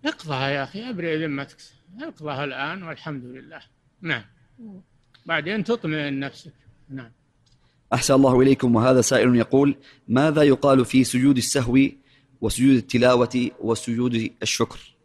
اقضها 0.06 0.48
يا 0.48 0.64
أخي 0.64 0.90
أبرئ 0.90 1.26
ذمتك. 1.26 1.58
اقضها 2.02 2.44
الآن 2.44 2.84
والحمد 2.84 3.26
لله. 3.26 3.62
نعم. 4.02 4.24
بعدين 5.26 5.64
تطمئن 5.64 6.20
نفسك. 6.20 6.54
نعم. 6.90 7.12
أحسن 7.94 8.14
الله 8.14 8.42
إليكم. 8.42 8.76
وهذا 8.76 9.02
سائل 9.02 9.36
يقول 9.36 9.76
ماذا 10.08 10.44
يقال 10.44 10.86
في 10.86 11.04
سجود 11.04 11.38
السهو 11.38 11.80
وسجود 12.42 12.76
التلاوة 12.76 13.52
وسجود 13.60 14.32
الشكر؟ 14.42 14.96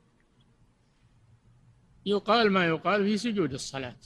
يقال 2.07 2.51
ما 2.53 2.67
يقال 2.67 3.05
في 3.05 3.17
سجود 3.17 3.53
الصلاة. 3.53 3.97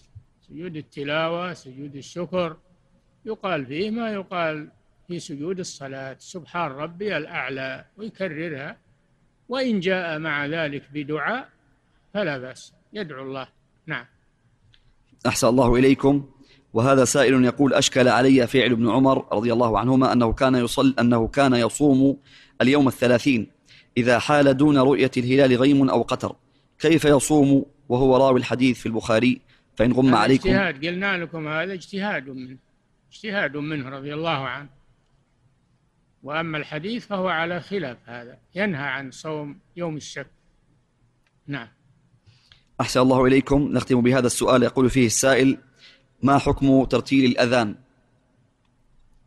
سجود 0.48 0.76
التلاوة 0.76 1.54
سجود 1.54 1.96
الشكر. 1.96 2.56
يقال 3.24 3.66
فيه 3.66 3.90
ما 3.90 4.10
يقال. 4.10 4.68
في 5.08 5.18
سجود 5.18 5.58
الصلاة. 5.58 6.16
سبحان 6.18 6.70
ربي 6.70 7.16
الأعلى. 7.16 7.84
ويكررها. 7.96 8.76
وإن 9.48 9.80
جاء 9.80 10.18
مع 10.18 10.46
ذلك 10.46 10.82
بدعاء 10.94 11.48
فلا 12.14 12.38
بأس. 12.38 12.72
يدعو 12.92 13.22
الله. 13.22 13.48
نعم. 13.86 14.04
أحسن 15.26 15.48
الله 15.48 15.76
إليكم. 15.76 16.28
وهذا 16.72 17.04
سائل 17.04 17.44
يقول 17.44 17.74
أشكل 17.74 18.08
علي 18.08 18.46
فعل 18.46 18.70
ابن 18.70 18.90
عمر 18.90 19.26
رضي 19.32 19.52
الله 19.52 19.78
عنهما 19.78 20.12
أنه 20.12 20.32
كان 20.32 20.54
يصل 20.54 20.94
أنه 20.98 21.28
كان 21.28 21.54
يصوم 21.54 22.16
اليوم 22.60 22.88
الثلاثين. 22.88 23.46
إذا 23.96 24.18
حال 24.18 24.56
دون 24.56 24.78
رؤية 24.78 25.10
الهلال 25.16 25.56
غيم 25.56 25.90
أو 25.90 26.02
قتر 26.02 26.36
كيف 26.78 27.04
يصوم؟ 27.04 27.64
وهو 27.88 28.16
راوي 28.16 28.40
الحديث 28.40 28.80
في 28.80 28.86
البخاري. 28.86 29.40
فإن 29.76 29.92
غم 29.92 30.14
عليكم. 30.14 30.48
اجتهاد. 30.48 30.86
قلنا 30.86 31.18
لكم 31.18 31.48
هذا 31.48 31.72
اجتهاد 31.72 32.28
منه. 32.28 32.56
اجتهاد 33.12 33.56
منه 33.56 33.88
رضي 33.88 34.14
الله 34.14 34.30
عنه. 34.30 34.68
وأما 36.22 36.58
الحديث 36.58 37.06
فهو 37.06 37.28
على 37.28 37.60
خلاف 37.60 37.96
هذا 38.04 38.38
ينهى 38.54 38.84
عن 38.84 39.10
صوم 39.10 39.58
يوم 39.76 39.96
الشك 39.96 40.30
نعم. 41.46 41.68
أحسن 42.80 43.00
الله 43.00 43.26
إليكم. 43.26 43.72
نختم 43.72 44.00
بهذا 44.00 44.26
السؤال. 44.26 44.62
يقول 44.62 44.90
فيه 44.90 45.06
السائل 45.06 45.58
ما 46.22 46.38
حكم 46.38 46.84
ترتيل 46.84 47.30
الأذان؟ 47.30 47.74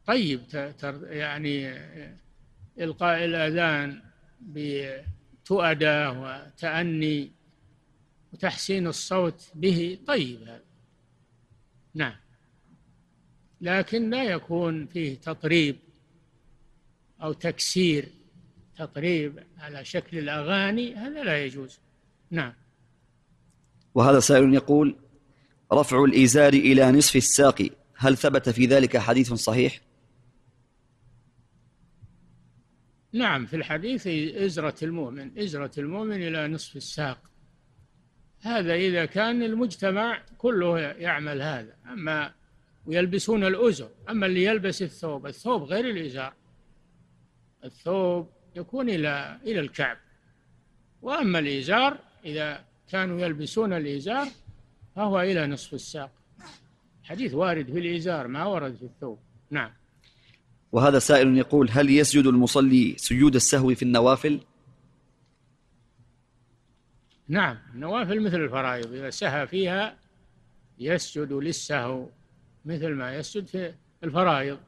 طيب 0.07 0.41
يعني 1.03 1.73
إلقاء 2.79 3.25
الأذان 3.25 4.01
بتؤدة 4.41 6.11
وتأني 6.11 7.31
وتحسين 8.33 8.87
الصوت 8.87 9.51
به 9.55 9.99
طيب. 10.07 10.41
هذا 10.41 10.63
نعم. 11.93 12.15
لكن 13.61 14.09
لا 14.09 14.23
يكون 14.23 14.87
فيه 14.87 15.15
تطريب 15.15 15.75
أو 17.25 17.33
تكسير 17.33 18.09
تطريب 18.77 19.43
على 19.57 19.85
شكل 19.85 20.17
الأغاني 20.17 20.95
هذا 20.95 21.23
لا 21.23 21.45
يجوز. 21.45 21.79
نعم. 22.31 22.53
وهذا 23.95 24.19
سائل 24.19 24.53
يقول 24.53 24.95
رفع 25.73 26.03
الإزار 26.03 26.53
إلى 26.53 26.91
نصف 26.91 27.15
الساق 27.15 27.69
هل 27.95 28.17
ثبت 28.17 28.49
في 28.49 28.65
ذلك 28.65 28.97
حديث 28.97 29.33
صحيح؟ 29.33 29.81
نعم 33.13 33.45
في 33.45 33.55
الحديث 33.55 34.07
إزرة 34.37 34.75
المؤمن 34.83 35.39
إزرة 35.39 35.71
المؤمن 35.77 36.27
إلى 36.27 36.47
نصف 36.47 36.75
الساق. 36.75 37.17
هذا 38.41 38.73
إذا 38.73 39.05
كان 39.05 39.43
المجتمع 39.43 40.21
كله 40.37 40.79
يعمل 40.79 41.41
هذا 41.41 41.75
أما 41.85 42.33
ويلبسون 42.85 43.43
الأزر 43.43 43.89
أما 44.09 44.25
اللي 44.25 44.43
يلبس 44.43 44.81
الثوب 44.81 45.27
الثوب 45.27 45.63
غير 45.63 45.89
الإزار. 45.89 46.33
الثوب 47.65 48.29
يكون 48.55 48.89
إلى 48.89 49.39
إلى 49.43 49.59
الكعب. 49.59 49.97
وأما 51.01 51.39
الإزار 51.39 51.97
إذا 52.25 52.63
كانوا 52.89 53.19
يلبسون 53.19 53.73
الإزار 53.73 54.27
فهو 54.95 55.21
إلى 55.21 55.47
نصف 55.47 55.73
الساق. 55.73 56.11
حديث 57.03 57.33
وارد 57.33 57.71
في 57.71 57.79
الإزار 57.79 58.27
ما 58.27 58.45
ورد 58.45 58.75
في 58.75 58.83
الثوب. 58.83 59.19
نعم. 59.49 59.71
وهذا 60.71 60.99
سائل 60.99 61.37
يقول 61.37 61.69
هل 61.71 61.89
يسجد 61.89 62.25
المصلي 62.25 62.95
سجود 62.97 63.35
السهو 63.35 63.75
في 63.75 63.83
النوافل؟ 63.83 64.39
نعم. 67.27 67.57
النوافل 67.73 68.19
مثل 68.19 68.41
الفرائض. 68.41 68.93
إذا 68.93 69.09
سهى 69.09 69.47
فيها 69.47 69.97
يسجد 70.79 71.33
للسهو 71.33 72.09
مثل 72.65 72.89
ما 72.89 73.15
يسجد 73.15 73.45
في 73.47 73.73
الفرائض. 74.03 74.59